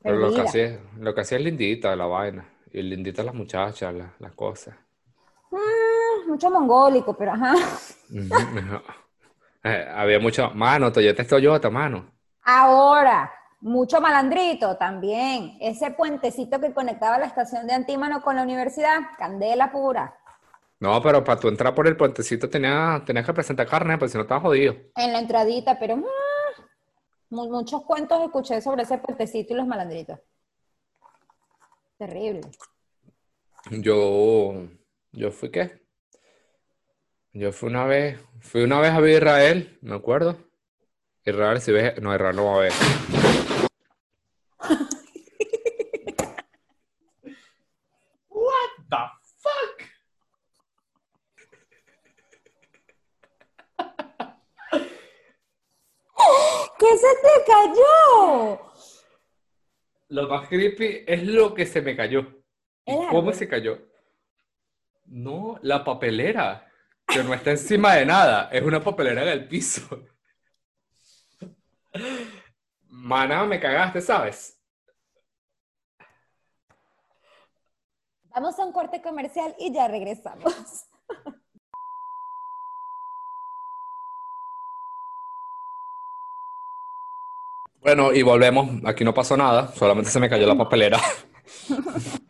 Pero 0.01 0.15
lo 0.17 0.33
que 0.33 0.41
hacía, 0.41 0.63
es- 0.65 0.79
lo 0.99 1.13
que 1.13 1.21
hacía 1.21 1.37
es 1.37 1.43
lindita 1.43 1.95
la 1.95 2.05
vaina. 2.05 2.45
Y 2.71 2.81
lindita 2.81 3.23
las 3.23 3.33
muchachas, 3.33 3.93
las, 3.93 4.11
las 4.19 4.33
cosas. 4.33 4.75
Mm, 5.51 6.29
mucho 6.29 6.49
mongólico, 6.49 7.13
pero 7.17 7.31
ajá. 7.33 7.55
Eh, 9.63 9.85
había 9.93 10.19
mucho, 10.19 10.51
mano, 10.51 10.91
Toyota 10.93 11.23
es 11.23 11.27
Toyota, 11.27 11.69
mano. 11.69 12.16
Ahora, 12.49 13.29
mucho 13.59 13.99
malandrito 13.99 14.77
también. 14.77 15.57
Ese 15.59 15.91
puentecito 15.91 16.61
que 16.61 16.73
conectaba 16.73 17.17
la 17.17 17.25
estación 17.25 17.67
de 17.67 17.73
Antímano 17.73 18.21
con 18.21 18.37
la 18.37 18.43
universidad, 18.43 18.99
candela 19.17 19.69
pura. 19.69 20.17
No, 20.79 21.01
pero 21.01 21.25
para 21.25 21.37
tú 21.41 21.49
entrar 21.49 21.75
por 21.75 21.87
el 21.87 21.97
puentecito 21.97 22.49
tenías, 22.49 23.03
tenías 23.03 23.25
que 23.25 23.33
presentar 23.33 23.67
carne, 23.67 23.97
porque 23.97 24.11
si 24.13 24.17
no 24.17 24.21
estabas 24.21 24.43
jodido. 24.43 24.75
En 24.95 25.11
la 25.11 25.19
entradita, 25.19 25.77
pero 25.77 25.97
mu- 25.97 26.07
muchos 27.31 27.83
cuentos 27.83 28.21
escuché 28.23 28.61
sobre 28.61 28.83
ese 28.83 28.97
puentecito 28.97 29.53
y 29.53 29.57
los 29.57 29.67
malandritos. 29.67 30.17
Terrible. 31.97 32.41
Yo, 33.71 34.53
yo 35.11 35.31
fui 35.31 35.51
qué? 35.51 35.85
Yo 37.33 37.51
fui 37.51 37.67
una 37.67 37.83
vez, 37.85 38.23
fui 38.39 38.63
una 38.63 38.79
vez 38.79 38.91
a 38.93 39.09
Israel, 39.09 39.77
me 39.81 39.95
acuerdo. 39.95 40.46
Israel, 41.27 41.59
si 41.59 41.73
ves, 41.73 42.01
no, 42.01 42.13
Israel 42.13 42.35
no 42.37 42.45
va 42.45 42.55
a 42.55 42.59
ver. 42.59 42.71
What 48.29 48.71
the 48.89 48.95
fuck? 49.35 49.77
¿Qué 56.79 56.97
se 56.97 57.13
te 57.21 57.43
cayó? 57.45 58.61
Lo 60.07 60.29
más 60.29 60.47
creepy 60.47 61.03
es 61.05 61.23
lo 61.23 61.53
que 61.53 61.65
se 61.65 61.81
me 61.81 61.97
cayó. 61.97 62.21
¿Y 62.85 62.93
El 62.93 63.09
¿Cómo 63.09 63.33
se 63.33 63.49
cayó? 63.49 63.79
No, 65.03 65.59
la 65.61 65.83
papelera, 65.83 66.71
que 67.05 67.21
no 67.21 67.33
está 67.33 67.51
encima 67.51 67.95
de 67.95 68.05
nada, 68.05 68.47
es 68.49 68.63
una 68.63 68.81
papelera 68.81 69.23
en 69.23 69.27
el 69.27 69.45
piso. 69.49 70.07
Mana, 73.07 73.45
me 73.45 73.57
cagaste, 73.57 74.01
¿sabes? 74.01 74.59
Vamos 78.35 78.59
a 78.59 78.65
un 78.65 78.73
corte 78.73 79.01
comercial 79.01 79.55
y 79.57 79.73
ya 79.73 79.87
regresamos. 79.87 80.53
Bueno, 87.79 88.11
y 88.11 88.21
volvemos. 88.21 88.67
Aquí 88.83 89.05
no 89.05 89.13
pasó 89.13 89.37
nada, 89.37 89.71
solamente 89.73 90.09
se 90.09 90.19
me 90.19 90.27
cayó 90.29 90.45
la 90.45 90.57
papelera. 90.57 90.99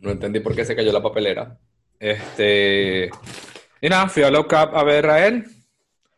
No 0.00 0.10
entendí 0.10 0.40
por 0.40 0.54
qué 0.54 0.64
se 0.64 0.76
cayó 0.76 0.92
la 0.92 1.02
papelera. 1.02 1.58
Este. 1.98 3.10
Y 3.80 3.88
nada, 3.88 4.08
fui 4.08 4.22
a 4.24 4.30
LOCAP 4.30 4.74
a 4.74 4.82
ver 4.84 5.08
a 5.08 5.26
él. 5.26 5.55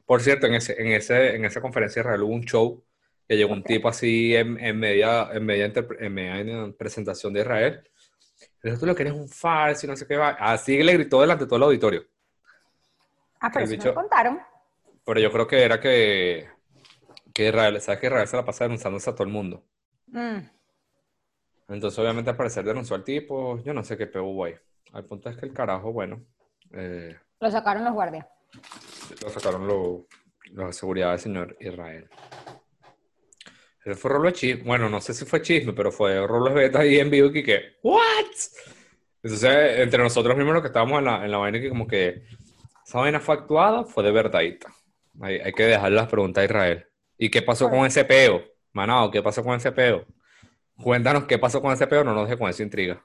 Por 0.08 0.22
cierto, 0.22 0.46
en, 0.46 0.54
ese, 0.54 0.72
en, 0.80 0.88
ese, 0.88 1.36
en 1.36 1.44
esa 1.44 1.60
conferencia 1.60 2.00
de 2.02 2.06
Israel 2.08 2.22
hubo 2.22 2.32
un 2.32 2.44
show 2.46 2.82
que 3.28 3.36
llegó 3.36 3.52
un 3.52 3.62
tipo 3.62 3.90
así 3.90 4.34
en, 4.34 4.58
en 4.58 4.78
media, 4.78 5.28
en, 5.34 5.44
media 5.44 5.66
en 6.00 6.14
media 6.14 6.72
presentación 6.78 7.34
de 7.34 7.40
Israel. 7.40 7.82
Pero 8.58 8.78
tú 8.78 8.86
lo 8.86 8.94
que 8.94 9.02
eres 9.02 9.12
un 9.12 9.28
falso 9.28 9.84
y 9.84 9.90
no 9.90 9.96
sé 9.96 10.06
qué 10.06 10.16
va. 10.16 10.30
Así 10.30 10.82
le 10.82 10.94
gritó 10.94 11.20
delante 11.20 11.44
de 11.44 11.48
todo 11.48 11.58
el 11.58 11.64
auditorio. 11.64 12.06
Ah, 13.38 13.50
pero 13.52 13.66
El 13.66 13.70
eso 13.72 13.76
bicho- 13.82 13.88
me 13.90 13.94
contaron. 13.96 14.40
Pero 15.04 15.20
yo 15.20 15.30
creo 15.30 15.46
que 15.46 15.62
era 15.62 15.78
que, 15.78 16.48
que 17.34 17.48
Israel, 17.48 17.78
¿sabes 17.82 18.00
que 18.00 18.06
Israel 18.06 18.26
se 18.28 18.36
la 18.38 18.46
pasa 18.46 18.64
denunciándose 18.64 19.10
a 19.10 19.14
todo 19.14 19.24
el 19.24 19.32
mundo? 19.32 19.62
Mm. 20.06 20.38
Entonces, 21.68 21.98
obviamente, 21.98 22.30
al 22.30 22.36
parecer 22.36 22.64
denunció 22.64 22.96
al 22.96 23.04
tipo, 23.04 23.62
yo 23.62 23.74
no 23.74 23.84
sé 23.84 23.98
qué 23.98 24.06
peo 24.06 24.24
hubo 24.24 24.46
ahí. 24.46 24.54
Al 24.94 25.04
punto 25.04 25.28
es 25.28 25.36
que 25.36 25.44
el 25.44 25.52
carajo, 25.52 25.92
bueno, 25.92 26.24
eh, 26.72 27.14
Lo 27.40 27.50
sacaron 27.50 27.84
los 27.84 27.92
guardias. 27.92 28.26
Lo 29.22 29.30
sacaron 29.30 29.66
lo- 29.66 30.06
de 30.50 30.72
seguridad 30.72 31.10
del 31.10 31.18
señor 31.18 31.56
Israel. 31.60 32.08
Ese 33.84 33.94
fue 33.94 34.10
rolo 34.10 34.30
chisme. 34.30 34.62
Bueno, 34.64 34.88
no 34.88 35.00
sé 35.00 35.14
si 35.14 35.24
fue 35.24 35.42
chisme, 35.42 35.72
pero 35.72 35.92
fue 35.92 36.26
rolo 36.26 36.52
beta 36.52 36.80
ahí 36.80 36.98
en 36.98 37.10
vivo 37.10 37.28
y 37.32 37.42
que, 37.42 37.76
¿what? 37.82 38.26
Entonces, 39.22 39.78
entre 39.80 40.02
nosotros 40.02 40.36
mismos 40.36 40.54
los 40.54 40.62
que 40.62 40.68
estábamos 40.68 40.98
en 40.98 41.04
la, 41.06 41.24
en 41.24 41.30
la 41.30 41.38
vaina, 41.38 41.60
que 41.60 41.68
como 41.68 41.86
que 41.86 42.22
esa 42.86 42.98
vaina 42.98 43.20
fue 43.20 43.34
actuada, 43.34 43.84
fue 43.84 44.04
de 44.04 44.10
verdadita. 44.12 44.72
Hay, 45.20 45.38
hay 45.38 45.52
que 45.52 45.64
dejar 45.64 45.92
las 45.92 46.08
preguntas 46.08 46.42
a 46.42 46.44
Israel. 46.44 46.86
¿Y 47.16 47.30
qué 47.30 47.42
pasó 47.42 47.68
con 47.68 47.84
ese 47.84 48.04
peo? 48.04 48.42
Manao, 48.72 49.10
¿qué 49.10 49.22
pasó 49.22 49.42
con 49.42 49.56
ese 49.56 49.72
peo? 49.72 50.06
Cuéntanos 50.76 51.24
qué 51.24 51.38
pasó 51.38 51.60
con 51.60 51.72
ese 51.72 51.86
peo, 51.86 52.04
no 52.04 52.14
nos 52.14 52.24
dejes 52.24 52.38
con 52.38 52.48
esa 52.48 52.62
intriga. 52.62 53.02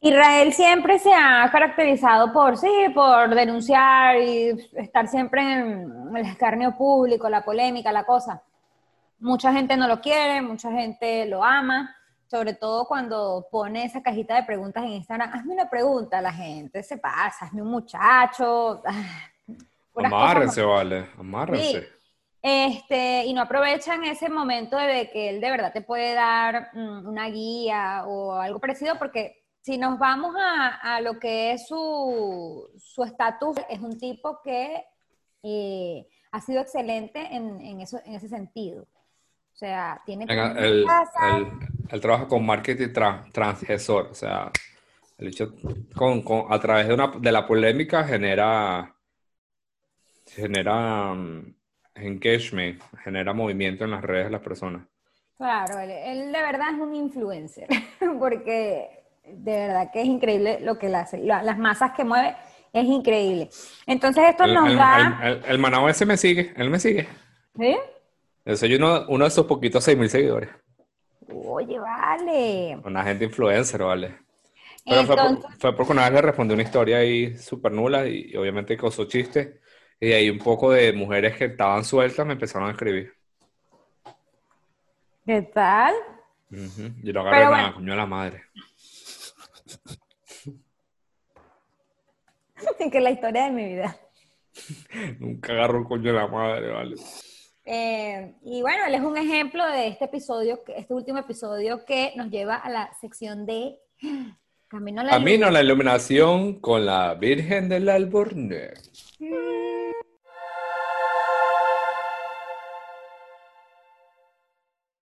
Israel 0.00 0.52
siempre 0.52 0.98
se 0.98 1.12
ha 1.12 1.48
caracterizado 1.50 2.32
por, 2.32 2.56
sí, 2.58 2.70
por 2.94 3.34
denunciar 3.34 4.18
y 4.18 4.50
estar 4.74 5.08
siempre 5.08 5.40
en 5.40 6.16
el 6.16 6.26
escarnio 6.26 6.76
público, 6.76 7.28
la 7.28 7.44
polémica, 7.44 7.90
la 7.92 8.04
cosa. 8.04 8.42
Mucha 9.18 9.52
gente 9.52 9.76
no 9.76 9.88
lo 9.88 10.00
quiere, 10.00 10.42
mucha 10.42 10.70
gente 10.70 11.24
lo 11.26 11.42
ama, 11.42 11.96
sobre 12.26 12.54
todo 12.54 12.86
cuando 12.86 13.46
pone 13.50 13.84
esa 13.84 14.02
cajita 14.02 14.36
de 14.36 14.42
preguntas 14.42 14.84
en 14.84 14.90
Instagram. 14.90 15.32
Hazme 15.32 15.54
una 15.54 15.70
pregunta, 15.70 16.20
la 16.20 16.32
gente 16.32 16.82
se 16.82 16.98
pasa, 16.98 17.46
hazme 17.46 17.62
un 17.62 17.70
muchacho. 17.70 18.82
Amárrense, 19.96 20.62
vale, 20.62 21.06
amárrense. 21.18 21.80
Sí. 21.80 21.86
Este, 22.42 23.24
y 23.24 23.32
no 23.32 23.40
aprovechan 23.40 24.04
ese 24.04 24.28
momento 24.28 24.76
de 24.76 25.10
que 25.10 25.30
él 25.30 25.40
de 25.40 25.50
verdad 25.50 25.72
te 25.72 25.80
puede 25.80 26.12
dar 26.12 26.68
mm, 26.74 27.08
una 27.08 27.28
guía 27.28 28.04
o 28.06 28.34
algo 28.34 28.60
parecido, 28.60 28.98
porque 28.98 29.45
si 29.66 29.78
nos 29.78 29.98
vamos 29.98 30.32
a, 30.38 30.76
a 30.96 31.00
lo 31.00 31.18
que 31.18 31.50
es 31.52 31.66
su 31.66 32.70
su 32.78 33.02
estatus, 33.02 33.56
es 33.68 33.80
un 33.80 33.98
tipo 33.98 34.40
que 34.44 34.84
eh, 35.42 36.06
ha 36.30 36.40
sido 36.40 36.60
excelente 36.60 37.18
en, 37.34 37.60
en 37.60 37.80
eso, 37.80 37.98
en 38.04 38.14
ese 38.14 38.28
sentido. 38.28 38.84
O 38.84 39.56
sea, 39.56 40.00
tiene 40.06 40.26
una 40.26 40.52
él, 41.90 42.00
trabaja 42.00 42.28
con 42.28 42.46
marketing 42.46 42.88
tra- 42.92 43.32
transgesor, 43.32 44.08
o 44.12 44.14
sea, 44.14 44.52
el 45.18 45.28
hecho 45.28 45.52
con, 45.96 46.22
con- 46.22 46.46
a 46.48 46.60
través 46.60 46.86
de, 46.86 46.94
una, 46.94 47.08
de 47.18 47.32
la 47.32 47.44
polémica 47.44 48.04
genera, 48.04 48.94
genera 50.26 51.14
mm, 51.14 51.54
engagement, 51.96 52.80
genera 53.02 53.32
movimiento 53.32 53.84
en 53.84 53.90
las 53.92 54.04
redes 54.04 54.26
de 54.26 54.30
las 54.30 54.42
personas. 54.42 54.86
Claro, 55.36 55.78
él, 55.78 55.90
él 55.90 56.32
de 56.32 56.40
verdad 56.42 56.74
es 56.74 56.80
un 56.80 56.94
influencer, 56.94 57.68
porque 58.18 58.95
de 59.26 59.52
verdad 59.52 59.90
que 59.92 60.00
es 60.02 60.06
increíble 60.06 60.58
lo 60.60 60.78
que 60.78 60.86
él 60.86 60.94
hace. 60.94 61.18
La- 61.18 61.42
las 61.42 61.58
masas 61.58 61.92
que 61.92 62.04
mueve 62.04 62.36
es 62.72 62.84
increíble. 62.84 63.48
Entonces 63.86 64.24
esto 64.28 64.44
El, 64.44 64.54
nos 64.54 64.68
el, 64.70 64.76
da... 64.76 65.20
el- 65.22 65.44
el- 65.46 65.58
manao 65.58 65.88
ese 65.88 66.06
me 66.06 66.16
sigue, 66.16 66.52
él 66.56 66.70
me 66.70 66.78
sigue. 66.78 67.08
¿Sí? 67.58 67.76
Yo 68.44 68.56
soy 68.56 68.74
uno, 68.76 69.04
uno 69.08 69.24
de 69.24 69.28
esos 69.28 69.46
poquitos 69.46 69.84
6.000 69.84 70.08
seguidores. 70.08 70.50
Oye, 71.28 71.78
vale. 71.78 72.80
Una 72.84 73.02
gente 73.04 73.24
influencer, 73.24 73.82
¿vale? 73.82 74.18
Pero 74.88 75.04
fue, 75.04 75.16
Entonces, 75.16 75.44
por- 75.44 75.58
fue 75.60 75.76
porque 75.76 75.92
una 75.92 76.04
vez 76.04 76.12
le 76.12 76.22
respondí 76.22 76.54
una 76.54 76.62
historia 76.62 76.98
ahí 76.98 77.36
súper 77.38 77.72
nula 77.72 78.06
y, 78.06 78.30
y 78.32 78.36
obviamente 78.36 78.76
causó 78.76 79.06
chiste. 79.06 79.60
Y 80.00 80.12
ahí 80.12 80.30
un 80.30 80.38
poco 80.38 80.70
de 80.72 80.92
mujeres 80.92 81.36
que 81.36 81.46
estaban 81.46 81.84
sueltas 81.84 82.26
me 82.26 82.34
empezaron 82.34 82.68
a 82.68 82.72
escribir. 82.72 83.12
¿qué 85.24 85.42
tal? 85.42 85.94
Ujú. 86.50 86.92
Yo 87.02 87.12
lo 87.12 87.20
agarré 87.20 87.38
Pero 87.38 87.50
nada, 87.50 87.62
bueno. 87.62 87.74
coño 87.74 87.90
de 87.92 87.96
la 87.96 88.06
madre. 88.06 88.42
que 92.90 93.00
la 93.00 93.10
historia 93.10 93.44
de 93.44 93.50
mi 93.50 93.64
vida. 93.64 93.96
Nunca 95.18 95.52
agarro 95.52 95.80
el 95.80 95.84
coño 95.84 96.12
de 96.12 96.12
la 96.12 96.26
madre, 96.26 96.70
¿vale? 96.70 96.96
Eh, 97.64 98.34
y 98.44 98.62
bueno, 98.62 98.84
él 98.86 98.94
es 98.94 99.00
un 99.00 99.16
ejemplo 99.16 99.66
de 99.66 99.88
este 99.88 100.04
episodio, 100.04 100.62
este 100.68 100.94
último 100.94 101.18
episodio 101.18 101.84
que 101.84 102.12
nos 102.16 102.30
lleva 102.30 102.54
a 102.54 102.70
la 102.70 102.92
sección 103.00 103.44
de 103.44 103.80
Camino 104.68 105.00
a 105.00 105.04
la 105.04 105.10
Camino 105.10 105.48
a 105.48 105.50
la 105.50 105.62
iluminación 105.62 106.60
con 106.60 106.86
la 106.86 107.14
Virgen 107.14 107.68
del 107.68 107.88
Albornoz. 107.88 109.16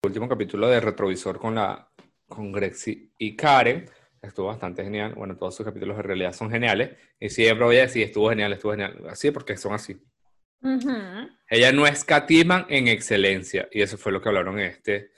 Último 0.04 0.30
capítulo 0.30 0.68
de 0.68 0.80
Retrovisor 0.80 1.40
con 1.40 1.56
la 1.56 1.90
con 2.28 2.52
Grexy 2.52 3.12
y 3.18 3.36
Karen. 3.36 3.90
Estuvo 4.24 4.48
bastante 4.48 4.84
genial. 4.84 5.14
Bueno, 5.16 5.36
todos 5.36 5.54
sus 5.54 5.66
capítulos 5.66 5.98
en 5.98 6.04
realidad 6.04 6.34
son 6.34 6.50
geniales. 6.50 6.92
Y 7.20 7.30
siempre 7.30 7.66
voy 7.66 7.78
a 7.78 7.82
decir, 7.82 8.04
estuvo 8.04 8.30
genial, 8.30 8.54
estuvo 8.54 8.72
genial. 8.72 9.04
Así 9.10 9.32
porque 9.32 9.58
son 9.58 9.74
así. 9.74 10.02
Ujú. 10.62 10.92
Ella 11.50 11.74
no 11.74 11.86
escatiman 11.86 12.66
en 12.70 12.88
excelencia. 12.88 13.68
Y 13.70 13.82
eso 13.82 13.98
fue 13.98 14.14
lo 14.14 14.22
que 14.22 14.30
hablaron 14.30 14.60
en 14.60 14.68
este, 14.68 15.12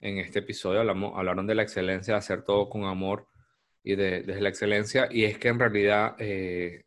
en 0.00 0.18
este 0.18 0.38
episodio. 0.38 0.80
Hablamos, 0.80 1.12
hablaron 1.16 1.48
de 1.48 1.56
la 1.56 1.62
excelencia, 1.62 2.14
de 2.14 2.18
hacer 2.18 2.42
todo 2.42 2.68
con 2.68 2.84
amor 2.84 3.26
y 3.82 3.96
de, 3.96 4.22
desde 4.22 4.40
la 4.40 4.50
excelencia. 4.50 5.08
Y 5.10 5.24
es 5.24 5.36
que 5.36 5.48
en 5.48 5.58
realidad, 5.58 6.14
eh, 6.20 6.84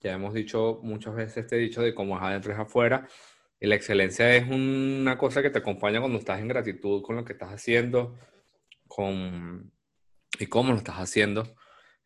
ya 0.00 0.14
hemos 0.14 0.34
dicho 0.34 0.80
muchas 0.82 1.14
veces 1.14 1.36
este 1.38 1.56
dicho 1.56 1.80
de 1.80 1.94
cómo 1.94 2.16
es 2.16 2.22
adentro 2.24 2.52
es 2.52 2.58
afuera. 2.58 3.06
Y 3.60 3.68
la 3.68 3.76
excelencia 3.76 4.34
es 4.34 4.48
una 4.48 5.16
cosa 5.16 5.42
que 5.42 5.50
te 5.50 5.60
acompaña 5.60 6.00
cuando 6.00 6.18
estás 6.18 6.40
en 6.40 6.48
gratitud 6.48 7.02
con 7.02 7.14
lo 7.14 7.24
que 7.24 7.34
estás 7.34 7.50
haciendo 7.50 8.18
con, 8.88 9.72
y 10.38 10.46
cómo 10.46 10.72
lo 10.72 10.78
estás 10.78 10.96
haciendo. 10.96 11.54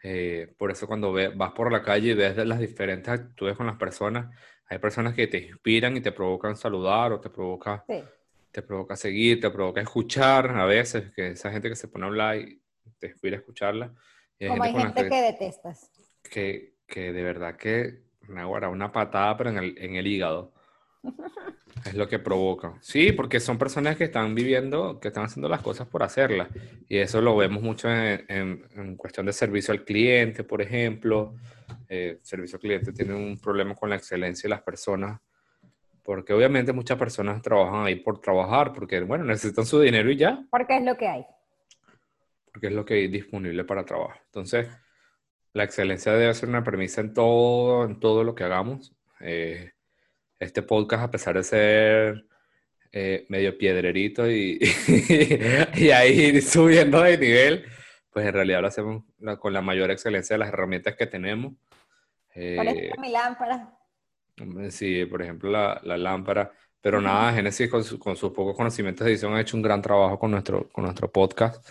Eh, 0.02 0.54
por 0.58 0.70
eso 0.70 0.86
cuando 0.86 1.12
ve- 1.12 1.28
vas 1.28 1.52
por 1.52 1.72
la 1.72 1.82
calle 1.82 2.10
y 2.10 2.14
ves 2.14 2.36
las 2.36 2.60
diferentes 2.60 3.08
actitudes 3.08 3.56
con 3.56 3.66
las 3.66 3.76
personas, 3.76 4.34
hay 4.68 4.78
personas 4.78 5.14
que 5.14 5.26
te 5.26 5.38
inspiran 5.38 5.96
y 5.96 6.00
te 6.00 6.12
provocan 6.12 6.56
saludar 6.56 7.12
o 7.12 7.20
te 7.20 7.30
provoca, 7.30 7.84
Sí. 7.88 8.02
te 8.50 8.62
provoca 8.62 8.96
seguir, 8.96 9.40
te 9.40 9.50
provoca 9.50 9.80
escuchar 9.80 10.50
a 10.50 10.64
veces, 10.64 11.12
que 11.14 11.28
esa 11.28 11.50
gente 11.50 11.68
que 11.68 11.76
se 11.76 11.88
pone 11.88 12.04
a 12.04 12.08
hablar 12.08 12.36
y 12.36 12.60
te 12.98 13.08
inspira 13.08 13.36
a 13.36 13.40
escucharla. 13.40 13.94
Y 14.38 14.44
hay 14.44 14.50
Como 14.50 14.64
hay 14.64 14.70
gente 14.72 14.78
la 14.84 14.92
gente 14.94 15.08
que 15.08 15.22
detestas. 15.22 15.90
que, 16.22 16.74
que 16.86 17.12
de 17.12 17.22
verdad 17.22 17.56
que 17.56 18.02
me 18.28 18.40
aguarda 18.40 18.68
una 18.68 18.92
patada, 18.92 19.36
pero 19.36 19.50
en 19.50 19.58
el, 19.58 19.78
en 19.78 19.96
el 19.96 20.06
hígado. 20.06 20.52
Es 21.84 21.94
lo 21.94 22.08
que 22.08 22.18
provoca. 22.18 22.74
Sí, 22.80 23.12
porque 23.12 23.38
son 23.38 23.58
personas 23.58 23.96
que 23.96 24.04
están 24.04 24.34
viviendo, 24.34 24.98
que 24.98 25.08
están 25.08 25.24
haciendo 25.26 25.48
las 25.48 25.60
cosas 25.62 25.86
por 25.86 26.02
hacerlas. 26.02 26.48
Y 26.88 26.96
eso 26.98 27.20
lo 27.20 27.36
vemos 27.36 27.62
mucho 27.62 27.88
en, 27.88 28.24
en- 28.28 28.64
en 28.74 28.96
cuestión 28.96 29.26
de 29.26 29.32
servicio 29.32 29.72
al 29.72 29.84
cliente, 29.84 30.42
por 30.42 30.60
ejemplo. 30.62 31.34
Eh, 31.88 32.18
servicio 32.22 32.56
al 32.56 32.60
cliente 32.60 32.92
tiene 32.92 33.14
un 33.14 33.38
problema 33.38 33.74
con 33.74 33.88
la 33.90 33.96
excelencia 33.96 34.48
de 34.48 34.50
las 34.50 34.62
personas, 34.62 35.20
porque 36.02 36.32
obviamente 36.32 36.72
muchas 36.72 36.98
personas 36.98 37.40
trabajan 37.42 37.86
ahí 37.86 37.96
por 37.96 38.20
trabajar, 38.20 38.72
porque, 38.72 39.00
bueno, 39.02 39.24
necesitan 39.24 39.64
su 39.66 39.80
dinero 39.80 40.10
y 40.10 40.16
ya 40.16 40.44
Porque 40.50 40.76
es 40.78 40.82
lo 40.84 40.96
que 40.96 41.06
hay. 41.06 41.24
porque 42.52 42.66
es 42.68 42.72
lo 42.72 42.84
que 42.84 42.94
hay 42.94 43.08
disponible 43.08 43.64
para 43.64 43.84
trabajo. 43.84 44.18
Entonces, 44.26 44.66
la 45.52 45.62
excelencia 45.64 46.12
debe 46.12 46.34
ser 46.34 46.48
una 46.48 46.64
premisa 46.64 47.00
en 47.00 47.12
todo, 47.14 47.84
en 47.84 48.00
todo 48.00 48.24
lo 48.24 48.34
que 48.34 48.44
hagamos. 48.44 48.92
Eh, 49.20 49.72
este 50.38 50.62
podcast, 50.62 51.02
a 51.04 51.10
pesar 51.10 51.34
de 51.36 51.42
ser 51.42 52.26
eh, 52.92 53.26
medio 53.28 53.56
piedrerito 53.58 54.30
y, 54.30 54.58
y 55.74 55.90
ahí 55.90 56.40
subiendo 56.40 57.02
de 57.02 57.18
nivel, 57.18 57.64
pues 58.10 58.26
en 58.26 58.32
realidad 58.34 58.60
lo 58.62 58.68
hacemos 58.68 59.04
con 59.40 59.52
la 59.52 59.60
mayor 59.62 59.90
excelencia 59.90 60.34
de 60.34 60.38
las 60.38 60.48
herramientas 60.48 60.94
que 60.96 61.06
tenemos. 61.06 61.52
Eh, 62.34 62.56
Por 62.56 62.66
ejemplo, 62.66 63.00
mi 63.02 63.10
lámpara. 63.10 63.72
Sí, 64.70 65.06
por 65.06 65.22
ejemplo, 65.22 65.50
la, 65.50 65.80
la 65.84 65.96
lámpara. 65.96 66.52
Pero 66.80 67.00
nada, 67.00 67.32
Génesis 67.32 67.68
con, 67.70 67.82
su- 67.82 67.98
con 67.98 68.14
sus 68.16 68.30
pocos 68.32 68.54
conocimientos 68.56 69.04
de 69.04 69.10
edición 69.12 69.34
ha 69.34 69.40
hecho 69.40 69.56
un 69.56 69.62
gran 69.62 69.82
trabajo 69.82 70.18
con 70.18 70.30
nuestro, 70.30 70.68
con 70.68 70.84
nuestro 70.84 71.10
podcast. 71.10 71.66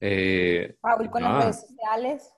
Eh, 0.00 0.76
Paul 0.80 1.08
con 1.10 1.22
las 1.22 1.30
nada, 1.30 1.42
redes 1.44 1.60
sociales. 1.66 2.32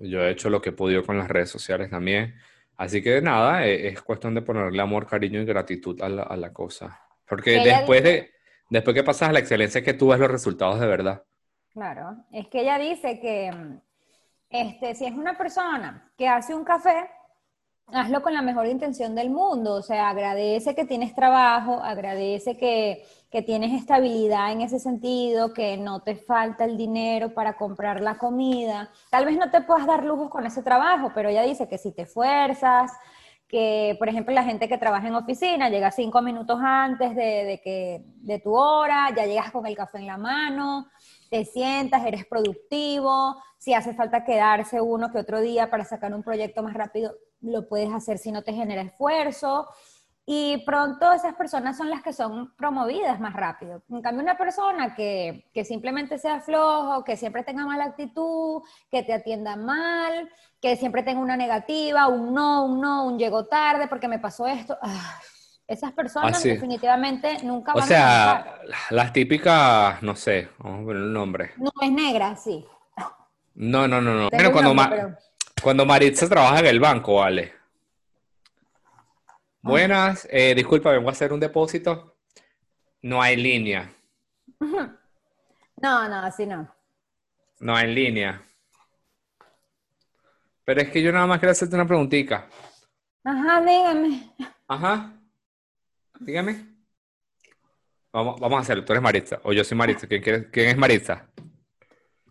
yo 0.00 0.22
he 0.24 0.30
hecho 0.30 0.48
lo 0.50 0.60
que 0.60 0.70
he 0.70 0.72
podido 0.72 1.04
con 1.04 1.16
las 1.18 1.28
redes 1.28 1.50
sociales 1.50 1.90
también. 1.90 2.34
Así 2.80 3.02
que 3.02 3.20
nada, 3.20 3.66
eh, 3.66 3.88
es 3.88 4.00
cuestión 4.00 4.34
de 4.34 4.40
ponerle 4.40 4.80
amor, 4.80 5.06
cariño 5.06 5.38
y 5.40 5.44
gratitud 5.44 6.00
a 6.00 6.08
la, 6.08 6.22
a 6.22 6.34
la 6.34 6.50
cosa. 6.50 6.98
Porque 7.28 7.60
después 7.60 8.02
dice- 8.02 8.12
de, 8.22 8.30
después 8.70 8.94
que 8.94 9.04
pasas 9.04 9.28
a 9.28 9.32
la 9.32 9.38
excelencia 9.40 9.80
es 9.80 9.84
que 9.84 9.92
tú 9.92 10.08
ves 10.08 10.18
los 10.18 10.30
resultados 10.30 10.80
de 10.80 10.86
verdad. 10.86 11.22
Claro, 11.74 12.16
es 12.32 12.48
que 12.48 12.62
ella 12.62 12.78
dice 12.78 13.20
que 13.20 13.52
mm, 13.52 13.80
este, 14.48 14.94
si 14.94 15.04
es 15.04 15.12
una 15.12 15.36
persona 15.36 16.10
que 16.16 16.26
hace 16.26 16.54
un 16.54 16.64
café, 16.64 17.10
hazlo 17.92 18.22
con 18.22 18.34
la 18.34 18.42
mejor 18.42 18.66
intención 18.66 19.14
del 19.14 19.30
mundo, 19.30 19.74
o 19.74 19.82
sea, 19.82 20.08
agradece 20.08 20.74
que 20.74 20.84
tienes 20.84 21.14
trabajo, 21.14 21.80
agradece 21.82 22.56
que, 22.56 23.04
que 23.30 23.42
tienes 23.42 23.72
estabilidad 23.72 24.52
en 24.52 24.60
ese 24.60 24.78
sentido, 24.78 25.52
que 25.52 25.76
no 25.76 26.00
te 26.00 26.16
falta 26.16 26.64
el 26.64 26.76
dinero 26.76 27.34
para 27.34 27.56
comprar 27.56 28.00
la 28.00 28.18
comida. 28.18 28.90
Tal 29.10 29.24
vez 29.24 29.36
no 29.36 29.50
te 29.50 29.60
puedas 29.62 29.86
dar 29.86 30.04
lujos 30.04 30.30
con 30.30 30.46
ese 30.46 30.62
trabajo, 30.62 31.12
pero 31.14 31.28
ella 31.28 31.42
dice 31.42 31.68
que 31.68 31.78
si 31.78 31.92
te 31.92 32.02
esfuerzas, 32.02 32.92
que 33.48 33.96
por 33.98 34.08
ejemplo 34.08 34.32
la 34.32 34.44
gente 34.44 34.68
que 34.68 34.78
trabaja 34.78 35.08
en 35.08 35.14
oficina 35.16 35.68
llega 35.68 35.90
cinco 35.90 36.22
minutos 36.22 36.58
antes 36.62 37.16
de, 37.16 37.44
de 37.44 37.60
que, 37.62 38.04
de 38.16 38.38
tu 38.38 38.54
hora, 38.54 39.08
ya 39.16 39.26
llegas 39.26 39.50
con 39.50 39.66
el 39.66 39.76
café 39.76 39.98
en 39.98 40.06
la 40.06 40.16
mano, 40.16 40.86
te 41.30 41.44
sientas, 41.44 42.04
eres 42.06 42.26
productivo, 42.26 43.36
si 43.60 43.74
hace 43.74 43.92
falta 43.94 44.24
quedarse 44.24 44.80
uno 44.80 45.12
que 45.12 45.18
otro 45.18 45.40
día 45.40 45.70
para 45.70 45.84
sacar 45.84 46.14
un 46.14 46.22
proyecto 46.24 46.62
más 46.64 46.74
rápido, 46.74 47.14
lo 47.42 47.68
puedes 47.68 47.92
hacer 47.92 48.18
si 48.18 48.32
no 48.32 48.42
te 48.42 48.54
genera 48.54 48.82
esfuerzo. 48.82 49.68
Y 50.26 50.62
pronto 50.64 51.12
esas 51.12 51.34
personas 51.34 51.76
son 51.76 51.90
las 51.90 52.02
que 52.02 52.12
son 52.12 52.54
promovidas 52.56 53.18
más 53.20 53.34
rápido. 53.34 53.82
En 53.90 54.00
cambio, 54.00 54.22
una 54.22 54.38
persona 54.38 54.94
que, 54.94 55.50
que 55.52 55.64
simplemente 55.64 56.18
sea 56.18 56.40
flojo, 56.40 57.04
que 57.04 57.16
siempre 57.16 57.42
tenga 57.44 57.66
mala 57.66 57.84
actitud, 57.86 58.62
que 58.90 59.02
te 59.02 59.12
atienda 59.12 59.56
mal, 59.56 60.30
que 60.60 60.76
siempre 60.76 61.02
tenga 61.02 61.20
una 61.20 61.36
negativa, 61.36 62.08
un 62.08 62.32
no, 62.32 62.64
un 62.64 62.80
no, 62.80 63.06
un 63.06 63.18
llego 63.18 63.46
tarde 63.46 63.88
porque 63.88 64.08
me 64.08 64.20
pasó 64.20 64.46
esto. 64.46 64.78
ah, 64.82 65.20
esas 65.66 65.92
personas 65.92 66.46
definitivamente 66.48 67.38
nunca 67.42 67.74
O 67.74 67.80
van 67.80 67.84
a 67.84 67.86
sea, 67.88 68.42
triunfar. 68.44 68.60
las 68.90 69.12
típicas, 69.12 70.02
no 70.02 70.16
sé, 70.16 70.50
vamos 70.58 70.82
a 70.82 70.84
poner 70.84 71.02
un 71.02 71.12
nombre. 71.12 71.52
No 71.56 71.70
es 71.82 71.92
negra, 71.92 72.36
sí. 72.36 72.66
No, 73.62 73.86
no, 73.86 74.00
no, 74.00 74.14
no. 74.14 74.24
Un 74.24 74.30
cuando, 74.30 74.62
nombre, 74.62 74.74
Ma- 74.74 74.88
pero- 74.90 75.18
cuando 75.62 75.84
Maritza 75.84 76.26
trabaja 76.28 76.60
en 76.60 76.66
el 76.66 76.80
banco, 76.80 77.16
vale. 77.16 77.52
Buenas, 79.60 80.26
eh, 80.30 80.54
disculpa, 80.54 80.90
vengo 80.92 81.10
a 81.10 81.12
hacer 81.12 81.30
un 81.32 81.40
depósito. 81.40 82.16
No 83.02 83.20
hay 83.20 83.36
línea, 83.36 83.90
No, 84.60 86.08
no, 86.08 86.16
así 86.22 86.46
no. 86.46 86.74
no 87.60 87.74
hay 87.76 87.94
línea. 87.94 88.42
Pero 90.64 90.80
es 90.82 90.90
que 90.90 91.02
yo 91.02 91.10
nada 91.12 91.26
más 91.26 91.38
quiero 91.38 91.52
hacerte 91.52 91.74
una 91.74 91.86
preguntita. 91.86 92.46
Ajá, 93.24 93.60
dígame. 93.60 94.30
Ajá. 94.68 95.12
Dígame. 96.20 96.66
Vamos, 98.12 98.38
vamos 98.40 98.58
a 98.58 98.62
hacerlo. 98.62 98.84
Tú 98.84 98.92
eres 98.92 99.02
Maritza 99.02 99.40
o 99.42 99.52
yo 99.52 99.64
soy 99.64 99.76
Maritza. 99.76 100.06
¿Quién, 100.06 100.48
quién 100.50 100.68
es 100.68 100.76
Maritza? 100.76 101.29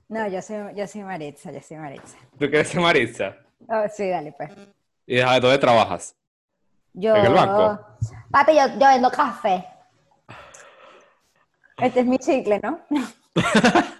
No, 0.10 0.28
yo 0.28 0.41
soy, 0.41 0.57
yo 0.76 0.88
soy 0.88 1.03
Maritza, 1.03 1.51
yo 1.51 1.62
soy 1.62 1.78
Maritza. 1.78 2.18
¿Tú 2.32 2.49
quieres 2.49 2.68
ser 2.68 2.82
Maritza? 2.82 3.38
Oh, 3.68 3.84
sí, 3.95 4.10
dale, 4.10 4.32
pues. 4.32 4.49
¿Y 5.05 5.18
de 5.18 5.39
dónde 5.39 5.60
trabajas? 5.60 6.16
Yo... 6.93 7.16
¿En 7.16 7.28
el 7.28 7.34
banco? 7.34 7.80
Papi, 8.32 8.55
yo, 8.55 8.68
yo 8.80 8.88
vendo 8.88 9.12
café. 9.12 9.64
Este 11.78 11.99
es 11.99 12.05
mi 12.07 12.18
chicle, 12.18 12.60
¿no? 12.62 12.82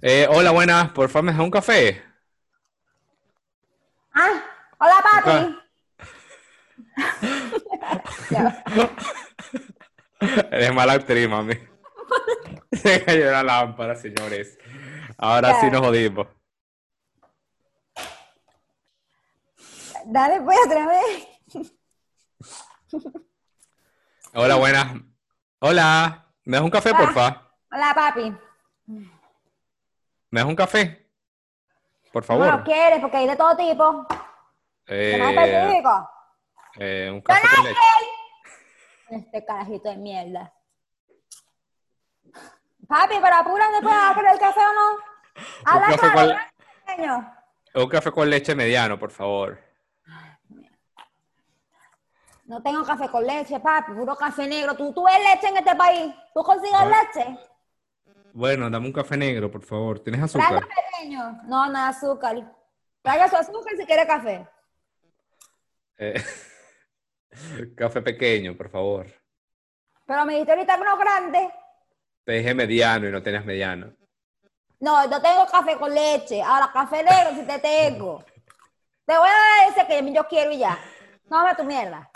Eh, 0.00 0.28
hola, 0.30 0.52
buenas. 0.52 0.92
Por 0.92 1.08
favor, 1.08 1.24
¿me 1.24 1.32
das 1.32 1.40
un 1.40 1.50
café? 1.50 2.00
Ah, 4.14 4.44
hola, 4.78 4.94
papi. 5.02 5.58
Eres 10.52 10.72
mala 10.74 10.92
actriz, 10.92 11.28
mami. 11.28 11.58
Se 12.82 13.04
cayó 13.04 13.30
la 13.30 13.42
lámpara, 13.42 13.94
señores. 13.94 14.58
Ahora 15.16 15.60
sí 15.60 15.70
nos 15.70 15.80
jodimos. 15.80 16.26
Dale, 20.06 20.40
pues, 20.40 20.58
otra 20.66 20.86
vez. 20.86 21.28
Hola, 24.34 24.54
buenas. 24.56 24.92
Hola. 25.60 26.26
¿Me 26.44 26.56
das 26.56 26.64
un 26.64 26.70
café, 26.70 26.94
porfa? 26.94 27.50
Hola, 27.70 27.92
papi. 27.94 28.34
¿Me 30.30 30.40
das 30.40 30.44
un 30.48 30.56
café? 30.56 31.10
Por 32.12 32.26
No 32.28 32.36
lo 32.38 32.44
favor. 32.46 32.64
quieres 32.64 33.00
porque 33.00 33.16
hay 33.18 33.26
de 33.28 33.36
todo 33.36 33.56
tipo. 33.56 34.06
¿Qué 34.86 35.18
más 35.18 35.30
Eh, 35.34 35.56
específico? 35.58 36.10
eh, 36.78 37.10
un 37.12 37.20
café 37.20 37.46
con 37.54 37.64
leche. 37.64 37.80
Este 39.10 39.44
carajito 39.44 39.90
de 39.90 39.96
mierda. 39.96 40.52
Papi, 42.88 43.14
pero 43.22 43.36
apúrate, 43.36 43.82
¿puedes 43.82 43.98
hacer 43.98 44.24
el 44.32 44.38
café 44.38 44.60
o 44.60 44.72
no? 44.72 44.98
Café 45.64 45.98
claro, 45.98 46.14
con- 46.14 46.26
¿verdad, 46.26 46.46
pequeño? 46.86 47.34
Un 47.74 47.88
café 47.88 48.10
con 48.10 48.30
leche 48.30 48.54
mediano, 48.54 48.98
por 48.98 49.10
favor. 49.10 49.58
No 52.46 52.62
tengo 52.62 52.82
café 52.82 53.08
con 53.10 53.26
leche, 53.26 53.60
papi, 53.60 53.92
puro 53.92 54.16
café 54.16 54.46
negro. 54.48 54.74
¿Tú, 54.74 54.92
tú 54.94 55.04
ves 55.04 55.18
leche 55.22 55.48
en 55.48 55.58
este 55.58 55.76
país? 55.76 56.14
¿Tú 56.34 56.42
consigues 56.42 56.80
Ah. 56.80 56.86
leche? 56.86 57.38
Bueno, 58.32 58.70
dame 58.70 58.86
un 58.86 58.92
café 58.92 59.16
negro, 59.18 59.50
por 59.50 59.62
favor. 59.62 60.00
¿Tienes 60.00 60.22
azúcar? 60.22 60.66
pequeño. 60.66 61.42
No, 61.44 61.68
nada 61.68 61.88
azúcar. 61.88 62.36
Traiga 63.02 63.28
su 63.28 63.36
azúcar 63.36 63.74
si 63.76 63.84
quiere 63.84 64.06
café. 64.06 64.48
Eh, 65.98 66.14
café 67.76 68.00
pequeño, 68.00 68.56
por 68.56 68.70
favor. 68.70 69.06
Pero 70.06 70.24
me 70.24 70.32
dijiste 70.34 70.52
ahorita 70.52 70.76
uno 70.80 70.96
grande. 70.96 71.52
Te 72.28 72.34
dije 72.34 72.54
mediano 72.54 73.08
y 73.08 73.10
no 73.10 73.22
tenías 73.22 73.46
mediano. 73.46 73.90
No, 74.80 75.10
yo 75.10 75.18
tengo 75.18 75.46
café 75.50 75.78
con 75.78 75.94
leche. 75.94 76.42
Ahora, 76.42 76.70
café 76.70 77.02
negro 77.02 77.30
si 77.34 77.46
te 77.46 77.58
tengo. 77.58 78.22
Te 79.06 79.16
voy 79.16 79.30
a 79.30 79.32
dar 79.32 79.70
ese 79.70 79.86
que 79.86 80.12
yo 80.12 80.28
quiero 80.28 80.52
y 80.52 80.58
ya. 80.58 80.78
No 81.30 81.46
me 81.46 81.54
tu 81.54 81.64
mierda. 81.64 82.10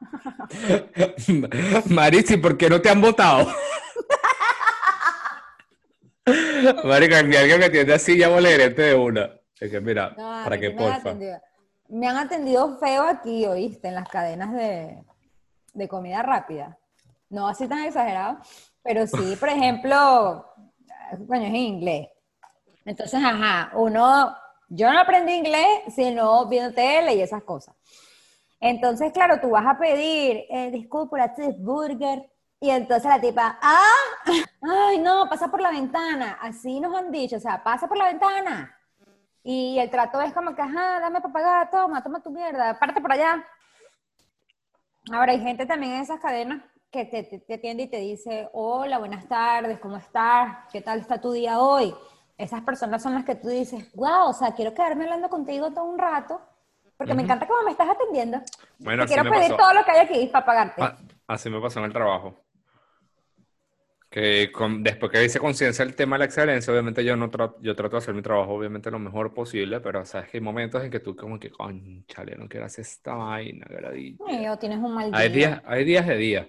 Marisi, 1.88 2.36
¿por 2.38 2.58
qué 2.58 2.68
no 2.68 2.82
te 2.82 2.90
han 2.90 3.00
votado? 3.00 3.46
Marica, 6.82 7.22
mi 7.22 7.36
alguien 7.36 7.60
me 7.60 7.66
atiende 7.66 7.94
así, 7.94 8.18
ya 8.18 8.28
gerente 8.28 8.82
de 8.82 8.94
una. 8.96 9.30
Es 9.60 9.70
que 9.70 9.80
mira, 9.80 10.16
No, 10.18 10.42
para 10.42 10.58
que 10.58 10.66
han 10.66 10.76
porfa. 10.76 10.96
atendido. 11.10 11.40
Me 11.90 12.08
han 12.08 12.16
atendido 12.16 12.76
feo 12.80 13.04
aquí, 13.04 13.46
oíste, 13.46 13.86
en 13.86 13.94
las 13.94 14.08
cadenas 14.08 14.52
de, 14.52 15.04
de 15.74 15.88
comida 15.88 16.24
rápida. 16.24 16.76
No 17.30 17.46
así 17.46 17.68
tan 17.68 17.84
exagerado, 17.84 18.38
pero 18.82 19.06
sí, 19.06 19.36
por 19.40 19.48
ejemplo, 19.48 20.46
coño, 21.26 21.42
es 21.42 21.48
en 21.48 21.56
inglés. 21.56 22.08
Entonces, 22.84 23.20
ajá, 23.22 23.70
uno, 23.74 24.34
yo 24.68 24.92
no 24.92 25.00
aprendí 25.00 25.32
inglés, 25.34 25.94
sino 25.94 26.46
viendo 26.46 26.74
tele 26.74 27.14
y 27.14 27.20
esas 27.20 27.42
cosas. 27.42 27.74
Entonces, 28.60 29.12
claro, 29.12 29.40
tú 29.40 29.50
vas 29.50 29.66
a 29.66 29.78
pedir, 29.78 30.46
eh, 30.48 30.70
disculpa, 30.70 31.34
cheeseburger, 31.34 32.28
y 32.60 32.70
entonces 32.70 33.08
la 33.08 33.20
tipa, 33.20 33.58
ah, 33.62 34.32
ay, 34.62 34.98
no, 34.98 35.28
pasa 35.28 35.48
por 35.48 35.60
la 35.60 35.70
ventana. 35.70 36.38
Así 36.40 36.80
nos 36.80 36.94
han 36.96 37.12
dicho, 37.12 37.36
o 37.36 37.40
sea, 37.40 37.62
pasa 37.62 37.86
por 37.86 37.96
la 37.96 38.06
ventana. 38.06 38.74
Y 39.44 39.78
el 39.78 39.90
trato 39.90 40.20
es 40.20 40.32
como 40.32 40.54
que, 40.54 40.62
ajá, 40.62 41.00
dame 41.00 41.20
para 41.20 41.32
pagar, 41.32 41.70
toma, 41.70 42.02
toma 42.02 42.20
tu 42.20 42.30
mierda, 42.30 42.78
párate 42.78 43.00
por 43.00 43.12
allá. 43.12 43.44
Ahora, 45.12 45.32
hay 45.32 45.40
gente 45.40 45.66
también 45.66 45.94
en 45.94 46.02
esas 46.02 46.20
cadenas 46.20 46.62
que 46.90 47.04
te, 47.04 47.22
te, 47.24 47.38
te 47.40 47.54
atiende 47.54 47.84
y 47.84 47.88
te 47.88 47.98
dice, 47.98 48.48
hola, 48.52 48.98
buenas 48.98 49.28
tardes, 49.28 49.78
¿cómo 49.78 49.96
estás? 49.96 50.58
¿Qué 50.72 50.80
tal 50.80 51.00
está 51.00 51.20
tu 51.20 51.32
día 51.32 51.60
hoy? 51.60 51.94
Esas 52.38 52.62
personas 52.62 53.02
son 53.02 53.14
las 53.14 53.24
que 53.24 53.34
tú 53.34 53.48
dices, 53.48 53.92
wow, 53.94 54.28
o 54.30 54.32
sea, 54.32 54.54
quiero 54.54 54.72
quedarme 54.74 55.04
hablando 55.04 55.28
contigo 55.28 55.70
todo 55.72 55.84
un 55.84 55.98
rato, 55.98 56.40
porque 56.96 57.14
me 57.14 57.22
Ujú. 57.22 57.24
encanta 57.24 57.46
cómo 57.46 57.62
me 57.64 57.72
estás 57.72 57.90
atendiendo. 57.90 58.38
Bueno, 58.78 59.02
así 59.04 59.20
quiero 59.20 59.22
me 59.22 59.30
pedir 59.30 59.54
pasó. 59.54 59.56
todo 59.56 59.72
lo 59.74 59.84
que 59.84 59.90
hay 59.92 59.98
aquí 60.06 60.26
para 60.28 60.46
pagarte. 60.46 60.82
Ah, 60.82 60.98
así 61.26 61.50
me 61.50 61.60
pasó 61.60 61.78
en 61.80 61.86
el 61.86 61.92
trabajo. 61.92 62.44
Que 64.10 64.50
con- 64.52 64.82
después 64.82 65.12
que 65.12 65.22
hice 65.24 65.38
conciencia 65.38 65.84
del 65.84 65.94
tema 65.94 66.16
de 66.16 66.20
la 66.20 66.24
excelencia, 66.24 66.72
obviamente 66.72 67.04
yo 67.04 67.14
no 67.14 67.28
trato, 67.30 67.58
yo 67.60 67.76
trato 67.76 67.96
de 67.96 67.98
hacer 67.98 68.14
mi 68.14 68.22
trabajo 68.22 68.52
obviamente 68.54 68.90
lo 68.90 68.98
mejor 68.98 69.34
posible, 69.34 69.80
pero 69.80 70.02
sabes 70.06 70.30
que 70.30 70.38
hay 70.38 70.40
momentos 70.42 70.82
en 70.82 70.90
que 70.90 71.00
tú 71.00 71.14
como 71.14 71.38
que, 71.38 71.50
conchale, 71.50 72.34
no 72.36 72.48
quiero 72.48 72.64
hacer 72.66 72.82
esta 72.86 73.14
vaina, 73.14 73.66
gradilla". 73.68 74.18
Ay, 74.26 74.46
o 74.48 74.56
tienes 74.58 74.78
un 74.78 74.94
mal 74.94 75.12
Hay 75.12 75.28
día. 75.28 75.30
días, 75.30 75.62
hay 75.66 75.84
días 75.84 76.06
de 76.06 76.16
día. 76.16 76.48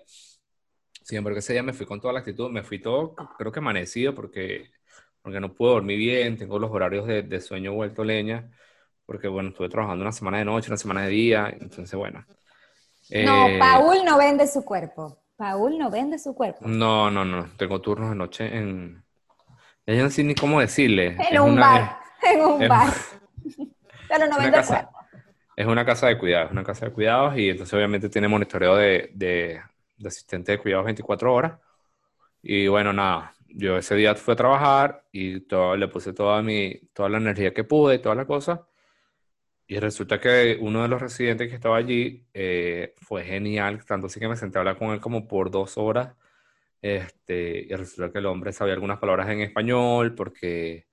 Sin 1.10 1.18
embargo, 1.18 1.40
ese 1.40 1.54
día 1.54 1.64
me 1.64 1.74
fui 1.74 1.88
con 1.88 2.00
toda 2.00 2.14
la 2.14 2.20
actitud, 2.20 2.52
me 2.52 2.62
fui 2.64 2.80
todo, 2.80 3.16
creo 3.38 3.52
que 3.52 3.60
amanecido, 3.60 4.14
porque, 4.14 4.70
porque 5.24 5.40
no 5.40 5.56
pude 5.56 5.72
dormir 5.72 5.98
bien, 5.98 6.38
tengo 6.38 6.60
los 6.60 6.70
horarios 6.72 7.08
de, 7.08 7.24
de 7.24 7.42
sueño 7.42 7.74
vuelto 7.74 8.04
leña, 8.04 8.52
porque 9.08 9.28
bueno, 9.28 9.50
estuve 9.50 9.70
trabajando 9.70 10.04
una 10.04 10.12
semana 10.12 10.38
de 10.38 10.46
noche, 10.46 10.70
una 10.70 10.78
semana 10.78 11.02
de 11.04 11.10
día, 11.10 11.50
entonces 11.60 11.96
bueno. 11.96 12.24
No, 13.10 13.48
Eh, 13.50 13.60
Paul 13.60 14.06
no 14.06 14.18
vende 14.20 14.46
su 14.48 14.64
cuerpo. 14.64 15.18
Paul 15.36 15.80
no 15.80 15.90
vende 15.90 16.20
su 16.20 16.36
cuerpo. 16.36 16.68
No, 16.68 17.10
no, 17.10 17.26
no, 17.26 17.50
tengo 17.58 17.82
turnos 17.82 18.10
de 18.12 18.16
noche 18.16 18.46
en... 18.56 19.04
Ya 19.88 19.96
yo 19.96 20.04
no 20.04 20.10
sé 20.12 20.24
ni 20.24 20.36
cómo 20.36 20.60
decirle. 20.60 21.08
En 21.08 21.34
es 21.34 21.40
un 21.40 21.52
una- 21.54 21.62
bar. 21.62 22.00
En 22.22 22.42
un 22.42 22.62
es- 22.62 22.70
bar. 22.70 22.94
Pero 24.10 24.28
no 24.28 24.38
vende 24.38 24.52
casa, 24.52 24.68
cuerpo. 24.68 24.98
es 25.56 25.68
una 25.68 25.86
casa 25.86 26.08
de 26.08 26.18
cuidados, 26.18 26.52
una 26.52 26.64
casa 26.64 26.86
de 26.88 26.94
cuidados 26.94 27.38
y 27.38 27.50
entonces 27.50 27.74
obviamente 27.74 28.10
tiene 28.10 28.28
monitoreo 28.28 28.76
de, 28.78 29.12
de, 29.14 29.62
de 30.00 30.08
asistente 30.08 30.54
de 30.54 30.60
cuidados 30.60 30.86
24 30.86 31.34
horas. 31.34 31.60
Y 32.42 32.68
bueno, 32.68 32.94
nada, 32.94 33.36
yo 33.50 33.78
ese 33.78 33.96
día 33.96 34.16
fui 34.16 34.34
a 34.34 34.38
trabajar 34.38 35.06
y 35.12 35.42
todo, 35.42 35.76
le 35.78 35.88
puse 35.88 36.14
toda, 36.14 36.42
mi, 36.42 36.76
toda 36.94 37.10
la 37.10 37.18
energía 37.18 37.54
que 37.54 37.64
pude 37.64 37.96
y 37.96 38.00
toda 38.00 38.16
la 38.16 38.26
cosa. 38.26 38.68
Y 39.68 39.80
resulta 39.80 40.20
que 40.20 40.58
uno 40.60 40.82
de 40.82 40.88
los 40.88 41.02
residentes 41.02 41.48
que 41.50 41.56
estaba 41.56 41.78
allí 41.78 42.26
eh, 42.34 42.96
fue 42.98 43.24
genial, 43.24 43.86
tanto 43.86 44.08
así 44.08 44.20
que 44.20 44.28
me 44.28 44.36
senté 44.36 44.58
a 44.58 44.62
hablar 44.62 44.78
con 44.78 44.92
él 44.92 45.00
como 45.00 45.28
por 45.28 45.52
dos 45.52 45.78
horas. 45.78 46.16
Este, 46.82 47.68
y 47.70 47.76
resulta 47.76 48.12
que 48.12 48.20
el 48.20 48.26
hombre 48.26 48.54
sabía 48.54 48.74
algunas 48.74 49.00
palabras 49.00 49.30
en 49.30 49.42
español 49.42 50.16
porque, 50.16 50.88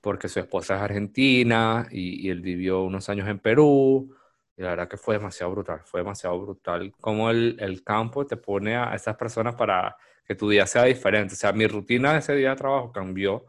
porque 0.00 0.28
su 0.28 0.40
esposa 0.40 0.76
es 0.76 0.82
argentina 0.82 1.86
y, 1.90 2.26
y 2.26 2.30
él 2.30 2.40
vivió 2.40 2.82
unos 2.82 3.08
años 3.08 3.28
en 3.28 3.38
Perú. 3.38 4.14
Y 4.56 4.62
la 4.62 4.70
verdad 4.70 4.88
que 4.88 4.96
fue 4.96 5.16
demasiado 5.16 5.52
brutal, 5.52 5.82
fue 5.84 6.00
demasiado 6.00 6.40
brutal 6.40 6.92
cómo 7.00 7.30
el, 7.30 7.56
el 7.60 7.84
campo 7.84 8.26
te 8.26 8.36
pone 8.36 8.76
a 8.76 8.94
esas 8.94 9.16
personas 9.16 9.54
para 9.54 9.96
que 10.24 10.34
tu 10.34 10.48
día 10.48 10.66
sea 10.66 10.84
diferente. 10.84 11.34
O 11.34 11.36
sea, 11.36 11.52
mi 11.52 11.66
rutina 11.66 12.12
de 12.12 12.20
ese 12.20 12.34
día 12.34 12.50
de 12.50 12.56
trabajo 12.56 12.90
cambió 12.90 13.44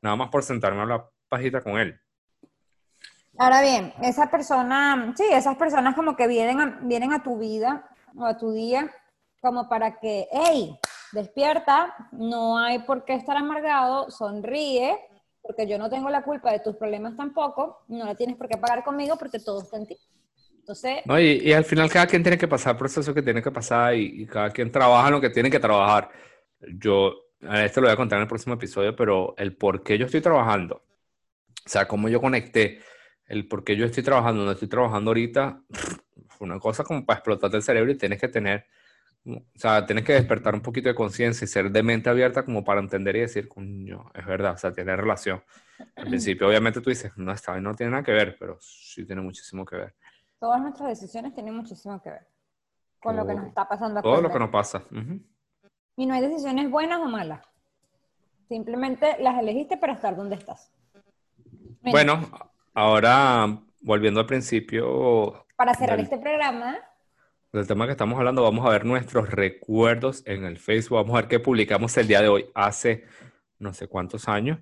nada 0.00 0.16
más 0.16 0.30
por 0.30 0.42
sentarme 0.42 0.78
a 0.78 0.82
hablar 0.82 1.10
pajita 1.28 1.60
con 1.60 1.78
él. 1.78 2.00
Ahora 3.38 3.60
bien, 3.60 3.92
esa 4.02 4.30
persona, 4.30 5.12
sí, 5.16 5.24
esas 5.30 5.56
personas 5.56 5.94
como 5.94 6.16
que 6.16 6.26
vienen 6.26 6.60
a, 6.60 6.78
vienen 6.82 7.12
a 7.12 7.22
tu 7.22 7.38
vida 7.38 7.86
o 8.16 8.24
a 8.24 8.38
tu 8.38 8.52
día 8.52 8.90
como 9.42 9.68
para 9.68 9.98
que, 9.98 10.26
hey, 10.32 10.78
despierta, 11.12 11.94
no 12.12 12.58
hay 12.58 12.78
por 12.80 13.04
qué 13.04 13.14
estar 13.14 13.36
amargado, 13.36 14.10
sonríe, 14.10 14.98
porque 15.42 15.66
yo 15.66 15.78
no 15.78 15.90
tengo 15.90 16.08
la 16.08 16.24
culpa 16.24 16.50
de 16.50 16.60
tus 16.60 16.76
problemas 16.76 17.14
tampoco, 17.14 17.84
no 17.88 18.06
la 18.06 18.14
tienes 18.14 18.36
por 18.36 18.48
qué 18.48 18.56
pagar 18.56 18.82
conmigo 18.82 19.16
porque 19.16 19.38
todo 19.38 19.60
está 19.62 19.76
en 19.76 19.86
ti. 19.86 19.98
No, 21.06 21.20
y, 21.20 21.52
al 21.52 21.64
final 21.64 21.90
cada 21.90 22.06
quien 22.06 22.22
tiene 22.22 22.38
que 22.38 22.48
pasar 22.48 22.72
el 22.72 22.78
proceso 22.78 23.14
que 23.14 23.22
tiene 23.22 23.42
que 23.42 23.50
pasar 23.50 23.94
y, 23.94 24.22
y 24.22 24.26
cada 24.26 24.50
quien 24.50 24.70
trabaja 24.70 25.10
lo 25.10 25.20
que 25.20 25.30
tiene 25.30 25.50
que 25.50 25.60
trabajar. 25.60 26.10
Yo, 26.60 27.14
a 27.42 27.64
esto 27.64 27.80
lo 27.80 27.86
voy 27.86 27.94
a 27.94 27.96
contar 27.96 28.18
en 28.18 28.22
el 28.22 28.28
próximo 28.28 28.54
episodio, 28.54 28.96
pero 28.96 29.34
el 29.38 29.56
por 29.56 29.82
qué 29.82 29.98
yo 29.98 30.06
estoy 30.06 30.20
trabajando, 30.20 30.82
o 31.64 31.68
sea, 31.68 31.86
cómo 31.86 32.08
yo 32.08 32.20
conecté, 32.20 32.80
el 33.26 33.48
por 33.48 33.64
qué 33.64 33.76
yo 33.76 33.86
estoy 33.86 34.02
trabajando, 34.02 34.40
donde 34.40 34.54
estoy 34.54 34.68
trabajando 34.68 35.10
ahorita, 35.10 35.62
una 36.40 36.58
cosa 36.58 36.84
como 36.84 37.04
para 37.04 37.18
explotarte 37.18 37.56
el 37.56 37.62
cerebro 37.62 37.90
y 37.92 37.96
tienes 37.96 38.20
que 38.20 38.28
tener, 38.28 38.66
o 39.24 39.42
sea, 39.56 39.84
tienes 39.84 40.04
que 40.04 40.12
despertar 40.12 40.54
un 40.54 40.60
poquito 40.60 40.88
de 40.88 40.94
conciencia 40.94 41.44
y 41.44 41.48
ser 41.48 41.70
de 41.70 41.82
mente 41.82 42.08
abierta 42.08 42.44
como 42.44 42.64
para 42.64 42.80
entender 42.80 43.16
y 43.16 43.20
decir, 43.20 43.48
coño, 43.48 44.10
es 44.14 44.24
verdad, 44.24 44.54
o 44.54 44.58
sea, 44.58 44.72
tiene 44.72 44.94
relación. 44.96 45.42
Al 45.96 46.06
principio, 46.06 46.48
obviamente, 46.48 46.80
tú 46.80 46.90
dices, 46.90 47.12
no, 47.16 47.32
esta 47.32 47.60
no 47.60 47.74
tiene 47.74 47.90
nada 47.90 48.02
que 48.04 48.12
ver, 48.12 48.36
pero 48.38 48.58
sí 48.60 49.04
tiene 49.04 49.22
muchísimo 49.22 49.64
que 49.64 49.76
ver. 49.76 49.94
Todas 50.38 50.60
nuestras 50.60 50.88
decisiones 50.88 51.34
tienen 51.34 51.54
muchísimo 51.54 52.00
que 52.02 52.10
ver 52.10 52.26
con 53.00 53.16
lo 53.16 53.26
que 53.26 53.34
nos 53.34 53.46
está 53.46 53.68
pasando 53.68 54.02
Todo 54.02 54.20
lo 54.20 54.30
que 54.30 54.38
nos 54.38 54.50
pasa. 54.50 54.82
Y 55.96 56.06
no 56.06 56.14
hay 56.14 56.20
decisiones 56.20 56.70
buenas 56.70 57.00
o 57.00 57.06
malas. 57.06 57.40
Simplemente 58.48 59.16
las 59.20 59.38
elegiste 59.38 59.76
para 59.76 59.94
estar 59.94 60.16
donde 60.16 60.36
estás. 60.36 60.72
Mira, 61.82 61.92
Bueno, 61.92 62.30
ahora 62.74 63.58
volviendo 63.80 64.20
al 64.20 64.26
principio 64.26 65.46
para 65.56 65.74
cerrar 65.74 65.96
del, 65.96 66.04
este 66.04 66.18
programa, 66.18 66.76
del 67.52 67.66
tema 67.66 67.86
que 67.86 67.92
estamos 67.92 68.18
hablando, 68.18 68.42
vamos 68.42 68.66
a 68.66 68.70
ver 68.70 68.84
nuestros 68.84 69.30
recuerdos 69.30 70.22
en 70.26 70.44
el 70.44 70.58
Facebook. 70.58 70.96
Vamos 70.96 71.14
a 71.14 71.20
ver 71.22 71.28
qué 71.28 71.40
publicamos 71.40 71.96
el 71.96 72.08
día 72.08 72.20
de 72.20 72.28
hoy, 72.28 72.46
hace 72.54 73.04
no 73.58 73.72
sé 73.72 73.88
cuántos 73.88 74.28
años. 74.28 74.58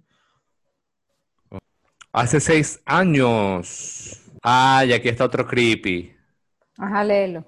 Hace 2.12 2.40
seis 2.40 2.80
años. 2.86 4.23
Ah, 4.44 4.84
y 4.86 4.92
aquí 4.92 5.08
está 5.08 5.24
otro 5.24 5.44
creepy. 5.46 6.14
ajá, 6.78 7.02
léelo. 7.04 7.44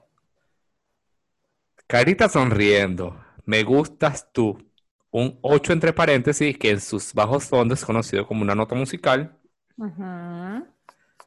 Carita 1.89 2.29
sonriendo. 2.29 3.21
Me 3.45 3.65
gustas 3.65 4.31
tú. 4.33 4.57
Un 5.11 5.39
8 5.43 5.73
entre 5.73 5.93
paréntesis, 5.93 6.57
que 6.59 6.71
en 6.71 6.81
sus 6.81 7.13
bajos 7.13 7.45
fondos 7.47 7.81
es 7.81 7.85
conocido 7.85 8.25
como 8.27 8.43
una 8.43 8.55
nota 8.55 8.77
musical. 8.77 9.37
Ujú. 9.79 10.67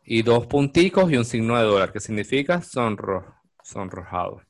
Y 0.03 0.24
dos 0.24 0.45
punticos 0.47 1.09
y 1.09 1.15
un 1.15 1.24
signo 1.24 1.55
de 1.57 1.63
dólar, 1.63 1.93
que 1.93 2.01
significa 2.01 2.61
sonro, 2.61 3.34
sonrojado. 3.63 4.41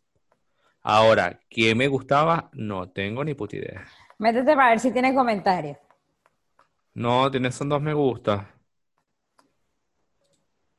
Ahora, 0.81 1.39
¿quién 1.49 1.77
me 1.77 1.87
gustaba? 1.87 2.49
No 2.53 2.89
tengo 2.91 3.23
ni 3.25 3.33
puta 3.35 3.57
idea. 3.57 3.87
Métete 4.19 4.55
para 4.55 4.69
ver 4.69 4.79
si 4.79 4.91
tiene 4.91 5.15
comentarios. 5.15 5.77
No, 6.93 7.31
tienes 7.31 7.55
son 7.55 7.69
dos 7.69 7.81
me 7.81 7.95
gusta. 7.95 8.53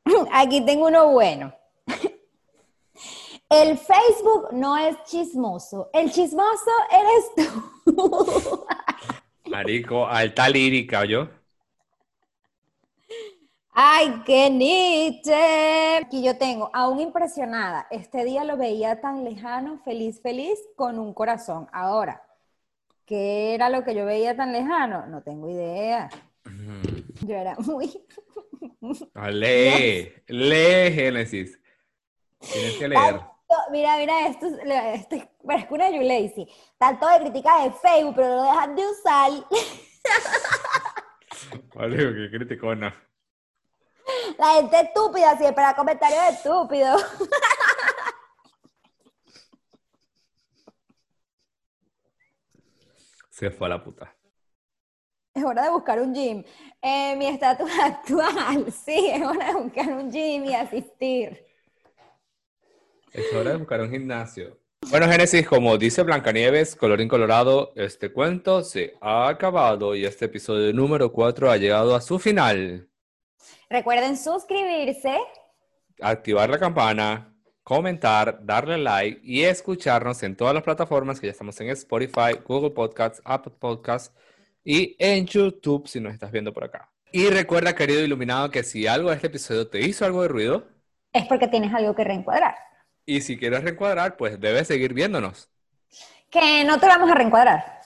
Aquí 0.33 0.65
tengo 0.65 0.87
uno 0.87 1.11
bueno. 1.11 1.53
El 3.49 3.79
Facebook 3.79 4.49
no 4.53 4.77
es 4.77 4.97
chismoso. 5.05 5.91
El 5.93 6.13
chismoso 6.13 6.71
eres 6.91 7.53
tú. 7.85 8.67
Marico, 9.51 10.07
alta 10.07 10.49
lírica, 10.49 11.05
yo. 11.05 11.29
Ay, 13.73 14.23
qué 14.25 14.51
Nietzsche. 14.51 15.97
Aquí 15.97 16.23
yo 16.23 16.37
tengo, 16.39 16.71
aún 16.73 17.01
impresionada. 17.01 17.89
Este 17.91 18.25
día 18.25 18.45
lo 18.45 18.57
veía 18.57 19.01
tan 19.01 19.25
lejano, 19.25 19.79
feliz, 19.85 20.21
feliz, 20.21 20.59
con 20.77 20.99
un 20.99 21.13
corazón. 21.15 21.67
Ahora, 21.73 22.23
¿qué 23.07 23.55
era 23.55 23.69
lo 23.69 23.83
que 23.83 23.95
yo 23.95 24.05
veía 24.05 24.37
tan 24.37 24.53
lejano? 24.53 25.07
No 25.07 25.23
tengo 25.23 25.49
idea. 25.49 26.09
Yo 27.27 27.35
era 27.35 27.57
muy... 27.59 28.05
Ah, 29.15 29.31
Lee, 29.31 30.13
lee 30.29 30.93
Génesis. 30.93 31.59
Tienes 32.41 32.77
que 32.79 32.89
leer. 32.89 33.01
Tanto- 33.03 33.27
mira, 33.73 33.97
mira, 33.97 34.29
esto, 34.29 34.47
es- 34.47 34.61
esto 35.01 35.17
es- 35.17 35.29
parezco 35.45 35.75
una 35.75 35.91
Yulacy. 35.91 36.47
Tanto 36.79 37.09
de 37.09 37.19
crítica 37.21 37.65
de 37.65 37.73
Facebook, 37.73 38.15
pero 38.17 38.37
lo 38.37 38.43
dejan 38.43 38.77
de 38.77 38.87
usar. 38.87 39.31
Vale, 41.75 41.97
qué 41.97 42.31
criticona. 42.37 42.95
La 44.39 44.55
gente 44.55 44.81
estúpida 44.81 45.37
siempre 45.39 45.65
da 45.65 45.75
comentarios 45.75 46.23
estúpidos. 46.35 47.03
Se 53.31 53.51
fue 53.51 53.67
a 53.67 53.71
la 53.71 53.83
puta. 53.83 54.15
Es 55.41 55.47
hora 55.47 55.63
de 55.65 55.71
buscar 55.71 55.99
un 56.03 56.13
gym. 56.13 56.45
Eh, 56.83 57.17
mi 57.17 57.27
estatus 57.27 57.71
actual, 57.83 58.71
sí, 58.71 59.11
es 59.11 59.23
hora 59.23 59.47
de 59.47 59.55
buscar 59.55 59.89
un 59.89 60.13
gym 60.13 60.45
y 60.45 60.55
asistir. 60.55 61.47
Es 63.11 63.33
hora 63.33 63.53
de 63.53 63.57
buscar 63.57 63.81
un 63.81 63.91
gimnasio. 63.91 64.59
Bueno, 64.91 65.09
Génesis, 65.09 65.49
como 65.49 65.79
dice 65.79 66.03
Blancanieves, 66.03 66.77
colorín 66.77 67.09
colorado, 67.09 67.73
este 67.75 68.13
cuento 68.13 68.63
se 68.63 68.99
ha 69.01 69.29
acabado 69.29 69.95
y 69.95 70.05
este 70.05 70.27
episodio 70.27 70.75
número 70.75 71.11
4 71.11 71.51
ha 71.51 71.57
llegado 71.57 71.95
a 71.95 72.03
su 72.03 72.19
final. 72.19 72.91
Recuerden 73.71 74.19
suscribirse. 74.19 75.17
Activar 76.03 76.51
la 76.51 76.59
campana, 76.59 77.35
comentar, 77.63 78.45
darle 78.45 78.77
like 78.77 79.21
y 79.25 79.45
escucharnos 79.45 80.23
en 80.23 80.37
todas 80.37 80.53
las 80.53 80.65
plataformas 80.65 81.19
que 81.19 81.29
ya 81.29 81.33
estamos 81.33 81.59
en 81.63 81.71
Spotify, 81.71 82.39
Google 82.47 82.73
Podcasts, 82.73 83.23
Apple 83.25 83.55
Podcasts 83.59 84.15
y 84.65 84.97
en 84.99 85.27
YouTube 85.27 85.89
si 85.89 86.01
nos 86.01 86.13
estás 86.13 86.31
viendo 86.31 86.53
por 86.53 86.65
acá. 86.65 86.89
Y 87.13 87.29
recuerda, 87.29 87.75
querido 87.75 88.01
iluminado, 88.05 88.51
que 88.51 88.63
si 88.63 88.87
algo 88.87 89.11
de 89.11 89.17
este 89.17 89.27
episodio 89.29 89.69
te 89.69 89.81
hizo 89.81 90.05
algo 90.05 90.23
de 90.23 90.29
ruido, 90.29 90.69
Es 91.13 91.27
porque 91.27 91.49
tienes 91.49 91.73
algo 91.75 91.95
que 91.95 92.05
reencuadrar. 92.05 92.55
y 93.07 93.21
si 93.23 93.37
quieres 93.37 93.65
reencuadrar, 93.65 94.17
pues 94.17 94.39
debes 94.41 94.69
seguir 94.69 94.95
viéndonos. 94.95 95.49
Que 96.31 96.63
no 96.65 96.79
te 96.79 96.87
vamos 96.87 97.11
a 97.11 97.15
reencuadrar. 97.15 97.81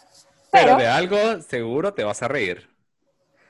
Pero 0.52 0.66
Pero, 0.66 0.76
de 0.76 0.86
algo 0.86 1.40
seguro 1.40 1.94
te 1.94 2.04
vas 2.04 2.22
a 2.22 2.28
reír. 2.28 2.68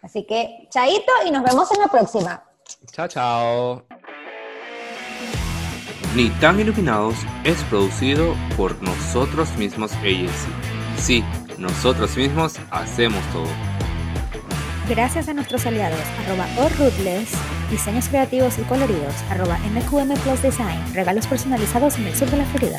así 0.02 0.24
que, 0.26 0.68
chaito 0.70 1.12
y 1.26 1.30
nos 1.32 1.42
vemos 1.42 1.68
en 1.72 1.80
la 1.80 1.88
próxima. 1.88 2.44
Chao, 2.92 3.08
chao. 3.08 3.86
Ni 6.14 6.30
tan 6.40 6.60
iluminados 6.60 7.16
es 7.42 7.60
producido 7.64 8.34
por 8.56 8.80
nosotros 8.82 9.50
mismos 9.56 9.92
Agency. 9.96 10.48
Sí, 10.96 11.24
nosotros 11.58 12.16
mismos 12.16 12.54
hacemos 12.70 13.22
todo. 13.32 13.48
Gracias 14.88 15.28
a 15.28 15.34
nuestros 15.34 15.64
aliados, 15.64 16.00
arroba 16.24 16.46
Orrutles, 16.58 17.30
diseños 17.70 18.08
creativos 18.08 18.58
y 18.58 18.62
coloridos, 18.62 19.14
arroba 19.30 19.58
MQM 19.58 20.12
Plus 20.20 20.42
Design, 20.42 20.78
regalos 20.92 21.26
personalizados 21.26 21.96
en 21.96 22.06
el 22.06 22.14
sur 22.14 22.30
de 22.30 22.36
la 22.36 22.44
Florida. 22.44 22.78